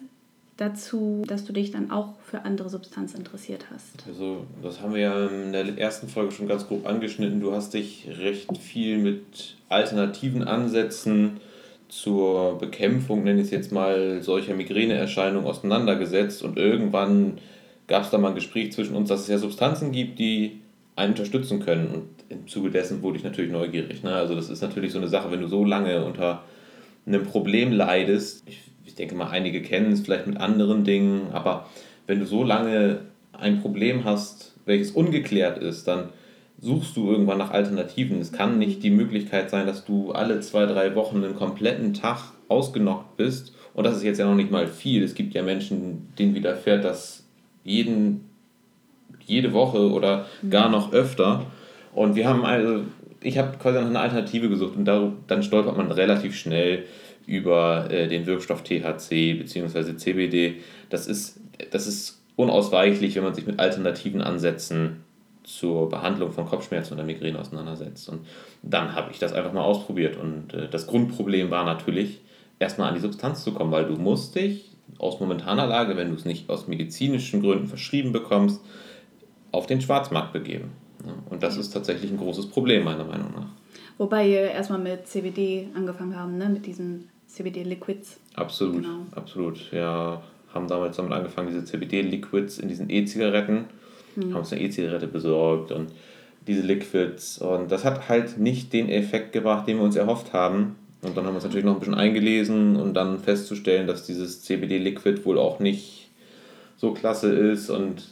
dazu, 0.59 1.23
dass 1.27 1.45
du 1.45 1.53
dich 1.55 1.71
dann 1.71 1.91
auch 1.91 2.15
für 2.21 2.45
andere 2.45 2.69
Substanzen 2.69 3.19
interessiert 3.19 3.67
hast? 3.73 4.07
Also, 4.07 4.45
das 4.63 4.83
haben 4.83 4.93
wir 4.93 5.01
ja 5.01 5.27
in 5.27 5.53
der 5.53 5.79
ersten 5.79 6.09
Folge 6.09 6.33
schon 6.33 6.49
ganz 6.49 6.67
grob 6.67 6.87
angeschnitten. 6.87 7.41
Du 7.41 7.53
hast 7.55 7.73
dich 7.73 8.07
recht 8.19 8.59
viel 8.59 8.99
mit 8.99 9.57
alternativen 9.71 10.43
Ansätzen 10.43 11.41
zur 11.89 12.59
Bekämpfung, 12.59 13.25
nenne 13.25 13.41
ich 13.41 13.47
es 13.47 13.51
jetzt 13.51 13.73
mal, 13.73 14.21
solcher 14.21 14.55
Migräneerscheinungen 14.55 15.49
auseinandergesetzt 15.49 16.43
und 16.43 16.59
irgendwann 16.59 17.39
gab 17.87 18.03
es 18.03 18.11
da 18.11 18.19
mal 18.19 18.29
ein 18.29 18.35
Gespräch 18.35 18.73
zwischen 18.73 18.95
uns, 18.95 19.09
dass 19.09 19.23
es 19.23 19.29
ja 19.29 19.39
Substanzen 19.39 19.93
gibt, 19.93 20.19
die 20.19 20.61
einen 20.97 21.13
unterstützen 21.13 21.61
können 21.61 21.89
und 21.89 22.09
im 22.29 22.47
Zuge 22.47 22.71
dessen 22.71 23.01
wurde 23.03 23.17
ich 23.17 23.25
natürlich 23.25 23.51
neugierig. 23.51 24.03
Ne? 24.03 24.13
Also 24.13 24.35
das 24.35 24.51
ist 24.51 24.61
natürlich 24.61 24.93
so 24.93 24.99
eine 24.99 25.09
Sache, 25.09 25.31
wenn 25.31 25.41
du 25.41 25.47
so 25.47 25.65
lange 25.65 26.05
unter 26.05 26.43
einem 27.07 27.25
Problem 27.25 27.73
leidest, 27.73 28.43
ich, 28.47 28.61
denke 28.99 29.15
mal, 29.15 29.31
einige 29.31 29.63
kennen 29.63 29.93
es 29.93 30.01
vielleicht 30.01 30.27
mit 30.27 30.39
anderen 30.39 30.85
Dingen, 30.85 31.29
aber 31.33 31.67
wenn 32.07 32.21
du 32.21 32.27
so 32.27 32.43
lange 32.43 33.01
ein 33.33 33.61
Problem 33.61 34.05
hast, 34.05 34.55
welches 34.67 34.91
ungeklärt 34.91 35.59
ist, 35.59 35.87
dann 35.89 36.11
suchst 36.61 36.97
du 36.97 37.11
irgendwann 37.11 37.39
nach 37.39 37.53
Alternativen. 37.53 38.21
Es 38.21 38.33
kann 38.33 38.59
nicht 38.59 38.83
die 38.83 38.91
Möglichkeit 38.91 39.51
sein, 39.51 39.67
dass 39.67 39.85
du 39.85 40.13
alle 40.13 40.41
zwei, 40.41 40.67
drei 40.67 40.95
Wochen 40.95 41.25
einen 41.25 41.37
kompletten 41.37 41.95
Tag 41.95 42.33
ausgenockt 42.49 43.17
bist. 43.17 43.55
Und 43.75 43.85
das 43.85 43.97
ist 43.97 44.03
jetzt 44.03 44.19
ja 44.19 44.27
noch 44.27 44.35
nicht 44.35 44.51
mal 44.51 44.67
viel. 44.67 45.05
Es 45.05 45.15
gibt 45.15 45.35
ja 45.35 45.43
Menschen, 45.43 46.09
denen 46.19 46.35
widerfährt 46.35 46.85
das 46.85 47.25
jeden, 47.63 48.29
jede 49.25 49.53
Woche 49.53 49.93
oder 49.93 50.27
gar 50.51 50.69
noch 50.69 50.93
öfter. 50.93 51.47
Und 51.95 52.17
wir 52.17 52.29
haben 52.29 52.45
also, 52.45 52.83
ich 53.23 53.39
habe 53.39 53.57
quasi 53.59 53.79
nach 53.79 53.87
einer 53.87 54.01
Alternative 54.01 54.49
gesucht 54.49 54.77
und 54.77 54.85
da, 54.85 55.13
dann 55.29 55.43
stolpert 55.43 55.77
man 55.77 55.93
relativ 55.93 56.35
schnell 56.35 56.85
über 57.29 57.91
äh, 57.91 58.09
den 58.09 58.27
Wirkstoff 58.27 58.63
THC 58.63 59.35
bzw. 59.35 59.97
CBD. 59.97 60.57
Das 60.89 61.07
ist, 61.07 61.41
das 61.71 61.87
ist 61.87 62.23
unausweichlich, 62.37 63.15
wenn 63.17 63.25
man 63.25 63.35
sich 63.35 63.47
mit 63.47 63.61
alternativen 63.61 64.23
Ansätzen 64.23 65.05
zur 65.45 65.89
Behandlung 65.89 66.33
von 66.33 66.47
Kopfschmerzen 66.47 66.95
oder 66.95 67.05
Migräne 67.05 67.39
auseinandersetzt. 67.39 68.09
Und 68.09 68.27
dann 68.63 68.95
habe 68.95 69.13
ich 69.13 69.19
das 69.19 69.33
einfach 69.33 69.53
mal 69.53 69.63
ausprobiert. 69.63 70.17
Und 70.17 70.55
äh, 70.55 70.69
das 70.69 70.87
Grundproblem 70.87 71.51
war 71.51 71.65
natürlich, 71.65 72.21
erstmal 72.59 72.89
an 72.89 72.95
die 72.95 73.01
Substanz 73.01 73.45
zu 73.45 73.53
kommen, 73.53 73.71
weil 73.73 73.85
du 73.85 73.97
musst 73.97 74.35
dich 74.35 74.71
aus 74.99 75.21
momentaner 75.21 75.67
Lage, 75.67 75.97
wenn 75.97 76.09
du 76.09 76.15
es 76.15 76.25
nicht 76.25 76.49
aus 76.49 76.67
medizinischen 76.67 77.43
Gründen 77.43 77.67
verschrieben 77.67 78.13
bekommst, 78.13 78.61
auf 79.53 79.67
den 79.67 79.81
Schwarzmarkt 79.81 80.33
begeben. 80.33 80.73
Und 81.31 81.43
das 81.43 81.57
ist 81.57 81.71
tatsächlich 81.71 82.11
ein 82.11 82.17
großes 82.17 82.49
Problem, 82.49 82.85
meiner 82.85 83.05
Meinung 83.05 83.33
nach. 83.35 83.49
Wobei 83.99 84.29
wir 84.29 84.51
erstmal 84.51 84.79
mit 84.79 85.07
CBD 85.07 85.69
angefangen 85.75 86.17
haben, 86.17 86.39
ne? 86.39 86.49
mit 86.49 86.67
diesen 86.67 87.09
CBD-Liquids. 87.39 88.19
Absolut, 88.35 88.83
genau. 88.83 89.07
absolut. 89.15 89.73
Ja, 89.73 90.23
haben 90.53 90.69
damals 90.69 90.97
damit 90.97 91.13
angefangen, 91.13 91.49
diese 91.49 91.65
CBD-Liquids 91.65 92.59
in 92.59 92.69
diesen 92.69 92.91
E-Zigaretten 92.91 93.67
mhm. 94.17 94.35
haben 94.35 94.41
uns 94.41 94.53
eine 94.53 94.63
E-Zigarette 94.63 95.07
besorgt 95.07 95.73
und 95.73 95.93
diese 96.47 96.63
Liquids. 96.63 97.39
Und 97.39 97.71
das 97.71 97.85
hat 97.85 98.09
halt 98.09 98.39
nicht 98.39 98.73
den 98.73 98.89
Effekt 98.89 99.33
gebracht, 99.33 99.69
den 99.69 99.77
wir 99.79 99.85
uns 99.85 99.97
erhofft 99.97 100.33
haben. 100.33 100.77
Und 101.03 101.17
dann 101.17 101.25
haben 101.25 101.33
wir 101.33 101.37
uns 101.37 101.45
natürlich 101.45 101.65
noch 101.65 101.75
ein 101.75 101.79
bisschen 101.79 101.95
eingelesen 101.95 102.77
und 102.77 102.95
dann 102.95 103.21
festzustellen, 103.21 103.87
dass 103.87 104.05
dieses 104.05 104.43
CBD-Liquid 104.43 105.25
wohl 105.25 105.39
auch 105.39 105.61
nicht 105.61 106.11
so 106.77 106.93
klasse 106.93 107.33
ist 107.33 107.71
und 107.71 108.03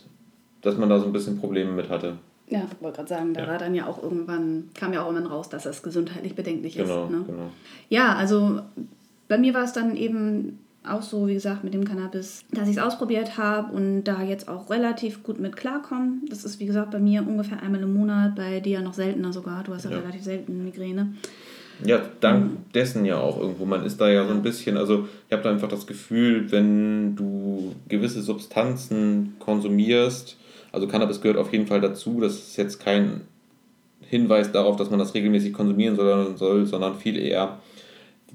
dass 0.63 0.77
man 0.77 0.89
da 0.89 0.99
so 0.99 1.07
ein 1.07 1.13
bisschen 1.13 1.39
Probleme 1.39 1.73
mit 1.73 1.89
hatte. 1.89 2.19
Ja, 2.49 2.61
ich 2.61 2.81
wollte 2.81 2.97
gerade 2.97 3.09
sagen, 3.09 3.35
da 3.35 3.43
ja. 3.43 3.49
war 3.49 3.59
dann 3.59 3.75
ja 3.75 3.87
auch 3.87 4.01
irgendwann, 4.01 4.71
kam 4.75 4.93
ja 4.93 5.03
auch 5.03 5.07
irgendwann 5.07 5.33
raus, 5.33 5.49
dass 5.49 5.65
das 5.65 5.83
gesundheitlich 5.83 6.37
bedenklich 6.37 6.77
genau, 6.77 7.07
ist. 7.07 7.11
Ne? 7.11 7.25
Genau. 7.27 7.51
Ja, 7.89 8.15
also 8.15 8.61
bei 9.29 9.39
mir 9.39 9.55
war 9.55 9.65
es 9.65 9.73
dann 9.73 9.97
eben 9.97 10.59
auch 10.89 11.03
so, 11.03 11.27
wie 11.27 11.35
gesagt, 11.35 11.65
mit 11.65 11.75
dem 11.75 11.85
Cannabis, 11.85 12.45
dass 12.53 12.69
ich 12.69 12.77
es 12.77 12.83
ausprobiert 12.83 13.37
habe 13.39 13.73
und 13.75 14.05
da 14.05 14.23
jetzt 14.23 14.49
auch 14.49 14.71
relativ 14.71 15.23
gut 15.23 15.41
mit 15.41 15.57
klarkomme. 15.57 16.19
Das 16.29 16.45
ist, 16.45 16.61
wie 16.61 16.67
gesagt, 16.67 16.93
bei 16.93 16.99
mir 16.99 17.27
ungefähr 17.27 17.63
einmal 17.63 17.83
im 17.83 17.95
Monat, 17.95 18.37
bei 18.37 18.61
dir 18.61 18.75
ja 18.75 18.83
noch 18.83 18.95
seltener 18.95 19.33
sogar. 19.33 19.65
Du 19.65 19.75
hast 19.75 19.85
ja, 19.85 19.91
ja. 19.91 19.99
relativ 19.99 20.23
selten 20.23 20.65
Migräne. 20.65 21.15
Ja, 21.85 22.01
dank 22.21 22.43
um, 22.43 22.57
dessen 22.73 23.05
ja 23.05 23.19
auch 23.19 23.39
irgendwo. 23.39 23.67
Man 23.67 23.85
ist 23.85 24.01
da 24.01 24.09
ja 24.09 24.27
so 24.27 24.33
ein 24.33 24.43
bisschen, 24.43 24.77
also 24.77 25.09
ich 25.27 25.33
habe 25.33 25.43
da 25.43 25.51
einfach 25.51 25.69
das 25.69 25.87
Gefühl, 25.87 26.51
wenn 26.51 27.17
du 27.17 27.75
gewisse 27.89 28.23
Substanzen 28.23 29.35
konsumierst, 29.39 30.39
also 30.73 30.87
Cannabis 30.87 31.21
gehört 31.21 31.39
auf 31.39 31.53
jeden 31.53 31.67
Fall 31.67 31.81
dazu, 31.81 32.21
das 32.21 32.35
ist 32.35 32.57
jetzt 32.57 32.81
kein 32.81 33.23
Hinweis 34.01 34.53
darauf, 34.53 34.77
dass 34.77 34.91
man 34.91 34.99
das 34.99 35.15
regelmäßig 35.15 35.53
konsumieren 35.53 35.97
soll 35.97 36.67
sondern 36.67 36.97
viel 36.97 37.19
eher 37.19 37.59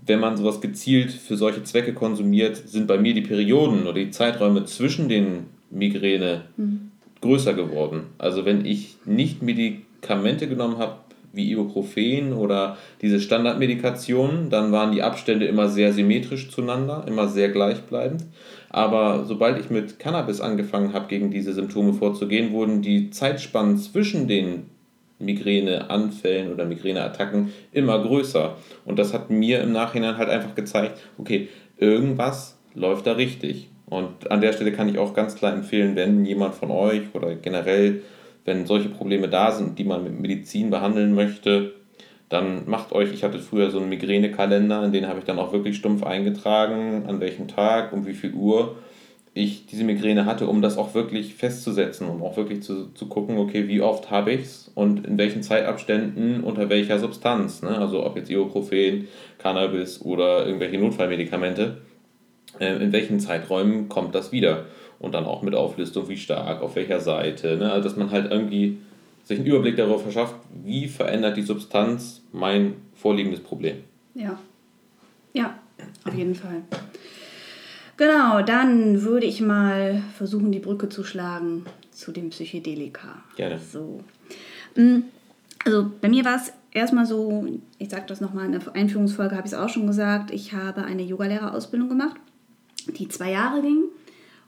wenn 0.06 0.20
man 0.20 0.38
sowas 0.38 0.62
gezielt 0.62 1.12
für 1.12 1.38
solche 1.38 1.64
Zwecke 1.64 1.94
konsumiert, 1.94 2.58
sind 2.58 2.88
bei 2.88 2.98
mir 2.98 3.14
die 3.14 3.22
Perioden 3.22 3.84
oder 3.84 3.94
die 4.00 4.12
Zeiträume 4.12 4.66
zwischen 4.66 5.10
den 5.10 5.46
Migräne 5.70 6.46
mhm. 6.58 6.92
größer 7.22 7.54
geworden. 7.54 8.04
Also 8.18 8.46
wenn 8.46 8.66
ich 8.66 8.98
nicht 9.06 9.42
Medikamente 9.42 10.48
genommen 10.48 10.78
habe, 10.78 10.96
wie 11.34 11.52
Ibuprofen 11.52 12.34
oder 12.34 12.78
diese 13.02 13.22
Standardmedikationen, 13.22 14.50
dann 14.50 14.72
waren 14.72 14.92
die 14.92 15.02
Abstände 15.02 15.46
immer 15.46 15.70
sehr 15.70 15.94
symmetrisch 15.94 16.52
zueinander, 16.52 17.06
immer 17.08 17.30
sehr 17.30 17.50
gleichbleibend. 17.50 18.26
Aber 18.70 19.26
sobald 19.26 19.60
ich 19.60 19.70
mit 19.70 20.00
Cannabis 20.00 20.42
angefangen 20.42 20.94
habe, 20.94 21.08
gegen 21.08 21.32
diese 21.32 21.54
Symptome 21.54 21.94
vorzugehen, 21.94 22.52
wurden 22.52 22.82
die 22.82 23.12
Zeitspannen 23.12 23.78
zwischen 23.78 24.28
den 24.28 24.66
Migräneanfällen 25.22 26.54
oder 26.54 26.66
Migräneattacken 26.66 27.52
immer 27.72 28.00
größer. 28.02 28.56
Und 28.86 29.00
das 29.00 29.14
hat 29.14 29.30
mir 29.30 29.62
im 29.62 29.72
Nachhinein 29.72 30.18
halt 30.18 30.30
einfach 30.30 30.56
gezeigt, 30.56 31.00
okay, 31.18 31.50
irgendwas 31.78 32.58
läuft 32.74 33.08
da 33.08 33.14
richtig. 33.14 33.70
Und 33.86 34.32
an 34.32 34.42
der 34.42 34.54
Stelle 34.54 34.72
kann 34.72 34.90
ich 34.90 34.98
auch 34.98 35.14
ganz 35.14 35.36
klar 35.36 35.54
empfehlen, 35.54 35.96
wenn 35.96 36.24
jemand 36.26 36.56
von 36.56 36.72
euch 36.72 37.02
oder 37.14 37.36
generell, 37.36 38.02
wenn 38.46 38.66
solche 38.66 38.90
Probleme 38.90 39.28
da 39.28 39.52
sind, 39.52 39.78
die 39.78 39.84
man 39.84 40.04
mit 40.04 40.20
Medizin 40.20 40.70
behandeln 40.70 41.14
möchte, 41.14 41.74
dann 42.30 42.70
macht 42.70 42.94
euch, 42.94 43.12
ich 43.14 43.24
hatte 43.24 43.40
früher 43.40 43.70
so 43.70 43.80
einen 43.80 43.90
Migränekalender, 43.90 44.86
in 44.86 44.94
den 44.94 45.08
habe 45.08 45.20
ich 45.20 45.26
dann 45.26 45.38
auch 45.38 45.52
wirklich 45.52 45.76
stumpf 45.76 46.04
eingetragen, 46.04 47.04
an 47.08 47.20
welchem 47.20 47.50
Tag, 47.50 47.92
um 47.92 48.06
wie 48.06 48.14
viel 48.14 48.34
Uhr 48.34 48.78
ich 49.34 49.66
diese 49.66 49.86
Migräne 49.86 50.26
hatte, 50.26 50.48
um 50.48 50.62
das 50.62 50.78
auch 50.78 50.94
wirklich 50.94 51.36
festzusetzen, 51.36 52.08
um 52.08 52.22
auch 52.22 52.36
wirklich 52.36 52.64
zu, 52.64 52.92
zu 52.94 53.08
gucken, 53.08 53.38
okay, 53.38 53.68
wie 53.68 53.82
oft 53.82 54.12
habe 54.12 54.34
ich 54.34 54.42
es 54.42 54.72
und 54.76 55.06
in 55.08 55.18
welchen 55.18 55.42
Zeitabständen 55.42 56.44
unter 56.44 56.70
welcher 56.70 57.00
Substanz. 57.00 57.62
Ne? 57.62 57.78
Also 57.78 58.06
ob 58.06 58.18
jetzt 58.18 58.30
Ibuprofen, 58.30 59.08
Cannabis 59.38 60.02
oder 60.02 60.46
irgendwelche 60.46 60.78
Notfallmedikamente, 60.78 61.78
äh, 62.60 62.84
in 62.84 62.92
welchen 62.92 63.22
Zeiträumen 63.22 63.88
kommt 63.88 64.16
das 64.16 64.32
wieder. 64.32 64.66
Und 65.00 65.16
dann 65.16 65.26
auch 65.26 65.42
mit 65.42 65.56
Auflistung, 65.56 66.10
wie 66.10 66.18
stark, 66.18 66.62
auf 66.62 66.76
welcher 66.76 67.00
Seite. 67.00 67.58
Ne? 67.58 67.72
Also 67.72 67.88
dass 67.88 67.98
man 67.98 68.12
halt 68.12 68.32
irgendwie 68.32 68.78
sich 69.24 69.40
einen 69.40 69.48
Überblick 69.48 69.78
darüber 69.78 69.98
verschafft, 69.98 70.36
wie 70.64 70.88
verändert 70.88 71.38
die 71.38 71.42
Substanz 71.42 72.22
mein 72.34 72.76
vorliegendes 72.94 73.40
Problem. 73.40 73.78
Ja, 74.14 74.38
ja, 75.34 75.58
auf 76.06 76.14
jeden 76.14 76.36
Fall. 76.36 76.64
Genau, 78.02 78.42
dann 78.42 79.04
würde 79.04 79.28
ich 79.28 79.42
mal 79.42 80.02
versuchen, 80.18 80.52
die 80.52 80.58
Brücke 80.58 80.90
zu 80.90 81.04
schlagen 81.04 81.66
zu 81.92 82.12
dem 82.12 82.32
Psychedelika. 82.32 83.24
Gerne. 83.36 83.60
So. 83.60 84.04
Mm, 84.76 85.02
also 85.64 85.92
bei 86.02 86.10
mir 86.10 86.26
war 86.26 86.38
es 86.38 86.52
erstmal 86.72 87.06
so, 87.06 87.46
ich 87.78 87.90
sage 87.90 88.06
das 88.08 88.20
nochmal 88.20 88.48
in 88.48 88.54
der 88.54 88.62
Einführungsfolge, 88.74 89.36
habe 89.36 89.46
ich 89.46 89.54
es 89.54 89.60
auch 89.60 89.70
schon 89.70 89.86
gesagt, 89.86 90.32
ich 90.32 90.54
habe 90.54 90.84
eine 90.84 91.04
Yogalehrerausbildung 91.04 91.90
gemacht, 91.90 92.16
die 92.88 93.08
zwei 93.08 93.34
Jahre 93.34 93.62
ging. 93.62 93.84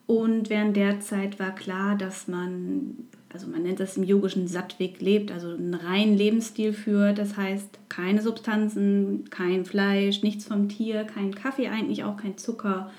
Und 0.07 0.49
während 0.49 0.75
der 0.75 1.01
Zeit 1.01 1.39
war 1.39 1.53
klar, 1.53 1.95
dass 1.95 2.27
man, 2.27 3.07
also 3.31 3.45
man 3.45 3.61
nennt 3.61 3.79
das 3.79 3.97
im 3.97 4.03
yogischen 4.03 4.47
Sattweg 4.47 4.99
lebt, 4.99 5.31
also 5.31 5.49
einen 5.49 5.75
reinen 5.75 6.17
Lebensstil 6.17 6.73
führt. 6.73 7.19
Das 7.19 7.37
heißt, 7.37 7.69
keine 7.87 8.23
Substanzen, 8.23 9.25
kein 9.29 9.63
Fleisch, 9.63 10.23
nichts 10.23 10.45
vom 10.45 10.69
Tier, 10.69 11.03
kein 11.03 11.35
Kaffee 11.35 11.67
eigentlich, 11.67 12.03
auch 12.03 12.17
kein 12.17 12.39
Zucker 12.39 12.89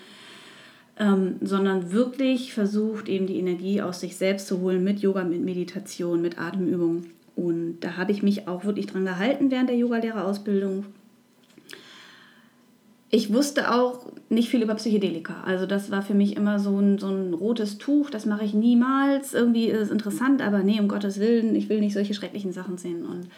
ähm, 0.98 1.36
sondern 1.40 1.92
wirklich 1.92 2.54
versucht, 2.54 3.08
eben 3.08 3.26
die 3.26 3.38
Energie 3.38 3.82
aus 3.82 4.00
sich 4.00 4.16
selbst 4.16 4.46
zu 4.46 4.60
holen 4.60 4.84
mit 4.84 5.00
Yoga, 5.00 5.24
mit 5.24 5.42
Meditation, 5.42 6.22
mit 6.22 6.38
Atemübungen. 6.38 7.06
Und 7.36 7.80
da 7.80 7.96
habe 7.96 8.12
ich 8.12 8.22
mich 8.22 8.46
auch 8.46 8.64
wirklich 8.64 8.86
dran 8.86 9.04
gehalten 9.04 9.50
während 9.50 9.68
der 9.68 9.76
Yogalehrerausbildung. 9.76 10.86
Ich 13.10 13.32
wusste 13.32 13.72
auch 13.72 14.06
nicht 14.28 14.48
viel 14.48 14.62
über 14.62 14.74
Psychedelika. 14.74 15.42
Also 15.44 15.66
das 15.66 15.90
war 15.90 16.02
für 16.02 16.14
mich 16.14 16.36
immer 16.36 16.58
so 16.58 16.78
ein, 16.78 16.98
so 16.98 17.08
ein 17.08 17.34
rotes 17.34 17.78
Tuch, 17.78 18.10
das 18.10 18.26
mache 18.26 18.44
ich 18.44 18.54
niemals. 18.54 19.34
Irgendwie 19.34 19.66
ist 19.66 19.82
es 19.82 19.90
interessant, 19.90 20.42
aber 20.42 20.62
nee, 20.62 20.80
um 20.80 20.88
Gottes 20.88 21.20
Willen, 21.20 21.54
ich 21.54 21.68
will 21.68 21.80
nicht 21.80 21.94
solche 21.94 22.14
schrecklichen 22.14 22.52
Sachen 22.52 22.78
sehen. 22.78 23.04
Und 23.04 23.28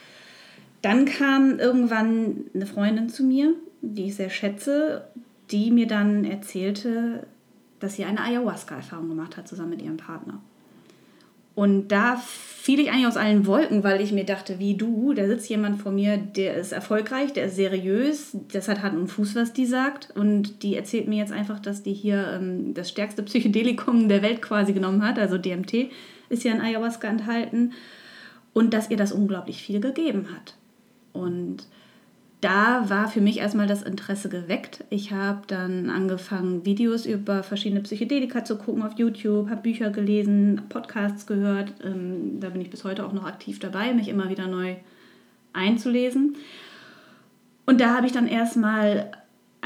dann 0.83 1.05
kam 1.05 1.59
irgendwann 1.59 2.45
eine 2.55 2.66
Freundin 2.66 3.09
zu 3.09 3.25
mir, 3.25 3.55
die 3.83 4.07
ich 4.07 4.16
sehr 4.16 4.31
schätze, 4.31 5.05
die 5.51 5.71
mir 5.71 5.87
dann 5.87 6.25
erzählte, 6.25 7.27
dass 7.81 7.95
sie 7.95 8.05
eine 8.05 8.21
Ayahuasca-Erfahrung 8.21 9.09
gemacht 9.09 9.37
hat, 9.37 9.49
zusammen 9.49 9.71
mit 9.71 9.83
ihrem 9.83 9.97
Partner. 9.97 10.41
Und 11.57 11.89
da 11.89 12.17
fiel 12.17 12.81
ich 12.81 12.91
eigentlich 12.91 13.07
aus 13.07 13.17
allen 13.17 13.47
Wolken, 13.47 13.83
weil 13.83 14.03
ich 14.03 14.12
mir 14.12 14.27
dachte, 14.27 14.59
wie 14.59 14.77
du, 14.77 15.15
da 15.15 15.27
sitzt 15.27 15.49
jemand 15.49 15.81
vor 15.81 15.91
mir, 15.91 16.19
der 16.19 16.55
ist 16.55 16.73
erfolgreich, 16.73 17.33
der 17.33 17.47
ist 17.47 17.57
seriös, 17.57 18.37
das 18.53 18.69
hat 18.69 18.83
Hand 18.83 18.99
und 18.99 19.09
Fuß, 19.09 19.35
was 19.37 19.55
die 19.55 19.65
sagt. 19.65 20.12
Und 20.15 20.62
die 20.62 20.77
erzählt 20.77 21.09
mir 21.09 21.17
jetzt 21.17 21.33
einfach, 21.33 21.59
dass 21.59 21.83
die 21.83 21.95
hier 21.95 22.33
ähm, 22.35 22.75
das 22.75 22.91
stärkste 22.91 23.23
Psychedelikum 23.23 24.11
der 24.11 24.21
Welt 24.21 24.43
quasi 24.43 24.75
genommen 24.75 25.03
hat, 25.03 25.19
also 25.19 25.39
DMT 25.39 25.91
ist 26.29 26.45
ja 26.45 26.53
in 26.53 26.61
Ayahuasca 26.61 27.09
enthalten. 27.09 27.73
Und 28.53 28.75
dass 28.75 28.91
ihr 28.91 28.99
das 28.99 29.12
unglaublich 29.12 29.62
viel 29.62 29.81
gegeben 29.81 30.29
hat. 30.35 30.57
Und 31.15 31.67
da 32.40 32.88
war 32.88 33.09
für 33.09 33.20
mich 33.20 33.38
erstmal 33.38 33.66
das 33.66 33.83
Interesse 33.83 34.29
geweckt. 34.29 34.85
Ich 34.90 35.12
habe 35.12 35.42
dann 35.46 35.88
angefangen, 35.88 36.64
Videos 36.66 37.07
über 37.07 37.42
verschiedene 37.42 37.81
Psychedelika 37.81 38.44
zu 38.44 38.57
gucken 38.59 38.83
auf 38.83 38.99
YouTube, 38.99 39.49
habe 39.49 39.62
Bücher 39.62 39.90
gelesen, 39.90 40.62
Podcasts 40.68 41.27
gehört. 41.27 41.72
Ähm, 41.83 42.38
da 42.40 42.51
bin 42.51 42.61
ich 42.61 42.70
bis 42.70 42.85
heute 42.85 43.07
auch 43.07 43.12
noch 43.12 43.25
aktiv 43.25 43.59
dabei, 43.59 43.94
mich 43.94 44.09
immer 44.09 44.29
wieder 44.29 44.46
neu 44.46 44.77
einzulesen. 45.55 46.37
Und 47.64 47.81
da 47.81 47.96
habe 47.96 48.07
ich 48.07 48.12
dann 48.12 48.29
erstmal 48.29 49.11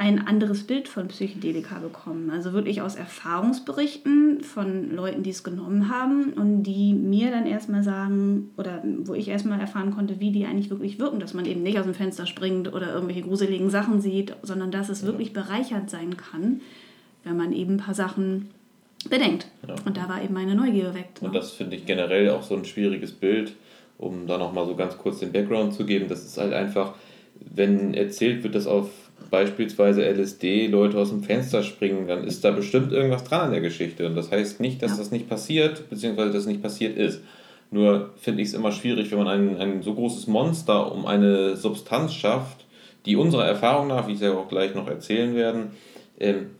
ein 0.00 0.26
anderes 0.26 0.64
Bild 0.64 0.88
von 0.88 1.08
Psychedelika 1.08 1.78
bekommen. 1.78 2.30
Also 2.30 2.54
wirklich 2.54 2.80
aus 2.80 2.94
Erfahrungsberichten 2.94 4.40
von 4.40 4.96
Leuten, 4.96 5.22
die 5.22 5.28
es 5.28 5.44
genommen 5.44 5.90
haben 5.90 6.32
und 6.32 6.62
die 6.62 6.94
mir 6.94 7.30
dann 7.30 7.44
erstmal 7.44 7.82
sagen, 7.82 8.50
oder 8.56 8.82
wo 9.00 9.12
ich 9.12 9.28
erstmal 9.28 9.60
erfahren 9.60 9.94
konnte, 9.94 10.18
wie 10.18 10.32
die 10.32 10.46
eigentlich 10.46 10.70
wirklich 10.70 10.98
wirken, 10.98 11.20
dass 11.20 11.34
man 11.34 11.44
eben 11.44 11.62
nicht 11.62 11.78
aus 11.78 11.84
dem 11.84 11.92
Fenster 11.92 12.24
springt 12.24 12.72
oder 12.72 12.94
irgendwelche 12.94 13.20
gruseligen 13.20 13.68
Sachen 13.68 14.00
sieht, 14.00 14.34
sondern 14.42 14.70
dass 14.70 14.88
es 14.88 15.02
ja. 15.02 15.08
wirklich 15.08 15.34
bereichernd 15.34 15.90
sein 15.90 16.16
kann, 16.16 16.62
wenn 17.24 17.36
man 17.36 17.52
eben 17.52 17.74
ein 17.74 17.76
paar 17.76 17.94
Sachen 17.94 18.48
bedenkt. 19.10 19.48
Ja. 19.68 19.74
Und 19.84 19.98
da 19.98 20.08
war 20.08 20.24
eben 20.24 20.32
meine 20.32 20.54
Neugier 20.54 20.84
geweckt. 20.84 21.20
Ne? 21.20 21.28
Und 21.28 21.34
das 21.34 21.52
finde 21.52 21.76
ich 21.76 21.84
generell 21.84 22.30
auch 22.30 22.42
so 22.42 22.56
ein 22.56 22.64
schwieriges 22.64 23.12
Bild, 23.12 23.52
um 23.98 24.26
da 24.26 24.38
nochmal 24.38 24.66
so 24.66 24.74
ganz 24.76 24.96
kurz 24.96 25.18
den 25.18 25.30
Background 25.30 25.74
zu 25.74 25.84
geben. 25.84 26.08
Das 26.08 26.24
ist 26.24 26.38
halt 26.38 26.54
einfach, 26.54 26.94
wenn 27.38 27.92
erzählt 27.92 28.42
wird, 28.42 28.54
dass 28.54 28.66
auf 28.66 28.88
beispielsweise 29.30 30.04
LSD 30.04 30.66
Leute 30.66 30.98
aus 30.98 31.10
dem 31.10 31.22
Fenster 31.22 31.62
springen, 31.62 32.08
dann 32.08 32.24
ist 32.24 32.44
da 32.44 32.50
bestimmt 32.50 32.92
irgendwas 32.92 33.24
dran 33.24 33.42
an 33.42 33.50
der 33.52 33.60
Geschichte. 33.60 34.06
Und 34.06 34.16
das 34.16 34.30
heißt 34.30 34.60
nicht, 34.60 34.82
dass 34.82 34.92
ja. 34.92 34.96
das 34.98 35.10
nicht 35.10 35.28
passiert, 35.28 35.88
beziehungsweise 35.88 36.32
dass 36.32 36.46
nicht 36.46 36.62
passiert 36.62 36.96
ist. 36.96 37.20
Nur 37.70 38.10
finde 38.16 38.42
ich 38.42 38.48
es 38.48 38.54
immer 38.54 38.72
schwierig, 38.72 39.10
wenn 39.12 39.18
man 39.18 39.28
ein, 39.28 39.56
ein 39.58 39.82
so 39.82 39.94
großes 39.94 40.26
Monster 40.26 40.92
um 40.92 41.06
eine 41.06 41.56
Substanz 41.56 42.14
schafft, 42.14 42.66
die 43.06 43.16
unserer 43.16 43.46
Erfahrung 43.46 43.88
nach, 43.88 44.08
wie 44.08 44.12
ich 44.12 44.18
es 44.18 44.24
ja 44.24 44.34
auch 44.34 44.48
gleich 44.48 44.74
noch 44.74 44.88
erzählen 44.88 45.34
werden, 45.34 45.70
ähm, 46.18 46.50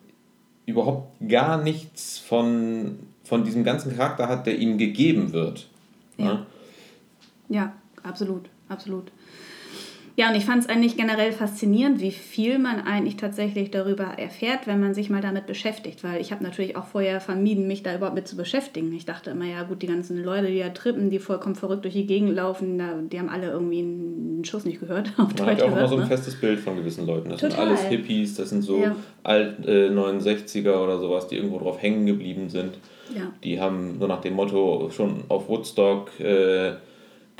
überhaupt 0.66 1.12
gar 1.28 1.62
nichts 1.62 2.18
von, 2.18 3.00
von 3.24 3.44
diesem 3.44 3.64
ganzen 3.64 3.96
Charakter 3.96 4.28
hat, 4.28 4.46
der 4.46 4.58
ihm 4.58 4.78
gegeben 4.78 5.32
wird. 5.32 5.66
Ja, 6.16 6.26
ja, 6.26 6.46
ja 7.48 7.72
absolut, 8.02 8.48
absolut. 8.68 9.10
Ja, 10.20 10.28
und 10.28 10.34
ich 10.34 10.44
fand 10.44 10.62
es 10.62 10.68
eigentlich 10.68 10.98
generell 10.98 11.32
faszinierend, 11.32 12.02
wie 12.02 12.10
viel 12.10 12.58
man 12.58 12.82
eigentlich 12.82 13.16
tatsächlich 13.16 13.70
darüber 13.70 14.04
erfährt, 14.04 14.66
wenn 14.66 14.78
man 14.78 14.92
sich 14.92 15.08
mal 15.08 15.22
damit 15.22 15.46
beschäftigt. 15.46 16.04
Weil 16.04 16.20
ich 16.20 16.30
habe 16.30 16.44
natürlich 16.44 16.76
auch 16.76 16.84
vorher 16.84 17.22
vermieden, 17.22 17.66
mich 17.66 17.82
da 17.82 17.94
überhaupt 17.94 18.16
mit 18.16 18.28
zu 18.28 18.36
beschäftigen. 18.36 18.92
Ich 18.94 19.06
dachte 19.06 19.30
immer, 19.30 19.46
ja 19.46 19.62
gut, 19.62 19.80
die 19.80 19.86
ganzen 19.86 20.22
Leute, 20.22 20.48
die 20.48 20.58
da 20.58 20.68
trippen, 20.68 21.08
die 21.08 21.20
vollkommen 21.20 21.54
verrückt 21.54 21.84
durch 21.84 21.94
die 21.94 22.04
Gegend 22.04 22.34
laufen, 22.34 22.76
da, 22.76 22.98
die 23.00 23.18
haben 23.18 23.30
alle 23.30 23.46
irgendwie 23.46 23.78
einen 23.78 24.44
Schuss 24.44 24.66
nicht 24.66 24.80
gehört. 24.80 25.10
Auf 25.16 25.34
man 25.38 25.46
hat 25.46 25.60
ja 25.60 25.64
auch 25.64 25.72
immer 25.72 25.88
so 25.88 25.94
ein 25.94 26.02
ne? 26.02 26.06
festes 26.06 26.38
Bild 26.38 26.60
von 26.60 26.76
gewissen 26.76 27.06
Leuten. 27.06 27.30
Das 27.30 27.40
Total. 27.40 27.56
sind 27.56 27.66
alles 27.66 27.84
Hippies, 27.84 28.34
das 28.34 28.50
sind 28.50 28.60
so 28.60 28.76
ja. 28.76 28.94
alt 29.22 29.66
äh, 29.66 29.88
69er 29.88 30.84
oder 30.84 30.98
sowas, 30.98 31.28
die 31.28 31.36
irgendwo 31.36 31.60
drauf 31.60 31.80
hängen 31.80 32.04
geblieben 32.04 32.50
sind. 32.50 32.74
Ja. 33.16 33.32
Die 33.42 33.58
haben 33.58 33.96
so 33.98 34.06
nach 34.06 34.20
dem 34.20 34.34
Motto 34.34 34.90
schon 34.94 35.24
auf 35.28 35.48
Woodstock... 35.48 36.20
Äh, 36.20 36.72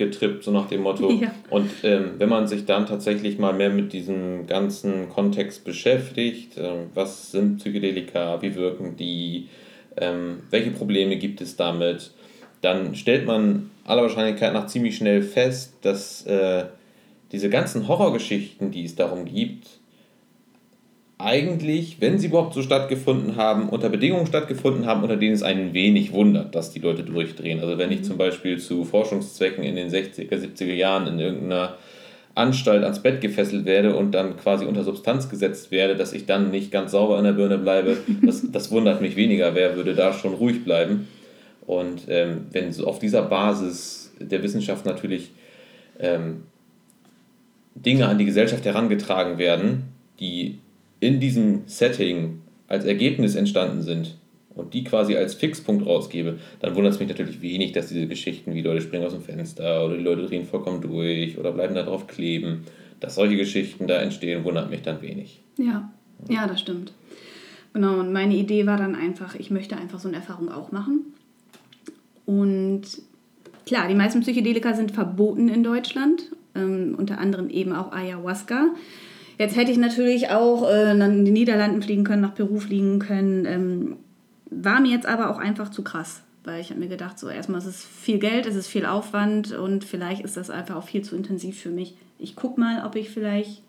getrippt, 0.01 0.43
so 0.43 0.51
nach 0.51 0.67
dem 0.67 0.83
Motto. 0.83 1.11
Ja. 1.13 1.33
Und 1.51 1.71
ähm, 1.85 2.15
wenn 2.19 2.29
man 2.29 2.49
sich 2.49 2.65
dann 2.65 2.87
tatsächlich 2.87 3.39
mal 3.39 3.53
mehr 3.53 3.71
mit 3.71 3.93
diesem 3.93 4.49
ganzen 4.49 5.09
Kontext 5.09 5.65
beschäftigt, 5.65 6.59
äh, 6.59 6.71
was 6.95 7.31
sind 7.31 7.59
Psychedelika, 7.59 8.43
wie 8.43 8.57
wirken 8.57 8.97
die, 8.97 9.49
ähm, 9.97 10.41
welche 10.51 10.73
Probleme 10.73 11.17
gibt 11.17 11.41
es 11.41 11.55
damit, 11.57 12.11
dann 12.63 12.95
stellt 12.95 13.27
man 13.27 13.71
aller 13.85 14.03
Wahrscheinlichkeit 14.03 14.53
nach 14.53 14.67
ziemlich 14.67 14.97
schnell 14.97 15.23
fest, 15.23 15.75
dass 15.83 16.27
äh, 16.27 16.65
diese 17.33 17.49
ganzen 17.49 17.87
Horrorgeschichten, 17.87 18.71
die 18.71 18.85
es 18.85 18.97
darum 18.97 19.25
gibt, 19.25 19.80
eigentlich, 21.23 21.97
wenn 22.01 22.19
sie 22.19 22.29
überhaupt 22.29 22.55
so 22.55 22.63
stattgefunden 22.63 23.37
haben, 23.37 23.69
unter 23.69 23.89
Bedingungen 23.89 24.27
stattgefunden 24.27 24.87
haben, 24.87 25.03
unter 25.03 25.17
denen 25.17 25.35
es 25.35 25.43
einen 25.43 25.75
wenig 25.75 26.13
wundert, 26.13 26.55
dass 26.55 26.73
die 26.73 26.81
Leute 26.81 27.03
durchdrehen. 27.03 27.61
Also 27.61 27.79
wenn 27.79 27.93
ich 27.93 28.01
mhm. 28.01 28.05
zum 28.05 28.19
Beispiel 28.19 28.59
zu 28.59 28.85
Forschungszwecken 28.85 29.65
in 29.65 29.77
den 29.77 29.91
60er, 29.91 30.33
70er 30.33 30.75
Jahren 30.75 31.07
in 31.07 31.19
irgendeiner 31.19 31.77
Anstalt 32.35 32.85
ans 32.85 33.03
Bett 33.03 33.21
gefesselt 33.21 33.67
werde 33.67 33.97
und 33.97 34.13
dann 34.13 34.37
quasi 34.37 34.65
unter 34.65 34.85
Substanz 34.85 35.29
gesetzt 35.29 35.71
werde, 35.71 35.97
dass 35.97 36.13
ich 36.13 36.27
dann 36.27 36.51
nicht 36.51 36.71
ganz 36.71 36.93
sauber 36.93 37.19
in 37.19 37.25
der 37.25 37.33
Birne 37.33 37.59
bleibe, 37.59 37.97
das, 38.23 38.51
das 38.51 38.71
wundert 38.71 39.01
mich 39.01 39.17
weniger. 39.17 39.55
Wer 39.55 39.77
würde 39.77 39.95
da 39.95 40.13
schon 40.13 40.35
ruhig 40.35 40.65
bleiben? 40.65 41.09
Und 41.67 42.03
ähm, 42.09 42.47
wenn 42.53 42.73
so 42.73 42.87
auf 42.87 42.99
dieser 42.99 43.23
Basis 43.23 44.13
der 44.19 44.43
Wissenschaft 44.43 44.87
natürlich 44.87 45.33
ähm, 45.99 46.45
Dinge 47.75 48.09
an 48.09 48.19
die 48.19 48.25
Gesellschaft 48.25 48.65
herangetragen 48.65 49.39
werden, 49.39 49.85
die 50.19 50.59
in 51.01 51.19
diesem 51.21 51.63
Setting 51.67 52.43
als 52.69 52.85
Ergebnis 52.85 53.35
entstanden 53.35 53.83
sind 53.83 54.17
und 54.55 54.75
die 54.75 54.85
quasi 54.85 55.17
als 55.17 55.35
Fixpunkt 55.35 55.87
rausgebe, 55.87 56.39
dann 56.61 56.75
wundert 56.75 56.95
es 56.95 57.01
mich 57.01 57.09
natürlich 57.09 57.41
wenig, 57.41 57.73
dass 57.73 57.89
diese 57.89 58.07
Geschichten 58.07 58.55
wie 58.55 58.63
Leute 58.63 58.83
springen 58.83 59.05
aus 59.05 59.13
dem 59.13 59.23
Fenster 59.23 59.85
oder 59.85 59.97
die 59.97 60.03
Leute 60.03 60.27
drehen 60.27 60.45
vollkommen 60.45 60.81
durch 60.81 61.39
oder 61.39 61.53
bleiben 61.53 61.75
da 61.75 61.83
drauf 61.83 62.07
kleben, 62.07 62.65
dass 63.01 63.15
solche 63.15 63.37
Geschichten 63.37 63.87
da 63.87 64.01
entstehen, 64.01 64.45
wundert 64.45 64.71
mich 64.71 64.83
dann 64.83 65.03
wenig. 65.03 65.41
Ja, 65.57 65.91
ja, 66.29 66.47
das 66.47 66.61
stimmt. 66.61 66.93
Genau, 67.73 68.01
und 68.01 68.13
meine 68.13 68.35
Idee 68.35 68.67
war 68.67 68.77
dann 68.77 68.95
einfach, 68.95 69.37
ich 69.37 69.51
möchte 69.51 69.77
einfach 69.77 69.99
so 69.99 70.09
eine 70.09 70.19
Erfahrung 70.19 70.51
auch 70.51 70.73
machen. 70.73 71.15
Und 72.27 72.83
klar, 73.65 73.89
die 73.89 73.95
meisten 73.95 74.21
Psychedelika 74.21 74.75
sind 74.75 74.91
verboten 74.91 75.49
in 75.49 75.63
Deutschland, 75.63 76.31
ähm, 76.55 76.95
unter 76.99 77.19
anderem 77.19 77.49
eben 77.49 77.73
auch 77.73 77.93
Ayahuasca. 77.93 78.71
Jetzt 79.41 79.57
hätte 79.57 79.73
ich 79.73 79.79
natürlich 79.79 80.29
auch 80.29 80.69
äh, 80.69 80.91
in 80.91 81.25
die 81.25 81.31
Niederlanden 81.31 81.81
fliegen 81.81 82.05
können, 82.05 82.21
nach 82.21 82.35
Peru 82.35 82.61
fliegen 82.61 82.99
können. 82.99 83.47
Ähm, 83.47 83.97
war 84.51 84.81
mir 84.81 84.91
jetzt 84.91 85.07
aber 85.07 85.31
auch 85.31 85.39
einfach 85.39 85.71
zu 85.71 85.83
krass, 85.83 86.21
weil 86.45 86.61
ich 86.61 86.69
habe 86.69 86.79
mir 86.79 86.89
gedacht, 86.89 87.19
so 87.19 87.27
erstmal 87.31 87.59
ist 87.59 87.67
es 87.67 87.83
viel 87.83 88.19
Geld, 88.19 88.45
es 88.45 88.55
ist 88.55 88.67
viel 88.67 88.85
Aufwand 88.85 89.53
und 89.53 89.83
vielleicht 89.83 90.21
ist 90.21 90.37
das 90.37 90.51
einfach 90.51 90.77
auch 90.77 90.85
viel 90.85 91.01
zu 91.01 91.17
intensiv 91.17 91.59
für 91.59 91.71
mich. 91.71 91.95
Ich 92.19 92.37
gucke 92.37 92.61
mal, 92.61 92.85
ob 92.85 92.97
ich 92.97 93.09
vielleicht 93.09 93.63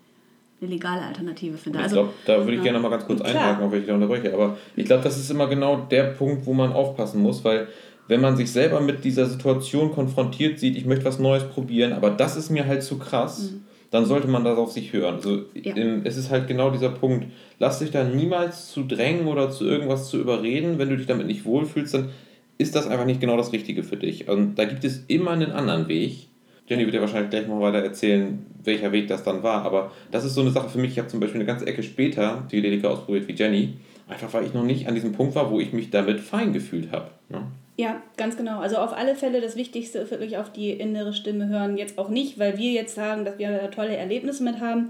eine 0.60 0.72
legale 0.72 1.04
Alternative 1.04 1.58
finde. 1.58 1.80
Ich 1.80 1.84
also, 1.84 1.96
glaube, 1.96 2.14
da 2.26 2.40
würde 2.40 2.52
ich 2.52 2.58
ja. 2.58 2.64
gerne 2.64 2.80
mal 2.80 2.90
ganz 2.90 3.06
kurz 3.06 3.22
einhaken, 3.22 3.64
auch 3.64 3.72
wenn 3.72 3.80
ich 3.80 3.88
da 3.88 3.94
unterbreche. 3.94 4.34
Aber 4.34 4.58
ich 4.76 4.84
glaube, 4.84 5.04
das 5.04 5.18
ist 5.18 5.32
immer 5.32 5.48
genau 5.48 5.88
der 5.90 6.04
Punkt, 6.04 6.46
wo 6.46 6.54
man 6.54 6.74
aufpassen 6.74 7.22
muss, 7.22 7.46
weil 7.46 7.70
wenn 8.10 8.20
man 8.20 8.36
sich 8.36 8.52
selber 8.52 8.82
mit 8.82 9.06
dieser 9.06 9.26
Situation 9.26 9.94
konfrontiert 9.94 10.60
sieht, 10.60 10.76
ich 10.76 10.86
möchte 10.86 11.06
was 11.06 11.18
Neues 11.18 11.46
probieren, 11.46 11.94
aber 11.94 12.10
das 12.10 12.36
ist 12.36 12.50
mir 12.50 12.68
halt 12.68 12.84
zu 12.84 13.00
krass. 13.00 13.52
Mhm 13.54 13.71
dann 13.92 14.06
sollte 14.06 14.28
man 14.28 14.44
das 14.44 14.58
auf 14.58 14.72
sich 14.72 14.94
hören. 14.94 15.16
Also 15.16 15.44
ja. 15.54 15.76
es 16.06 16.18
ist 16.18 16.32
halt 16.32 16.48
genau 16.48 16.72
dieser 16.72 16.90
Punkt. 16.90 17.28
Lass 17.60 17.80
dich 17.80 17.92
da 17.92 18.04
niemals 18.04 18.72
zu 18.72 18.84
drängen 18.84 19.28
oder 19.28 19.52
zu 19.52 19.66
irgendwas 19.66 20.10
zu 20.10 20.18
überreden. 20.18 20.80
Wenn 20.80 20.90
du 20.90 20.98
dich 20.98 21.08
damit 21.08 21.28
nicht 21.28 21.46
wohlfühlst, 21.46 21.94
dann 21.94 22.10
ist 22.58 22.76
das 22.76 22.88
einfach 22.88 23.06
nicht 23.06 23.20
genau 23.20 23.36
das 23.36 23.52
Richtige 23.52 23.84
für 23.84 23.98
dich. 23.98 24.30
Und 24.30 24.56
da 24.56 24.64
gibt 24.64 24.86
es 24.86 25.04
immer 25.08 25.32
einen 25.32 25.52
anderen 25.52 25.90
Weg. 25.90 26.28
Jenny 26.68 26.86
wird 26.86 26.96
ja 26.96 27.02
wahrscheinlich 27.02 27.32
gleich 27.32 27.48
noch 27.48 27.60
weiter 27.60 27.80
erzählen, 27.80 28.46
welcher 28.64 28.94
Weg 28.94 29.10
das 29.10 29.24
dann 29.24 29.44
war. 29.44 29.66
Aber 29.66 29.92
das 30.10 30.24
ist 30.24 30.36
so 30.36 30.42
eine 30.42 30.52
Sache 30.52 30.70
für 30.70 30.78
mich. 30.78 30.92
Ich 30.92 31.00
habe 31.00 31.10
zum 31.10 31.20
Beispiel 31.20 31.42
eine 31.42 31.48
ganze 31.48 31.68
Ecke 31.68 31.84
später 31.84 32.48
die 32.50 32.62
Delika 32.62 32.88
ausprobiert 32.88 33.28
wie 33.28 33.34
Jenny. 33.34 33.74
Einfach 34.08 34.34
weil 34.34 34.46
ich 34.46 34.54
noch 34.54 34.64
nicht 34.64 34.88
an 34.88 34.96
diesem 34.96 35.12
Punkt 35.12 35.36
war, 35.36 35.52
wo 35.52 35.60
ich 35.60 35.74
mich 35.74 35.90
damit 35.90 36.22
fein 36.22 36.54
gefühlt 36.54 36.94
habe. 36.94 37.12
Ne? 37.28 37.44
Ja, 37.82 38.00
ganz 38.16 38.38
genau. 38.38 38.60
Also 38.60 38.78
auf 38.78 38.94
alle 38.96 39.16
Fälle 39.16 39.42
das 39.42 39.56
Wichtigste 39.56 39.98
ist 39.98 40.12
wirklich 40.12 40.38
auf 40.38 40.52
die 40.52 40.70
innere 40.70 41.14
Stimme 41.14 41.48
hören. 41.48 41.78
Jetzt 41.78 41.98
auch 41.98 42.10
nicht, 42.10 42.38
weil 42.38 42.60
wir 42.60 42.72
jetzt 42.74 42.94
sagen, 42.94 43.26
dass 43.26 43.40
wir 43.40 43.72
tolle 43.72 43.98
Erlebnisse 43.98 44.44
mit 44.44 44.60
haben, 44.60 44.90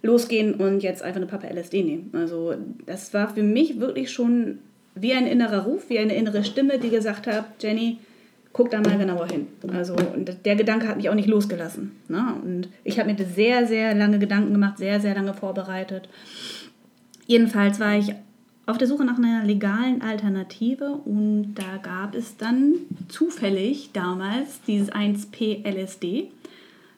losgehen 0.00 0.54
und 0.54 0.80
jetzt 0.80 1.02
einfach 1.02 1.16
eine 1.16 1.26
Pappe 1.26 1.48
LSD 1.52 1.82
nehmen. 1.82 2.10
Also 2.12 2.54
das 2.86 3.12
war 3.14 3.34
für 3.34 3.42
mich 3.42 3.80
wirklich 3.80 4.12
schon 4.12 4.60
wie 4.94 5.12
ein 5.12 5.26
innerer 5.26 5.64
Ruf, 5.64 5.90
wie 5.90 5.98
eine 5.98 6.14
innere 6.14 6.44
Stimme, 6.44 6.78
die 6.78 6.90
gesagt 6.90 7.26
hat, 7.26 7.46
Jenny, 7.60 7.98
guck 8.52 8.70
da 8.70 8.80
mal 8.80 8.96
genauer 8.96 9.26
hin. 9.26 9.48
Also 9.74 9.96
und 9.96 10.46
der 10.46 10.54
Gedanke 10.54 10.86
hat 10.86 10.98
mich 10.98 11.10
auch 11.10 11.16
nicht 11.16 11.28
losgelassen. 11.28 11.96
Ne? 12.06 12.36
Und 12.44 12.68
ich 12.84 13.00
habe 13.00 13.12
mir 13.12 13.18
sehr, 13.24 13.66
sehr 13.66 13.92
lange 13.92 14.20
Gedanken 14.20 14.52
gemacht, 14.52 14.78
sehr, 14.78 15.00
sehr 15.00 15.16
lange 15.16 15.34
vorbereitet. 15.34 16.08
Jedenfalls 17.26 17.80
war 17.80 17.98
ich 17.98 18.14
auf 18.70 18.78
der 18.78 18.86
Suche 18.86 19.04
nach 19.04 19.18
einer 19.18 19.44
legalen 19.44 20.00
Alternative 20.00 20.92
und 21.04 21.54
da 21.54 21.78
gab 21.82 22.14
es 22.14 22.36
dann 22.36 22.74
zufällig 23.08 23.90
damals 23.92 24.62
dieses 24.62 24.92
1P-LSD, 24.92 26.30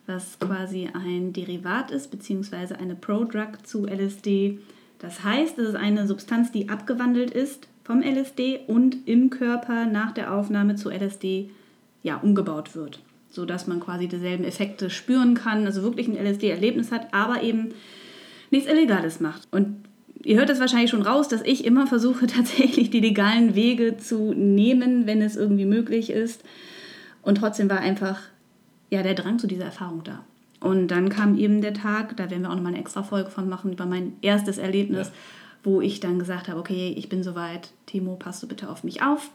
was 0.07 0.39
quasi 0.39 0.91
ein 0.93 1.33
Derivat 1.33 1.91
ist, 1.91 2.11
beziehungsweise 2.11 2.79
eine 2.79 2.95
Prodrug 2.95 3.67
zu 3.67 3.87
LSD. 3.87 4.59
Das 4.99 5.25
heißt, 5.25 5.59
es 5.59 5.71
ist 5.71 5.75
eine 5.75 6.07
Substanz, 6.07 6.53
die 6.53 6.69
abgewandelt 6.69 7.31
ist 7.31 7.69
vom 7.85 8.03
LSD 8.03 8.61
und 8.67 9.09
im 9.09 9.31
Körper 9.31 9.87
nach 9.87 10.13
der 10.13 10.35
Aufnahme 10.35 10.77
zu 10.77 10.91
LSD 10.91 11.51
ja, 12.03 12.19
umgebaut 12.19 12.77
wird, 12.77 13.01
sodass 13.31 13.67
man 13.67 13.81
quasi 13.81 14.09
dieselben 14.09 14.45
Effekte 14.45 14.91
spüren 14.91 15.35
kann, 15.35 15.65
also 15.65 15.83
wirklich 15.83 16.07
ein 16.09 16.17
LSD-Erlebnis 16.17 16.93
hat, 16.93 17.15
aber 17.15 17.43
eben 17.43 17.71
nichts 18.51 18.71
Illegales 18.71 19.21
macht. 19.21 19.49
Und 19.51 19.77
ihr 20.25 20.39
hört 20.39 20.51
es 20.51 20.61
wahrscheinlich 20.61 20.91
schon 20.91 21.03
raus, 21.03 21.29
dass 21.29 21.43
ich 21.43 21.65
immer 21.65 21.87
versuche, 21.87 22.27
tatsächlich 22.29 22.91
die 22.91 23.01
legalen 23.01 23.55
Wege 23.55 23.97
zu 23.97 24.33
nehmen, 24.35 25.07
wenn 25.07 25.23
es 25.23 25.37
irgendwie 25.37 25.67
möglich 25.67 26.11
ist. 26.11 26.43
Und 27.23 27.37
trotzdem 27.37 27.71
war 27.71 27.79
einfach 27.79 28.19
ja, 28.91 29.03
der 29.03 29.15
Drang 29.15 29.39
zu 29.39 29.47
dieser 29.47 29.65
Erfahrung 29.65 30.05
da. 30.05 30.25
Und 30.61 30.89
dann 30.89 31.09
kam 31.09 31.39
eben 31.39 31.61
der 31.61 31.75
Tag, 31.75 32.17
da 32.17 32.31
werden 32.31 32.43
wir 32.43 32.51
auch 32.51 32.55
nochmal 32.55 32.73
eine 32.73 32.81
extra 32.81 33.03
Folge 33.03 33.31
von 33.31 33.49
machen, 33.49 33.73
über 33.73 33.87
mein 33.87 34.13
erstes 34.23 34.59
Erlebnis, 34.59 35.09
ja. 35.09 35.15
wo 35.65 35.81
ich 35.81 35.99
dann 35.99 36.19
gesagt 36.19 36.49
habe, 36.49 36.61
okay, 36.61 36.95
ich 36.97 37.09
bin 37.09 37.23
soweit, 37.23 37.71
Timo, 37.87 38.17
passt 38.17 38.43
du 38.43 38.49
bitte 38.49 38.71
auf 38.71 38.85
mich 38.85 39.03
auf. 39.03 39.31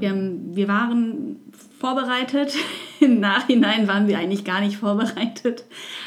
Wir, 0.00 0.10
haben, 0.10 0.56
wir 0.56 0.68
waren 0.68 1.36
vorbereitet. 1.78 2.54
Im 3.00 3.18
Nachhinein 3.20 3.88
waren 3.88 4.06
wir 4.06 4.18
eigentlich 4.18 4.44
gar 4.44 4.60
nicht 4.60 4.76
vorbereitet. 4.76 5.64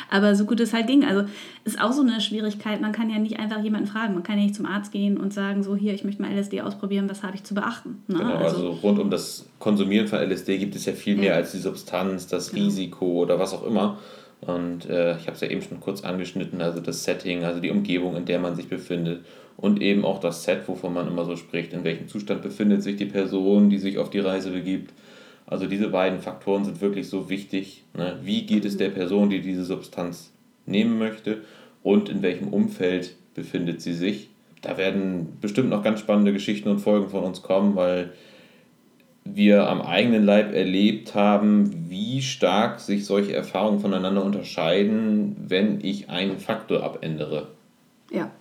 Aber 0.09 0.35
so 0.35 0.45
gut 0.45 0.59
es 0.59 0.73
halt 0.73 0.87
ging. 0.87 1.03
Also 1.03 1.27
ist 1.65 1.81
auch 1.81 1.91
so 1.91 2.01
eine 2.01 2.21
Schwierigkeit. 2.21 2.81
Man 2.81 2.93
kann 2.93 3.09
ja 3.09 3.19
nicht 3.19 3.39
einfach 3.39 3.61
jemanden 3.61 3.87
fragen. 3.87 4.13
Man 4.13 4.23
kann 4.23 4.37
ja 4.37 4.43
nicht 4.43 4.55
zum 4.55 4.65
Arzt 4.65 4.91
gehen 4.91 5.17
und 5.17 5.33
sagen, 5.33 5.63
so 5.63 5.75
hier, 5.75 5.93
ich 5.93 6.03
möchte 6.03 6.21
mal 6.21 6.31
LSD 6.31 6.61
ausprobieren, 6.61 7.09
was 7.09 7.23
habe 7.23 7.35
ich 7.35 7.43
zu 7.43 7.53
beachten. 7.53 8.03
Ne? 8.07 8.17
Genau, 8.17 8.35
also, 8.35 8.55
also, 8.55 8.69
rund 8.71 8.99
um 8.99 9.09
das 9.09 9.47
Konsumieren 9.59 10.07
von 10.07 10.19
LSD 10.19 10.57
gibt 10.57 10.75
es 10.75 10.85
ja 10.85 10.93
viel 10.93 11.17
mehr 11.17 11.31
ja. 11.31 11.35
als 11.35 11.51
die 11.51 11.59
Substanz, 11.59 12.27
das 12.27 12.51
genau. 12.51 12.65
Risiko 12.65 13.05
oder 13.23 13.39
was 13.39 13.53
auch 13.53 13.65
immer. 13.65 13.97
Und 14.41 14.85
äh, 14.89 15.17
ich 15.17 15.27
habe 15.27 15.33
es 15.33 15.41
ja 15.41 15.49
eben 15.49 15.61
schon 15.61 15.79
kurz 15.79 16.03
angeschnitten, 16.03 16.61
also 16.61 16.79
das 16.79 17.03
Setting, 17.03 17.43
also 17.43 17.59
die 17.59 17.71
Umgebung, 17.71 18.15
in 18.15 18.25
der 18.25 18.39
man 18.39 18.55
sich 18.55 18.67
befindet 18.67 19.25
und 19.57 19.81
eben 19.81 20.05
auch 20.05 20.19
das 20.19 20.43
Set, 20.43 20.67
wovon 20.67 20.93
man 20.93 21.07
immer 21.07 21.25
so 21.25 21.35
spricht, 21.35 21.73
in 21.73 21.83
welchem 21.83 22.07
Zustand 22.07 22.41
befindet 22.41 22.83
sich 22.83 22.95
die 22.95 23.05
Person, 23.05 23.69
die 23.69 23.77
sich 23.77 23.97
auf 23.97 24.09
die 24.09 24.19
Reise 24.19 24.51
begibt. 24.51 24.93
Also 25.47 25.67
diese 25.67 25.89
beiden 25.89 26.19
Faktoren 26.19 26.65
sind 26.65 26.81
wirklich 26.81 27.07
so 27.07 27.29
wichtig. 27.29 27.83
Ne? 27.95 28.17
Wie 28.23 28.45
geht 28.45 28.65
es 28.65 28.77
der 28.77 28.89
Person, 28.89 29.29
die 29.29 29.41
diese 29.41 29.63
Substanz 29.63 30.31
nehmen 30.65 30.97
möchte 30.97 31.41
und 31.83 32.09
in 32.09 32.21
welchem 32.21 32.47
Umfeld 32.47 33.15
befindet 33.33 33.81
sie 33.81 33.93
sich. 33.93 34.29
Da 34.61 34.77
werden 34.77 35.37
bestimmt 35.41 35.69
noch 35.69 35.83
ganz 35.83 35.99
spannende 35.99 36.33
Geschichten 36.33 36.69
und 36.69 36.79
Folgen 36.79 37.09
von 37.09 37.23
uns 37.23 37.43
kommen, 37.43 37.75
weil 37.75 38.13
wir 39.23 39.67
am 39.67 39.81
eigenen 39.81 40.23
Leib 40.23 40.53
erlebt 40.53 41.13
haben, 41.15 41.89
wie 41.89 42.21
stark 42.21 42.79
sich 42.79 43.05
solche 43.05 43.35
Erfahrungen 43.35 43.79
voneinander 43.79 44.23
unterscheiden, 44.23 45.35
wenn 45.47 45.81
ich 45.83 46.09
einen 46.09 46.39
Faktor 46.39 46.83
abändere. 46.83 47.47
Ja, 48.11 48.31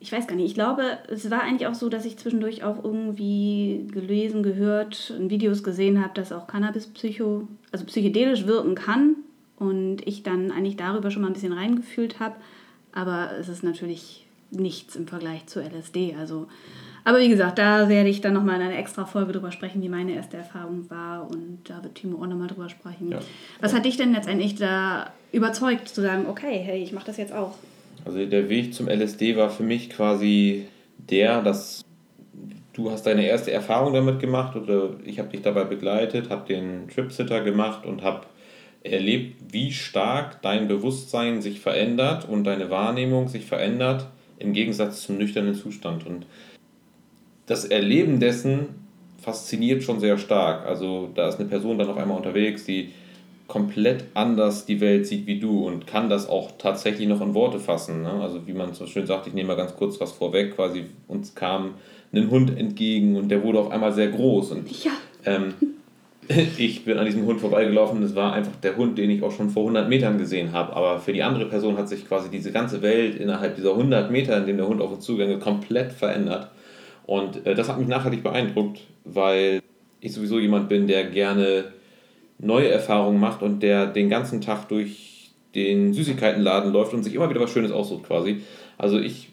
ich 0.00 0.10
weiß 0.10 0.26
gar 0.26 0.34
nicht, 0.34 0.46
ich 0.46 0.54
glaube, 0.54 0.98
es 1.08 1.30
war 1.30 1.42
eigentlich 1.42 1.68
auch 1.68 1.74
so, 1.74 1.90
dass 1.90 2.06
ich 2.06 2.16
zwischendurch 2.16 2.64
auch 2.64 2.82
irgendwie 2.82 3.86
gelesen, 3.92 4.42
gehört, 4.42 5.12
in 5.16 5.28
Videos 5.28 5.62
gesehen 5.62 6.02
habe, 6.02 6.14
dass 6.14 6.32
auch 6.32 6.46
Cannabis 6.46 6.86
psycho, 6.86 7.46
also 7.70 7.84
psychedelisch 7.84 8.46
wirken 8.46 8.74
kann 8.74 9.16
und 9.58 10.06
ich 10.06 10.22
dann 10.22 10.50
eigentlich 10.50 10.76
darüber 10.76 11.10
schon 11.10 11.22
mal 11.22 11.28
ein 11.28 11.34
bisschen 11.34 11.52
reingefühlt 11.52 12.18
habe, 12.18 12.36
aber 12.92 13.32
es 13.38 13.48
ist 13.48 13.62
natürlich 13.62 14.26
nichts 14.50 14.96
im 14.96 15.06
Vergleich 15.06 15.46
zu 15.46 15.60
LSD, 15.60 16.16
also 16.18 16.48
aber 17.04 17.20
wie 17.20 17.28
gesagt, 17.28 17.58
da 17.58 17.88
werde 17.88 18.10
ich 18.10 18.20
dann 18.20 18.34
nochmal 18.34 18.56
in 18.56 18.62
einer 18.62 18.78
extra 18.78 19.06
Folge 19.06 19.32
drüber 19.32 19.52
sprechen, 19.52 19.82
wie 19.82 19.88
meine 19.88 20.12
erste 20.12 20.36
Erfahrung 20.36 20.88
war 20.90 21.30
und 21.30 21.60
da 21.64 21.82
wird 21.82 21.94
Timo 21.94 22.22
auch 22.22 22.26
nochmal 22.26 22.48
drüber 22.48 22.68
sprechen. 22.68 23.12
Ja. 23.12 23.20
Was 23.60 23.74
hat 23.74 23.86
dich 23.86 23.96
denn 23.96 24.12
letztendlich 24.12 24.54
da 24.56 25.12
überzeugt, 25.32 25.88
zu 25.88 26.02
sagen, 26.02 26.26
okay, 26.28 26.58
hey, 26.58 26.82
ich 26.82 26.92
mache 26.92 27.06
das 27.06 27.16
jetzt 27.16 27.32
auch? 27.32 27.54
Also 28.04 28.24
der 28.24 28.48
Weg 28.48 28.74
zum 28.74 28.88
LSD 28.88 29.36
war 29.36 29.50
für 29.50 29.62
mich 29.62 29.90
quasi 29.90 30.66
der, 30.98 31.42
dass 31.42 31.84
du 32.72 32.90
hast 32.90 33.04
deine 33.04 33.26
erste 33.26 33.52
Erfahrung 33.52 33.92
damit 33.92 34.20
gemacht 34.20 34.56
oder 34.56 34.90
ich 35.04 35.18
habe 35.18 35.28
dich 35.28 35.42
dabei 35.42 35.64
begleitet, 35.64 36.30
habe 36.30 36.46
den 36.46 36.88
Tripsitter 36.88 37.42
gemacht 37.42 37.84
und 37.84 38.02
habe 38.02 38.26
erlebt, 38.82 39.36
wie 39.52 39.72
stark 39.72 40.40
dein 40.42 40.68
Bewusstsein 40.68 41.42
sich 41.42 41.60
verändert 41.60 42.28
und 42.28 42.44
deine 42.44 42.70
Wahrnehmung 42.70 43.28
sich 43.28 43.44
verändert 43.44 44.06
im 44.38 44.52
Gegensatz 44.52 45.02
zum 45.02 45.18
nüchternen 45.18 45.54
Zustand. 45.54 46.06
Und 46.06 46.26
das 47.46 47.64
Erleben 47.66 48.20
dessen 48.20 48.68
fasziniert 49.20 49.82
schon 49.82 50.00
sehr 50.00 50.16
stark. 50.16 50.66
Also 50.66 51.10
da 51.14 51.28
ist 51.28 51.38
eine 51.38 51.48
Person 51.48 51.78
dann 51.78 51.90
auf 51.90 51.98
einmal 51.98 52.16
unterwegs, 52.16 52.64
die 52.64 52.90
komplett 53.50 54.04
anders 54.14 54.64
die 54.64 54.80
Welt 54.80 55.08
sieht 55.08 55.26
wie 55.26 55.40
du 55.40 55.66
und 55.66 55.84
kann 55.84 56.08
das 56.08 56.28
auch 56.28 56.52
tatsächlich 56.56 57.08
noch 57.08 57.20
in 57.20 57.34
Worte 57.34 57.58
fassen. 57.58 58.02
Ne? 58.02 58.12
Also 58.22 58.46
wie 58.46 58.52
man 58.52 58.74
so 58.74 58.86
schön 58.86 59.06
sagt, 59.06 59.26
ich 59.26 59.34
nehme 59.34 59.48
mal 59.48 59.56
ganz 59.56 59.74
kurz 59.74 60.00
was 60.00 60.12
vorweg, 60.12 60.54
quasi 60.54 60.84
uns 61.08 61.34
kam 61.34 61.74
ein 62.12 62.30
Hund 62.30 62.56
entgegen 62.56 63.16
und 63.16 63.28
der 63.28 63.42
wurde 63.42 63.58
auf 63.58 63.72
einmal 63.72 63.92
sehr 63.92 64.06
groß. 64.06 64.52
Und, 64.52 64.84
ja. 64.84 64.92
ähm, 65.24 65.54
ich 66.58 66.84
bin 66.84 66.96
an 66.96 67.06
diesem 67.06 67.26
Hund 67.26 67.40
vorbeigelaufen. 67.40 68.00
Es 68.04 68.14
war 68.14 68.34
einfach 68.34 68.54
der 68.62 68.76
Hund, 68.76 68.96
den 68.98 69.10
ich 69.10 69.20
auch 69.24 69.32
schon 69.32 69.50
vor 69.50 69.64
100 69.64 69.88
Metern 69.88 70.16
gesehen 70.16 70.52
habe. 70.52 70.76
Aber 70.76 71.00
für 71.00 71.12
die 71.12 71.24
andere 71.24 71.46
Person 71.46 71.76
hat 71.76 71.88
sich 71.88 72.06
quasi 72.06 72.30
diese 72.30 72.52
ganze 72.52 72.82
Welt 72.82 73.16
innerhalb 73.16 73.56
dieser 73.56 73.72
100 73.72 74.12
Meter, 74.12 74.38
in 74.38 74.46
dem 74.46 74.58
der 74.58 74.68
Hund 74.68 74.80
auf 74.80 74.92
uns 74.92 75.08
ist, 75.08 75.40
komplett 75.40 75.90
verändert. 75.90 76.52
Und 77.04 77.44
äh, 77.44 77.56
das 77.56 77.68
hat 77.68 77.80
mich 77.80 77.88
nachhaltig 77.88 78.22
beeindruckt, 78.22 78.78
weil 79.04 79.60
ich 80.00 80.12
sowieso 80.12 80.38
jemand 80.38 80.68
bin, 80.68 80.86
der 80.86 81.04
gerne 81.04 81.64
neue 82.40 82.68
Erfahrungen 82.68 83.20
macht 83.20 83.42
und 83.42 83.62
der 83.62 83.86
den 83.86 84.08
ganzen 84.08 84.40
Tag 84.40 84.68
durch 84.68 85.30
den 85.54 85.92
Süßigkeitenladen 85.92 86.72
läuft 86.72 86.94
und 86.94 87.02
sich 87.02 87.14
immer 87.14 87.28
wieder 87.28 87.40
was 87.40 87.50
Schönes 87.50 87.72
aussucht 87.72 88.04
quasi. 88.04 88.42
Also 88.78 88.98
ich 88.98 89.30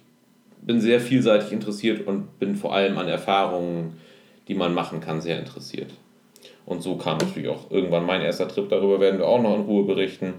bin 0.61 0.81
sehr 0.81 0.99
vielseitig 0.99 1.51
interessiert 1.51 2.07
und 2.07 2.39
bin 2.39 2.55
vor 2.55 2.73
allem 2.73 2.97
an 2.97 3.07
Erfahrungen, 3.07 3.97
die 4.47 4.55
man 4.55 4.73
machen 4.73 4.99
kann, 4.99 5.21
sehr 5.21 5.39
interessiert. 5.39 5.91
Und 6.65 6.81
so 6.81 6.97
kam 6.97 7.17
natürlich 7.17 7.47
auch 7.47 7.71
irgendwann 7.71 8.05
mein 8.05 8.21
erster 8.21 8.47
Trip. 8.47 8.67
Darüber 8.67 8.99
werden 8.99 9.19
wir 9.19 9.27
auch 9.27 9.41
noch 9.41 9.55
in 9.55 9.61
Ruhe 9.61 9.85
berichten. 9.85 10.33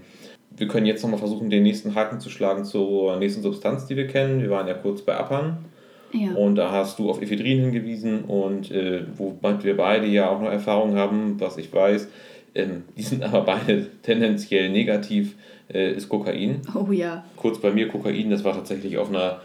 Wir 0.55 0.67
können 0.67 0.85
jetzt 0.85 1.01
nochmal 1.01 1.19
versuchen, 1.19 1.49
den 1.49 1.63
nächsten 1.63 1.95
Haken 1.95 2.19
zu 2.19 2.29
schlagen 2.29 2.65
zur 2.65 3.17
nächsten 3.17 3.41
Substanz, 3.41 3.87
die 3.87 3.95
wir 3.95 4.07
kennen. 4.07 4.41
Wir 4.41 4.49
waren 4.49 4.67
ja 4.67 4.73
kurz 4.75 5.01
bei 5.01 5.15
Appern. 5.15 5.65
Ja. 6.11 6.33
Und 6.33 6.55
da 6.55 6.71
hast 6.71 6.99
du 6.99 7.09
auf 7.09 7.21
Ephedrin 7.21 7.61
hingewiesen 7.61 8.25
und 8.25 8.71
äh, 8.71 9.03
womit 9.15 9.63
wir 9.63 9.77
beide 9.77 10.07
ja 10.07 10.29
auch 10.29 10.41
noch 10.41 10.49
Erfahrung 10.49 10.95
haben, 10.95 11.39
was 11.39 11.57
ich 11.57 11.71
weiß, 11.71 12.07
ähm, 12.55 12.83
die 12.97 13.03
sind 13.03 13.23
aber 13.23 13.41
beide 13.41 13.87
tendenziell 14.01 14.69
negativ, 14.69 15.35
äh, 15.71 15.93
ist 15.93 16.09
Kokain. 16.09 16.61
Oh 16.75 16.91
ja. 16.91 17.23
Kurz 17.35 17.59
bei 17.59 17.71
mir 17.71 17.87
Kokain, 17.87 18.29
das 18.29 18.43
war 18.43 18.53
tatsächlich 18.53 18.97
auf 18.97 19.09
einer, 19.09 19.41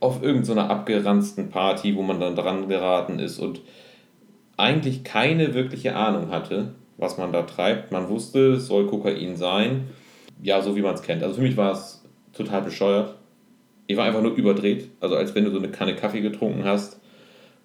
auf 0.00 0.22
irgendeiner 0.22 0.64
so 0.64 0.68
abgeranzten 0.68 1.50
Party, 1.50 1.96
wo 1.96 2.02
man 2.02 2.20
dann 2.20 2.36
dran 2.36 2.68
geraten 2.68 3.18
ist 3.18 3.38
und 3.38 3.60
eigentlich 4.56 5.04
keine 5.04 5.54
wirkliche 5.54 5.96
Ahnung 5.96 6.30
hatte, 6.30 6.74
was 6.98 7.16
man 7.18 7.32
da 7.32 7.42
treibt. 7.42 7.92
Man 7.92 8.08
wusste, 8.08 8.52
es 8.52 8.66
soll 8.66 8.86
Kokain 8.86 9.36
sein. 9.36 9.88
Ja, 10.42 10.62
so 10.62 10.76
wie 10.76 10.82
man 10.82 10.94
es 10.94 11.02
kennt. 11.02 11.22
Also 11.22 11.36
für 11.36 11.42
mich 11.42 11.56
war 11.56 11.72
es 11.72 12.02
total 12.32 12.62
bescheuert. 12.62 13.14
Ich 13.86 13.96
war 13.96 14.04
einfach 14.04 14.22
nur 14.22 14.34
überdreht. 14.34 14.90
Also 15.00 15.16
als 15.16 15.34
wenn 15.34 15.44
du 15.44 15.50
so 15.50 15.58
eine 15.58 15.70
Kanne 15.70 15.96
Kaffee 15.96 16.20
getrunken 16.20 16.64
hast 16.64 16.99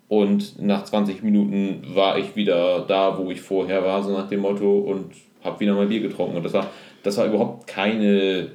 und 0.07 0.61
nach 0.61 0.83
20 0.83 1.23
Minuten 1.23 1.81
war 1.95 2.17
ich 2.17 2.35
wieder 2.35 2.81
da, 2.81 3.17
wo 3.17 3.31
ich 3.31 3.41
vorher 3.41 3.83
war, 3.83 4.03
so 4.03 4.11
nach 4.11 4.29
dem 4.29 4.41
Motto, 4.41 4.79
und 4.79 5.13
habe 5.43 5.59
wieder 5.59 5.73
mal 5.73 5.87
Bier 5.87 6.01
getrunken. 6.01 6.37
Und 6.37 6.43
das 6.43 6.53
war, 6.53 6.69
das 7.03 7.17
war 7.17 7.25
überhaupt 7.25 7.67
keine 7.67 8.49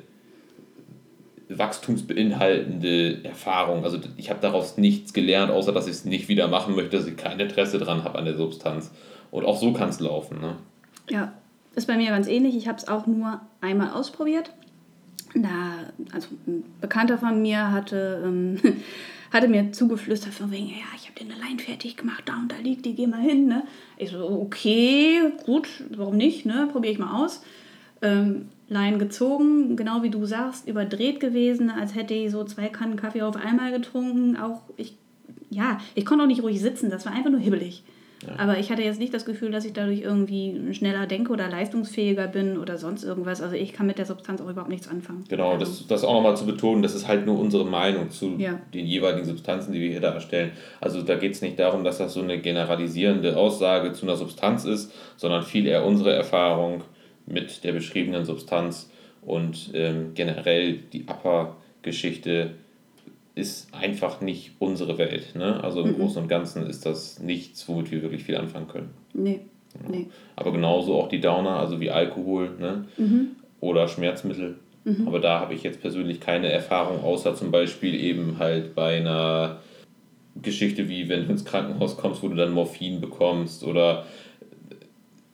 wachstumsbeinhaltende 1.49 3.25
Erfahrung. 3.25 3.85
Also 3.85 3.99
ich 4.17 4.31
habe 4.31 4.41
daraus 4.41 4.77
nichts 4.77 5.13
gelernt, 5.13 5.51
außer 5.51 5.73
dass 5.73 5.87
ich 5.87 5.93
es 5.93 6.05
nicht 6.05 6.29
wieder 6.29 6.47
machen 6.47 6.77
möchte, 6.77 6.97
dass 6.97 7.07
ich 7.07 7.17
kein 7.17 7.41
Interesse 7.41 7.79
dran 7.79 8.05
habe 8.05 8.19
an 8.19 8.25
der 8.25 8.37
Substanz. 8.37 8.93
Und 9.33 9.45
auch 9.45 9.59
so 9.59 9.73
kann 9.73 9.89
es 9.89 9.99
laufen. 9.99 10.41
Ne? 10.41 10.57
Ja, 11.09 11.33
ist 11.75 11.87
bei 11.87 11.97
mir 11.97 12.11
ganz 12.11 12.29
ähnlich. 12.29 12.57
Ich 12.57 12.69
habe 12.69 12.79
es 12.79 12.87
auch 12.87 13.07
nur 13.07 13.41
einmal 13.61 13.91
ausprobiert. 13.91 14.53
Da, 15.35 15.91
also 16.13 16.29
ein 16.47 16.65
Bekannter 16.81 17.19
von 17.19 17.43
mir 17.43 17.73
hatte 17.73 18.23
ähm, 18.25 18.59
hatte 19.31 19.49
mir 19.49 19.72
zugeflüstert 19.72 20.35
von 20.35 20.51
wegen, 20.51 20.68
ja, 20.68 20.87
ich 20.97 21.09
habe 21.09 21.18
den 21.18 21.33
allein 21.33 21.59
fertig 21.59 21.97
gemacht, 21.97 22.24
da 22.26 22.37
und 22.37 22.51
da 22.51 22.57
liegt 22.57 22.85
die, 22.85 22.95
geh 22.95 23.07
mal 23.07 23.20
hin. 23.20 23.47
Ne? 23.47 23.62
Ich 23.97 24.11
so, 24.11 24.26
okay, 24.28 25.20
gut, 25.45 25.68
warum 25.97 26.16
nicht, 26.16 26.47
ne? 26.47 26.68
probiere 26.70 26.93
ich 26.93 26.99
mal 26.99 27.22
aus. 27.22 27.43
Ähm, 28.03 28.47
Lein 28.68 29.01
gezogen, 29.01 29.76
genau 29.76 30.05
wie 30.05 30.11
du 30.11 30.24
sagst, 30.26 30.68
überdreht 30.68 31.18
gewesen, 31.18 31.70
als 31.70 31.97
hätte 31.97 32.14
ich 32.14 32.31
so 32.31 32.45
zwei 32.45 32.68
Kannen 32.68 32.97
Kaffee 32.97 33.22
auf 33.22 33.37
einmal 33.37 33.72
getrunken. 33.72 34.37
Auch 34.37 34.62
ich, 34.76 34.97
ja, 35.51 35.81
ich 35.97 36.07
konnte 36.07 36.22
auch 36.22 36.28
nicht 36.28 36.43
ruhig 36.43 36.61
sitzen, 36.61 36.89
das 36.89 37.05
war 37.05 37.12
einfach 37.12 37.31
nur 37.31 37.41
hibbelig. 37.41 37.83
Aber 38.37 38.59
ich 38.59 38.71
hatte 38.71 38.83
jetzt 38.83 39.01
nicht 39.01 39.14
das 39.14 39.25
Gefühl, 39.25 39.51
dass 39.51 39.64
ich 39.64 39.73
dadurch 39.73 40.03
irgendwie 40.03 40.75
schneller 40.75 41.07
denke 41.07 41.33
oder 41.33 41.49
leistungsfähiger 41.49 42.27
bin 42.27 42.59
oder 42.59 42.77
sonst 42.77 43.03
irgendwas. 43.03 43.41
Also 43.41 43.57
ich 43.57 43.73
kann 43.73 43.87
mit 43.87 43.99
der 43.99 44.05
Substanz 44.05 44.41
auch 44.43 44.49
überhaupt 44.49 44.71
nichts 44.71 44.89
anfangen. 44.89 45.25
Genau, 45.29 45.53
also. 45.53 45.64
das, 45.64 45.87
das 45.87 46.05
auch 46.05 46.12
nochmal 46.12 46.37
zu 46.37 46.45
betonen, 46.45 46.83
das 46.83 46.95
ist 46.95 47.09
halt 47.09 47.25
nur 47.25 47.39
unsere 47.39 47.64
Meinung 47.64 48.11
zu 48.11 48.37
ja. 48.37 48.61
den 48.75 48.87
jeweiligen 48.87 49.27
Substanzen, 49.27 49.73
die 49.73 49.81
wir 49.81 49.91
hier 49.91 50.01
darstellen. 50.01 50.53
Also 50.81 51.03
da 51.03 51.16
geht 51.16 51.33
es 51.33 51.41
nicht 51.41 51.59
darum, 51.59 51.83
dass 51.83 51.99
das 51.99 52.12
so 52.12 52.21
eine 52.21 52.39
generalisierende 52.39 53.37
Aussage 53.37 53.93
zu 53.95 54.05
einer 54.05 54.16
Substanz 54.16 54.64
ist, 54.64 54.93
sondern 55.16 55.43
viel 55.43 55.66
eher 55.66 55.87
unsere 55.87 56.12
Erfahrung 56.12 56.83
mit 57.27 57.64
der 57.64 57.73
beschriebenen 57.73 58.25
Substanz 58.27 58.91
und 59.23 59.71
ähm, 59.75 60.12
generell 60.14 60.75
die 60.93 61.07
Upper-Geschichte 61.07 62.53
ist 63.41 63.72
einfach 63.74 64.20
nicht 64.20 64.53
unsere 64.59 64.99
Welt. 64.99 65.34
Ne? 65.34 65.62
Also 65.64 65.80
im 65.80 65.93
mhm. 65.93 65.97
Großen 65.97 66.22
und 66.22 66.28
Ganzen 66.28 66.66
ist 66.66 66.84
das 66.86 67.18
nichts, 67.18 67.66
womit 67.68 67.91
wir 67.91 68.03
wirklich 68.03 68.24
viel 68.24 68.36
anfangen 68.36 68.68
können. 68.68 68.91
Nee. 69.14 69.41
Ja. 69.74 69.91
nee. 69.91 70.07
Aber 70.36 70.53
genauso 70.53 71.01
auch 71.01 71.09
die 71.09 71.20
Downer, 71.20 71.57
also 71.57 71.80
wie 71.80 71.91
Alkohol 71.91 72.51
ne? 72.59 72.84
Mhm. 72.97 73.28
oder 73.61 73.88
Schmerzmittel. 73.88 74.57
Mhm. 74.84 75.09
Aber 75.09 75.20
da 75.20 75.41
habe 75.41 75.55
ich 75.55 75.62
jetzt 75.62 75.80
persönlich 75.80 76.20
keine 76.20 76.53
Erfahrung, 76.53 77.03
außer 77.03 77.34
zum 77.34 77.51
Beispiel 77.51 77.95
eben 77.95 78.38
halt 78.38 78.74
bei 78.74 78.99
einer 78.99 79.61
Geschichte 80.41 80.88
wie 80.88 81.09
wenn 81.09 81.26
du 81.26 81.32
ins 81.32 81.45
Krankenhaus 81.45 81.97
kommst, 81.97 82.22
wo 82.22 82.28
du 82.28 82.36
dann 82.36 82.53
Morphin 82.53 83.01
bekommst 83.01 83.64
oder 83.64 84.07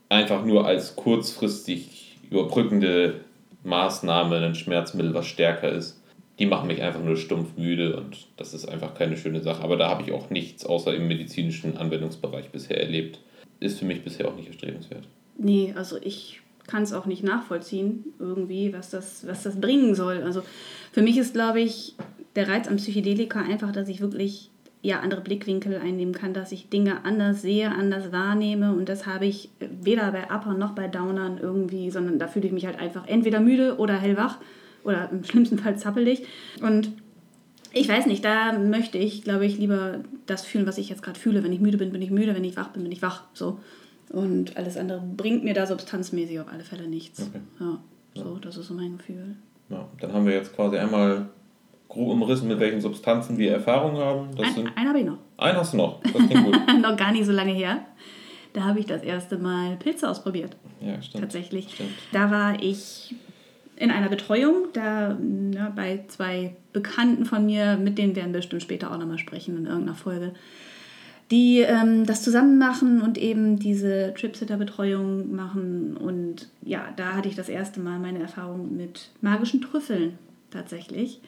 einfach 0.08 0.44
nur 0.44 0.66
als 0.66 0.96
kurzfristig 0.96 2.18
überbrückende 2.30 3.20
Maßnahme 3.64 4.36
ein 4.38 4.54
Schmerzmittel, 4.54 5.12
was 5.14 5.26
stärker 5.26 5.70
ist 5.70 6.00
die 6.38 6.46
machen 6.46 6.68
mich 6.68 6.82
einfach 6.82 7.02
nur 7.02 7.16
stumpf 7.16 7.56
müde 7.56 7.96
und 7.96 8.26
das 8.36 8.52
ist 8.52 8.66
einfach 8.68 8.94
keine 8.94 9.16
schöne 9.16 9.40
Sache. 9.40 9.62
Aber 9.62 9.76
da 9.76 9.88
habe 9.88 10.02
ich 10.02 10.12
auch 10.12 10.30
nichts 10.30 10.66
außer 10.66 10.94
im 10.94 11.08
medizinischen 11.08 11.76
Anwendungsbereich 11.76 12.50
bisher 12.50 12.80
erlebt. 12.80 13.20
Ist 13.58 13.78
für 13.78 13.86
mich 13.86 14.04
bisher 14.04 14.28
auch 14.28 14.36
nicht 14.36 14.48
erstrebenswert. 14.48 15.04
Nee, 15.38 15.72
also 15.76 15.96
ich 16.02 16.40
kann 16.66 16.82
es 16.82 16.92
auch 16.92 17.06
nicht 17.06 17.22
nachvollziehen, 17.22 18.04
irgendwie, 18.18 18.72
was 18.72 18.90
das, 18.90 19.26
was 19.26 19.44
das 19.44 19.60
bringen 19.60 19.94
soll. 19.94 20.22
Also 20.22 20.42
für 20.92 21.02
mich 21.02 21.16
ist, 21.16 21.32
glaube 21.32 21.60
ich, 21.60 21.94
der 22.34 22.48
Reiz 22.48 22.68
am 22.68 22.76
Psychedelika 22.76 23.40
einfach, 23.40 23.72
dass 23.72 23.88
ich 23.88 24.00
wirklich 24.00 24.50
ja, 24.82 25.00
andere 25.00 25.20
Blickwinkel 25.20 25.76
einnehmen 25.76 26.14
kann, 26.14 26.34
dass 26.34 26.52
ich 26.52 26.68
Dinge 26.68 27.04
anders 27.04 27.42
sehe, 27.42 27.70
anders 27.72 28.12
wahrnehme. 28.12 28.72
Und 28.72 28.88
das 28.88 29.06
habe 29.06 29.26
ich 29.26 29.50
weder 29.58 30.12
bei 30.12 30.30
Upper 30.30 30.54
noch 30.54 30.72
bei 30.72 30.86
Downern 30.86 31.38
irgendwie, 31.38 31.90
sondern 31.90 32.18
da 32.18 32.28
fühle 32.28 32.46
ich 32.46 32.52
mich 32.52 32.66
halt 32.66 32.78
einfach 32.78 33.06
entweder 33.06 33.40
müde 33.40 33.78
oder 33.78 33.96
hellwach 33.96 34.38
oder 34.86 35.10
im 35.10 35.24
schlimmsten 35.24 35.58
Fall 35.58 35.76
zappelig. 35.76 36.22
Und 36.62 36.90
ich 37.72 37.88
weiß 37.88 38.06
nicht, 38.06 38.24
da 38.24 38.58
möchte 38.58 38.96
ich, 38.96 39.22
glaube 39.22 39.44
ich, 39.44 39.58
lieber 39.58 40.00
das 40.26 40.44
fühlen, 40.44 40.66
was 40.66 40.78
ich 40.78 40.88
jetzt 40.88 41.02
gerade 41.02 41.18
fühle. 41.18 41.44
Wenn 41.44 41.52
ich 41.52 41.60
müde 41.60 41.76
bin, 41.76 41.92
bin 41.92 42.00
ich 42.00 42.10
müde, 42.10 42.34
wenn 42.34 42.44
ich 42.44 42.56
wach 42.56 42.68
bin, 42.68 42.82
bin 42.82 42.92
ich 42.92 43.02
wach. 43.02 43.24
So. 43.34 43.58
Und 44.10 44.56
alles 44.56 44.76
andere 44.76 45.00
bringt 45.00 45.44
mir 45.44 45.52
da 45.52 45.66
substanzmäßig 45.66 46.40
auf 46.40 46.48
alle 46.50 46.64
Fälle 46.64 46.88
nichts. 46.88 47.28
Okay. 47.28 47.40
Ja, 47.60 47.78
so, 48.14 48.36
das 48.36 48.56
ist 48.56 48.68
so 48.68 48.74
mein 48.74 48.96
Gefühl. 48.96 49.36
Ja, 49.68 49.88
dann 50.00 50.12
haben 50.12 50.24
wir 50.24 50.32
jetzt 50.32 50.54
quasi 50.54 50.78
einmal 50.78 51.28
grob 51.88 52.08
umrissen, 52.08 52.48
mit 52.48 52.60
welchen 52.60 52.80
Substanzen 52.80 53.36
wir 53.36 53.52
Erfahrung 53.52 53.96
haben. 53.98 54.28
Das 54.36 54.56
ein, 54.56 54.68
einen 54.76 54.88
habe 54.88 55.00
ich 55.00 55.04
noch. 55.04 55.18
Einen 55.36 55.58
hast 55.58 55.72
du 55.72 55.76
noch. 55.76 56.00
Das 56.02 56.12
klingt 56.12 56.44
gut. 56.44 56.56
noch 56.80 56.96
gar 56.96 57.12
nicht 57.12 57.26
so 57.26 57.32
lange 57.32 57.52
her. 57.52 57.84
Da 58.52 58.64
habe 58.64 58.78
ich 58.78 58.86
das 58.86 59.02
erste 59.02 59.36
Mal 59.36 59.76
Pilze 59.76 60.08
ausprobiert. 60.08 60.56
Ja, 60.80 61.02
stimmt. 61.02 61.24
Tatsächlich. 61.24 61.74
Stimmt. 61.74 61.90
Da 62.12 62.30
war 62.30 62.62
ich 62.62 63.14
in 63.76 63.90
einer 63.90 64.08
Betreuung, 64.08 64.68
da 64.72 65.16
na, 65.20 65.70
bei 65.70 66.04
zwei 66.08 66.56
Bekannten 66.72 67.24
von 67.24 67.46
mir, 67.46 67.76
mit 67.76 67.98
denen 67.98 68.16
werden 68.16 68.32
wir 68.32 68.40
bestimmt 68.40 68.62
später 68.62 68.90
auch 68.90 68.98
nochmal 68.98 69.18
sprechen 69.18 69.56
in 69.56 69.66
irgendeiner 69.66 69.94
Folge, 69.94 70.32
die 71.30 71.60
ähm, 71.60 72.06
das 72.06 72.22
zusammen 72.22 72.58
machen 72.58 73.02
und 73.02 73.18
eben 73.18 73.58
diese 73.58 74.14
Tripsitter-Betreuung 74.14 75.34
machen. 75.34 75.96
Und 75.96 76.48
ja, 76.62 76.88
da 76.96 77.14
hatte 77.14 77.28
ich 77.28 77.34
das 77.34 77.48
erste 77.48 77.80
Mal 77.80 77.98
meine 77.98 78.20
Erfahrung 78.20 78.76
mit 78.76 79.10
magischen 79.20 79.60
Trüffeln 79.60 80.18
tatsächlich 80.50 81.20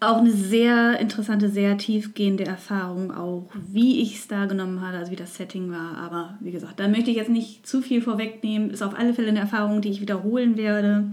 auch 0.00 0.18
eine 0.18 0.30
sehr 0.30 1.00
interessante, 1.00 1.48
sehr 1.48 1.76
tiefgehende 1.76 2.44
Erfahrung, 2.44 3.10
auch 3.10 3.48
wie 3.54 4.00
ich 4.00 4.16
es 4.16 4.28
da 4.28 4.46
genommen 4.46 4.80
hatte, 4.80 4.98
also 4.98 5.10
wie 5.10 5.16
das 5.16 5.34
Setting 5.34 5.70
war. 5.72 5.96
Aber 5.98 6.38
wie 6.40 6.52
gesagt, 6.52 6.78
da 6.78 6.86
möchte 6.86 7.10
ich 7.10 7.16
jetzt 7.16 7.30
nicht 7.30 7.66
zu 7.66 7.82
viel 7.82 8.00
vorwegnehmen. 8.00 8.70
Ist 8.70 8.82
auf 8.82 8.96
alle 8.96 9.12
Fälle 9.12 9.28
eine 9.28 9.40
Erfahrung, 9.40 9.80
die 9.80 9.90
ich 9.90 10.00
wiederholen 10.00 10.56
werde, 10.56 11.04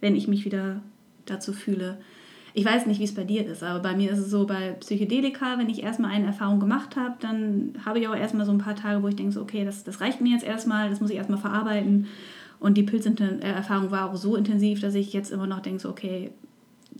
wenn 0.00 0.14
ich 0.14 0.28
mich 0.28 0.44
wieder 0.44 0.82
dazu 1.24 1.54
fühle. 1.54 1.98
Ich 2.52 2.64
weiß 2.64 2.86
nicht, 2.86 3.00
wie 3.00 3.04
es 3.04 3.14
bei 3.14 3.24
dir 3.24 3.44
ist, 3.46 3.64
aber 3.64 3.80
bei 3.80 3.96
mir 3.96 4.12
ist 4.12 4.20
es 4.20 4.30
so, 4.30 4.46
bei 4.46 4.72
Psychedelika, 4.78 5.58
wenn 5.58 5.68
ich 5.68 5.82
erstmal 5.82 6.12
eine 6.12 6.26
Erfahrung 6.26 6.60
gemacht 6.60 6.94
habe, 6.94 7.16
dann 7.18 7.72
habe 7.84 7.98
ich 7.98 8.06
auch 8.06 8.14
erstmal 8.14 8.46
so 8.46 8.52
ein 8.52 8.58
paar 8.58 8.76
Tage, 8.76 9.02
wo 9.02 9.08
ich 9.08 9.16
denke, 9.16 9.32
so, 9.32 9.40
okay, 9.40 9.64
das, 9.64 9.82
das 9.82 10.00
reicht 10.00 10.20
mir 10.20 10.32
jetzt 10.32 10.44
erstmal, 10.44 10.88
das 10.88 11.00
muss 11.00 11.10
ich 11.10 11.16
erstmal 11.16 11.40
verarbeiten. 11.40 12.06
Und 12.60 12.76
die 12.76 12.84
Pilzerfahrung 12.84 13.90
war 13.90 14.08
auch 14.08 14.14
so 14.14 14.36
intensiv, 14.36 14.80
dass 14.80 14.94
ich 14.94 15.12
jetzt 15.12 15.32
immer 15.32 15.48
noch 15.48 15.60
denke, 15.60 15.80
so, 15.80 15.88
okay, 15.88 16.30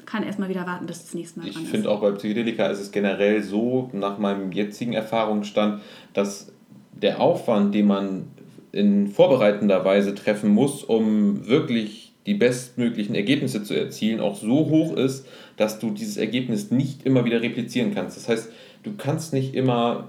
kann 0.06 0.22
erstmal 0.22 0.48
wieder 0.48 0.66
warten, 0.66 0.86
bis 0.86 1.02
das 1.02 1.14
nächste 1.14 1.40
Mal 1.40 1.48
Ich 1.48 1.56
finde 1.56 1.90
auch 1.90 2.00
bei 2.00 2.10
Psychedelika 2.12 2.66
ist 2.66 2.80
es 2.80 2.92
generell 2.92 3.42
so, 3.42 3.90
nach 3.92 4.18
meinem 4.18 4.52
jetzigen 4.52 4.92
Erfahrungsstand, 4.92 5.82
dass 6.12 6.52
der 6.92 7.20
Aufwand, 7.20 7.74
den 7.74 7.86
man 7.86 8.24
in 8.72 9.08
vorbereitender 9.08 9.84
Weise 9.84 10.14
treffen 10.14 10.50
muss, 10.50 10.82
um 10.82 11.46
wirklich 11.46 12.12
die 12.26 12.34
bestmöglichen 12.34 13.14
Ergebnisse 13.14 13.62
zu 13.62 13.74
erzielen, 13.74 14.20
auch 14.20 14.36
so 14.36 14.70
hoch 14.70 14.96
ist, 14.96 15.26
dass 15.56 15.78
du 15.78 15.90
dieses 15.90 16.16
Ergebnis 16.16 16.70
nicht 16.70 17.04
immer 17.04 17.24
wieder 17.24 17.42
replizieren 17.42 17.94
kannst. 17.94 18.16
Das 18.16 18.28
heißt, 18.28 18.50
du 18.82 18.94
kannst 18.96 19.32
nicht 19.32 19.54
immer 19.54 20.08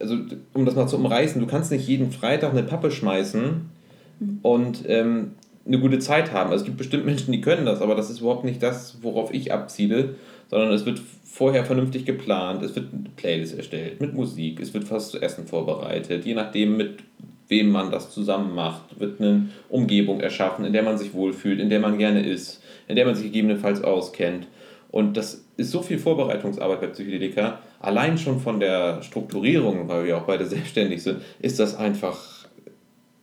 also 0.00 0.16
um 0.54 0.64
das 0.64 0.74
mal 0.74 0.86
zu 0.86 0.96
umreißen, 0.96 1.40
du 1.40 1.46
kannst 1.46 1.70
nicht 1.70 1.86
jeden 1.86 2.12
Freitag 2.12 2.52
eine 2.52 2.62
Pappe 2.62 2.90
schmeißen 2.90 3.70
mhm. 4.20 4.38
und 4.42 4.84
ähm, 4.86 5.32
eine 5.68 5.78
gute 5.78 5.98
Zeit 5.98 6.32
haben. 6.32 6.50
Also 6.50 6.62
es 6.62 6.64
gibt 6.64 6.78
bestimmt 6.78 7.06
Menschen, 7.06 7.30
die 7.30 7.40
können 7.40 7.66
das, 7.66 7.80
aber 7.80 7.94
das 7.94 8.10
ist 8.10 8.20
überhaupt 8.20 8.44
nicht 8.44 8.62
das, 8.62 8.98
worauf 9.02 9.32
ich 9.32 9.52
abziele, 9.52 10.16
sondern 10.50 10.72
es 10.72 10.86
wird 10.86 11.00
vorher 11.24 11.64
vernünftig 11.64 12.06
geplant, 12.06 12.62
es 12.62 12.74
wird 12.74 12.86
eine 12.92 13.10
Playlist 13.14 13.56
erstellt 13.56 14.00
mit 14.00 14.14
Musik, 14.14 14.60
es 14.60 14.74
wird 14.74 14.90
was 14.90 15.10
zu 15.10 15.20
essen 15.20 15.46
vorbereitet, 15.46 16.24
je 16.24 16.34
nachdem 16.34 16.76
mit 16.76 16.98
wem 17.48 17.70
man 17.70 17.90
das 17.90 18.10
zusammen 18.10 18.54
macht, 18.54 18.98
wird 18.98 19.20
eine 19.20 19.48
Umgebung 19.68 20.20
erschaffen, 20.20 20.64
in 20.64 20.72
der 20.72 20.82
man 20.82 20.98
sich 20.98 21.14
wohlfühlt, 21.14 21.60
in 21.60 21.70
der 21.70 21.80
man 21.80 21.98
gerne 21.98 22.26
ist, 22.26 22.62
in 22.88 22.96
der 22.96 23.06
man 23.06 23.14
sich 23.14 23.26
gegebenenfalls 23.26 23.82
auskennt. 23.82 24.46
Und 24.90 25.16
das 25.16 25.44
ist 25.56 25.70
so 25.70 25.82
viel 25.82 25.98
Vorbereitungsarbeit 25.98 26.80
bei 26.80 26.86
Psychedelika. 26.88 27.60
Allein 27.80 28.18
schon 28.18 28.40
von 28.40 28.58
der 28.58 29.02
Strukturierung, 29.02 29.88
weil 29.88 30.06
wir 30.06 30.16
auch 30.16 30.22
beide 30.22 30.46
selbstständig 30.46 31.02
sind, 31.02 31.22
ist 31.40 31.58
das 31.58 31.76
einfach 31.76 32.37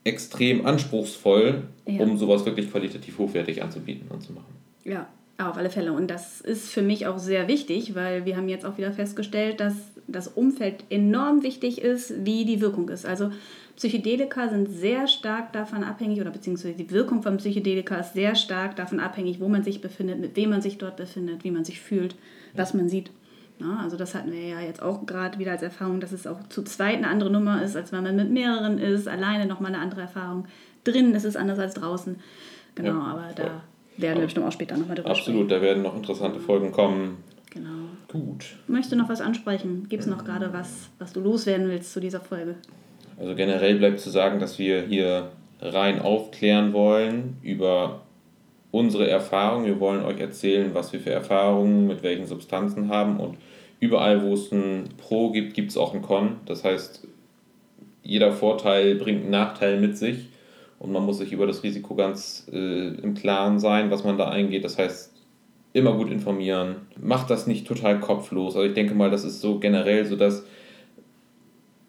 extrem 0.06 0.66
anspruchsvoll, 0.66 1.64
ja. 1.86 2.01
um 2.01 2.18
sowas 2.18 2.45
wirklich 2.45 2.72
qualitativ 2.72 3.18
hochwertig 3.18 3.62
anzubieten 3.62 4.08
und 4.10 4.22
zu 4.22 4.32
machen. 4.32 4.56
Ja, 4.86 5.08
auf 5.38 5.58
alle 5.58 5.70
Fälle. 5.70 5.91
Und 5.91 6.10
das 6.10 6.39
ist 6.39 6.72
für 6.72 6.82
mich 6.82 7.08
auch 7.08 7.18
sehr 7.18 7.47
wichtig, 7.47 7.95
weil 7.95 8.26
wir 8.26 8.38
haben 8.38 8.47
jetzt 8.47 8.66
auch 8.66 8.78
wieder 8.78 8.93
festgestellt, 8.93 9.60
dass 9.60 9.74
das 10.08 10.28
Umfeld 10.28 10.86
enorm 10.89 11.43
wichtig 11.43 11.82
ist, 11.82 12.14
wie 12.24 12.45
die 12.45 12.62
Wirkung 12.62 12.88
ist. 12.89 13.06
Also 13.06 13.32
Psychedelika 13.76 14.47
sind 14.47 14.70
sehr 14.70 15.08
stark 15.08 15.51
davon 15.51 15.84
abhängig, 15.84 16.22
oder 16.22 16.30
beziehungsweise 16.30 16.76
die 16.76 16.91
Wirkung 16.91 17.24
von 17.24 17.38
Psychedelika 17.38 17.97
ist 17.97 18.14
sehr 18.14 18.36
stark 18.36 18.76
davon 18.76 18.99
abhängig, 18.99 19.39
wo 19.39 19.49
man 19.49 19.64
sich 19.64 19.82
befindet, 19.82 20.20
mit 20.20 20.36
wem 20.36 20.51
man 20.51 20.62
sich 20.62 20.78
dort 20.78 20.95
befindet, 20.95 21.43
wie 21.43 21.51
man 21.51 21.66
sich 21.66 21.82
fühlt, 21.82 22.16
was 22.53 22.74
man 22.74 22.88
sieht. 22.88 23.10
Ja, 23.60 23.80
also 23.82 23.95
das 23.95 24.14
hatten 24.16 24.32
wir 24.32 24.41
ja 24.41 24.60
jetzt 24.60 24.82
auch 24.82 25.06
gerade 25.06 25.39
wieder 25.39 25.51
als 25.51 25.62
Erfahrung, 25.62 25.99
dass 25.99 26.12
es 26.12 26.28
auch 26.28 26.47
zu 26.49 26.64
zweit 26.64 26.97
eine 26.97 27.08
andere 27.08 27.30
Nummer 27.30 27.64
ist, 27.64 27.76
als 27.76 27.91
wenn 27.91 28.03
man 28.03 28.16
mit 28.16 28.30
mehreren 28.30 28.78
ist, 28.80 29.08
alleine 29.08 29.45
nochmal 29.45 29.74
eine 29.74 29.82
andere 29.82 30.01
Erfahrung. 30.01 30.45
Drinnen 30.84 31.16
ist 31.16 31.24
es 31.24 31.36
anders 31.36 31.58
als 31.58 31.74
draußen. 31.74 32.18
Genau, 32.76 32.91
ja, 32.91 33.06
aber 33.06 33.30
da 33.36 33.62
werden 33.97 34.18
wir 34.20 34.26
bestimmt 34.26 34.45
auch 34.45 34.51
später 34.51 34.78
nochmal 34.78 34.95
drüber 34.95 35.10
Absolut, 35.10 35.45
sprechen. 35.45 35.62
da 35.62 35.62
werden 35.62 35.84
noch 35.84 35.95
interessante 35.95 36.39
Folgen 36.39 36.72
kommen. 36.72 37.24
Genau. 37.51 37.70
Gut. 38.10 38.58
Möchtest 38.68 38.91
du 38.91 38.97
noch 38.97 39.08
was 39.08 39.22
ansprechen? 39.22 39.88
Gibt 39.88 40.03
es 40.03 40.10
noch 40.10 40.26
gerade 40.26 40.51
was, 40.51 40.89
was 40.99 41.14
du 41.14 41.22
loswerden 41.22 41.70
willst 41.70 41.93
zu 41.93 42.01
dieser 42.01 42.20
Folge? 42.20 42.56
Also 43.18 43.34
generell 43.36 43.76
bleibt 43.78 44.01
zu 44.01 44.10
sagen, 44.10 44.39
dass 44.41 44.60
wir 44.60 44.82
hier 44.82 45.32
rein 45.62 46.01
aufklären 46.01 46.74
wollen 46.74 47.38
über 47.41 48.01
unsere 48.76 49.10
Erfahrungen. 49.10 49.66
Wir 49.66 49.80
wollen 49.80 50.04
euch 50.04 50.20
erzählen, 50.20 50.72
was 50.74 50.92
wir 50.92 51.00
für 51.00 51.12
Erfahrungen 51.12 51.88
mit 51.88 52.04
welchen 52.04 52.28
Substanzen 52.28 52.90
haben 52.90 53.20
und 53.22 53.38
überall, 53.80 54.22
wo 54.22 54.34
es 54.34 54.52
ein 54.52 54.90
Pro 54.98 55.32
gibt, 55.32 55.54
gibt 55.54 55.72
es 55.72 55.78
auch 55.78 55.94
ein 55.94 56.02
Con. 56.02 56.38
Das 56.46 56.66
heißt, 56.66 57.08
jeder 58.04 58.34
Vorteil 58.34 58.96
bringt 58.96 59.22
einen 59.22 59.32
Nachteil 59.32 59.80
mit 59.80 59.98
sich 59.98 60.28
und 60.78 60.92
man 60.92 61.06
muss 61.06 61.20
sich 61.20 61.32
über 61.32 61.48
das 61.48 61.64
Risiko 61.64 61.96
ganz 61.96 62.48
äh, 62.52 62.90
im 62.90 63.14
Klaren 63.14 63.60
sein, 63.60 63.92
was 63.92 64.04
man 64.04 64.18
da 64.18 64.28
eingeht. 64.28 64.66
Das 64.66 64.78
heißt, 64.78 65.14
immer 65.72 65.94
gut 65.94 66.12
informieren. 66.12 66.88
Macht 67.02 67.30
das 67.30 67.48
nicht 67.48 67.66
total 67.66 68.02
kopflos. 68.02 68.56
Also 68.56 68.68
ich 68.68 68.74
denke 68.74 68.94
mal, 68.94 69.10
das 69.10 69.24
ist 69.24 69.40
so 69.40 69.60
generell 69.60 70.06
so, 70.06 70.18
dass 70.18 70.46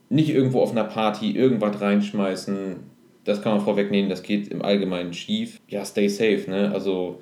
nicht 0.09 0.31
irgendwo 0.31 0.61
auf 0.61 0.71
einer 0.71 0.85
Party 0.85 1.33
irgendwas 1.33 1.81
reinschmeißen. 1.81 2.77
Das 3.27 3.43
kann 3.43 3.57
man 3.57 3.65
vorwegnehmen, 3.65 4.09
das 4.09 4.23
geht 4.23 4.49
im 4.49 4.63
Allgemeinen 4.63 5.13
schief. 5.13 5.61
Ja, 5.69 5.85
stay 5.85 6.09
safe, 6.09 6.45
ne? 6.49 6.71
Also 6.73 7.21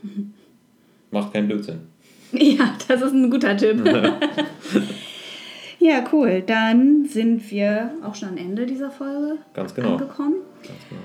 macht 1.11 1.32
keinen 1.32 1.48
Blödsinn. 1.48 1.80
Ja, 2.36 2.74
das 2.88 3.00
ist 3.00 3.12
ein 3.12 3.30
guter 3.30 3.57
Tipp. 3.57 3.80
ja, 5.78 6.05
cool. 6.12 6.42
Dann 6.44 7.05
sind 7.05 7.48
wir 7.48 7.92
auch 8.02 8.16
schon 8.16 8.30
am 8.30 8.36
Ende 8.36 8.66
dieser 8.66 8.90
Folge 8.90 9.38
Ganz 9.52 9.72
genau. 9.72 9.92
angekommen. 9.92 10.38
Ganz 10.66 10.80
genau. 10.88 11.00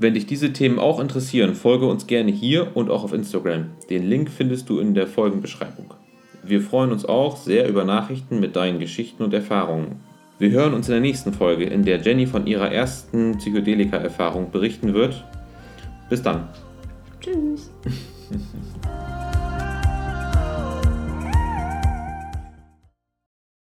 Wenn 0.00 0.14
dich 0.14 0.26
diese 0.26 0.52
Themen 0.52 0.80
auch 0.80 0.98
interessieren, 0.98 1.54
folge 1.54 1.86
uns 1.86 2.08
gerne 2.08 2.32
hier 2.32 2.76
und 2.76 2.90
auch 2.90 3.04
auf 3.04 3.12
Instagram. 3.12 3.66
Den 3.90 4.02
Link 4.02 4.28
findest 4.28 4.68
du 4.70 4.80
in 4.80 4.94
der 4.94 5.06
Folgenbeschreibung. 5.06 5.94
Wir 6.42 6.60
freuen 6.60 6.90
uns 6.90 7.04
auch 7.04 7.36
sehr 7.36 7.68
über 7.68 7.84
Nachrichten 7.84 8.40
mit 8.40 8.56
deinen 8.56 8.80
Geschichten 8.80 9.22
und 9.22 9.32
Erfahrungen. 9.32 10.00
Wir 10.42 10.50
hören 10.50 10.74
uns 10.74 10.88
in 10.88 10.94
der 10.94 11.00
nächsten 11.00 11.32
Folge, 11.32 11.66
in 11.66 11.84
der 11.84 12.00
Jenny 12.00 12.26
von 12.26 12.48
ihrer 12.48 12.72
ersten 12.72 13.38
Psychedelika-Erfahrung 13.38 14.50
berichten 14.50 14.92
wird. 14.92 15.24
Bis 16.10 16.20
dann. 16.20 16.48
Tschüss. 17.20 17.70